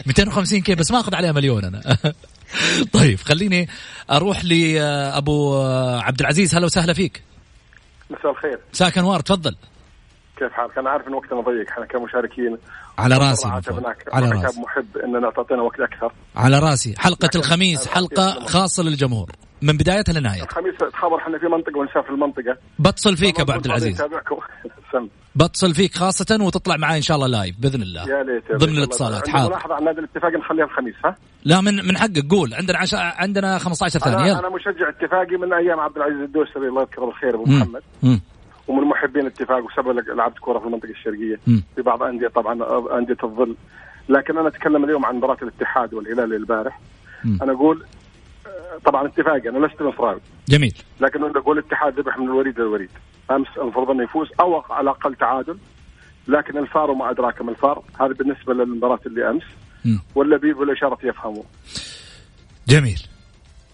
250 0.07 0.61
كي 0.61 0.75
بس 0.75 0.91
ما 0.91 1.01
أخذ 1.01 1.15
عليها 1.15 1.33
مليون 1.33 1.65
أنا. 1.65 1.97
طيب 2.93 3.19
خليني 3.21 3.69
أروح 4.11 4.45
لابو 4.45 5.63
عبد 5.99 6.21
العزيز. 6.21 6.55
هلا 6.55 6.65
وسهلا 6.67 6.93
فيك. 6.93 7.23
مساء 8.11 8.31
الخير. 8.31 8.59
مساك 8.75 8.99
أنوار. 8.99 9.21
تفضل. 9.21 9.55
كيف 10.39 10.53
حالك؟ 10.53 10.79
أنا 10.79 10.91
عارف 10.91 11.09
إن 11.09 11.15
وقتنا 11.15 11.41
ضيق. 11.41 11.71
إحنا 11.71 11.87
كمشاركين 11.87 12.59
على 12.99 13.17
راسي 13.17 13.49
على 14.13 14.31
راسي. 14.31 14.61
محب 14.61 14.97
إننا 15.05 15.31
تعطينا 15.31 15.63
وقت 15.63 15.81
أكثر. 15.81 16.13
على 16.37 16.59
راسي. 16.59 16.95
لكن 17.23 17.39
الخميس 17.39 17.89
لما- 17.97 18.47
خاصة 18.47 18.83
للجمهور. 18.83 19.31
من 19.63 19.77
بدايتها 19.77 20.13
لنهايتها 20.13 20.45
الخميس 20.45 20.75
تخبر 20.93 21.19
إحنا 21.19 21.39
في 21.39 21.47
منطقة 21.47 21.79
ونسافر 21.79 22.11
المنطقة. 22.15 22.57
بتصل 22.79 23.17
فيك 23.17 23.41
أبو 23.41 23.53
عبد 23.53 23.65
العزيز. 23.67 24.03
بتصل 25.37 25.75
فيك 25.75 25.95
خاصة 25.95 26.39
وتطلع 26.41 26.77
معي 26.77 26.97
إن 26.97 27.03
شاء 27.03 27.17
الله 27.17 27.27
لايف 27.29 27.57
بإذن 27.61 27.83
الله. 27.83 28.03
يا 28.09 28.23
ليت 28.23 28.51
يا 28.51 28.57
ضمن. 28.57 28.79
الاتصالات. 28.79 29.29
حاضر. 29.29 29.49
ملاحظة 29.51 29.75
عن 29.75 29.85
نادي 29.85 29.99
الاتفاق 29.99 30.31
نخليها 30.33 30.65
الخميس 30.65 30.95
ها؟ 31.05 31.17
لا 31.45 31.61
من 31.61 31.75
من 31.87 31.97
حقك. 31.99 32.27
قول. 32.31 32.55
عندنا 32.55 32.79
عش... 32.79 32.95
عندنا 32.95 33.59
15 33.59 33.99
ثانية 34.01 34.33
أنا 34.33 34.39
أنا 34.39 34.49
مشجع 34.49 34.89
اتفاقي 34.89 35.37
من 35.37 35.53
أيام 35.53 35.81
عبد 35.81 35.97
العزيز 35.97 36.21
الدوسري. 36.21 36.69
الله 36.69 36.83
يذكره 36.83 37.05
بالخير 37.07 37.35
أبو. 37.35 37.45
محمد. 37.45 37.83
مم. 38.03 38.21
ومن 38.69 38.85
محبين 38.85 39.23
الاتفاق 39.23 39.65
وسبب 39.65 39.99
لعبت 40.09 40.39
كوره 40.39 40.59
في 40.59 40.67
المنطقة 40.67 40.91
الشرقية. 40.91 41.37
في 41.77 41.83
بعض 41.83 42.03
أندية 42.03 42.29
طبعا 42.29 42.53
أندية 42.99 43.17
الظل. 43.25 43.57
لكن 44.09 44.39
أنا 44.39 44.49
أتكلم 44.49 44.85
اليوم 44.85 45.07
عن 45.07 45.17
مباراة 45.17 45.39
الاتحاد 45.43 45.95
والهلال 45.95 46.35
البارح. 46.35 46.81
مم. 47.25 47.39
أنا 47.43 47.53
أقول 47.53 47.85
طبعا 48.85 49.07
اتفاقي 49.07 49.49
أنا 49.49 49.67
لست 49.67 49.83
نصراوي 49.83 50.21
جميل. 50.49 50.75
لكن 51.01 51.21
نقول 51.21 51.59
الاتحاد 51.59 52.01
ذبح 52.01 52.19
من 52.19 52.25
الوريد 52.25 52.61
للوريد. 52.61 52.91
أمس 53.31 53.49
المفروض 53.59 53.91
أنه 53.91 54.03
يفوز 54.03 54.29
أو 54.41 54.61
على 54.61 54.81
الاقل 54.81 55.15
تعادل. 55.15 55.59
لكن 56.29 56.59
الفار 56.59 56.91
وما 56.91 57.11
أدراك 57.11 57.43
ما 57.43 57.51
الفار. 57.51 57.83
هذا 58.01 58.13
بالنسبة 58.13 58.55
للمباراة 58.55 59.01
اللي 59.07 59.31
أمس. 59.31 59.43
واللبيب 60.15 60.59
والإشارة 60.59 60.99
يفهموا 61.03 61.43
جميل. 62.69 63.03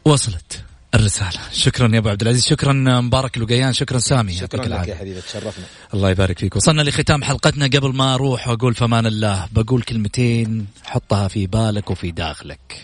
وصلت. 0.04 0.64
الرسالة. 0.94 1.40
شكرا 1.52 1.88
يا 1.92 1.98
أبو 1.98 2.08
عبد 2.08 2.22
العزيز. 2.22 2.46
شكرا 2.46 2.72
مبارك 2.72 3.36
الوقيان 3.36 3.72
شكرا 3.72 3.98
سامي. 3.98 4.36
شكرا 4.36 4.64
لك. 4.64 4.88
يا 4.88 4.94
حبيبي. 4.94 5.20
تشرفنا. 5.20 5.64
الله 5.94 6.10
يبارك 6.10 6.38
فيك. 6.38 6.56
وصلنا 6.56 6.82
لختام 6.82 7.24
حلقتنا. 7.24 7.66
قبل 7.66 7.94
ما 7.94 8.14
أروح 8.14 8.48
وأقول 8.48 8.74
فمان 8.74 9.06
الله 9.06 9.48
بقول 9.52 9.82
كلمتين 9.82 10.66
حطها 10.84 11.28
في 11.28 11.46
بالك 11.46 11.90
وفي 11.90 12.10
داخلك. 12.10 12.82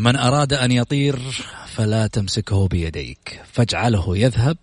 من 0.00 0.16
أراد 0.16 0.52
أن 0.52 0.72
يطير 0.72 1.18
فلا 1.66 2.06
تمسكه 2.06 2.68
بيديك. 2.68 3.40
فاجعله 3.52 4.18
يذهب. 4.18 4.56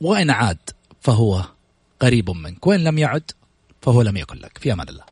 وإن 0.00 0.30
عاد 0.30 0.58
فهو 1.00 1.44
قريب 2.00 2.30
منك. 2.30 2.66
وإن 2.66 2.84
لم 2.84 2.98
يعد 2.98 3.30
فهو 3.82 4.02
لم 4.02 4.16
يكن 4.16 4.36
لك. 4.36 4.58
في 4.58 4.72
أمان 4.72 4.88
الله. 4.88 5.04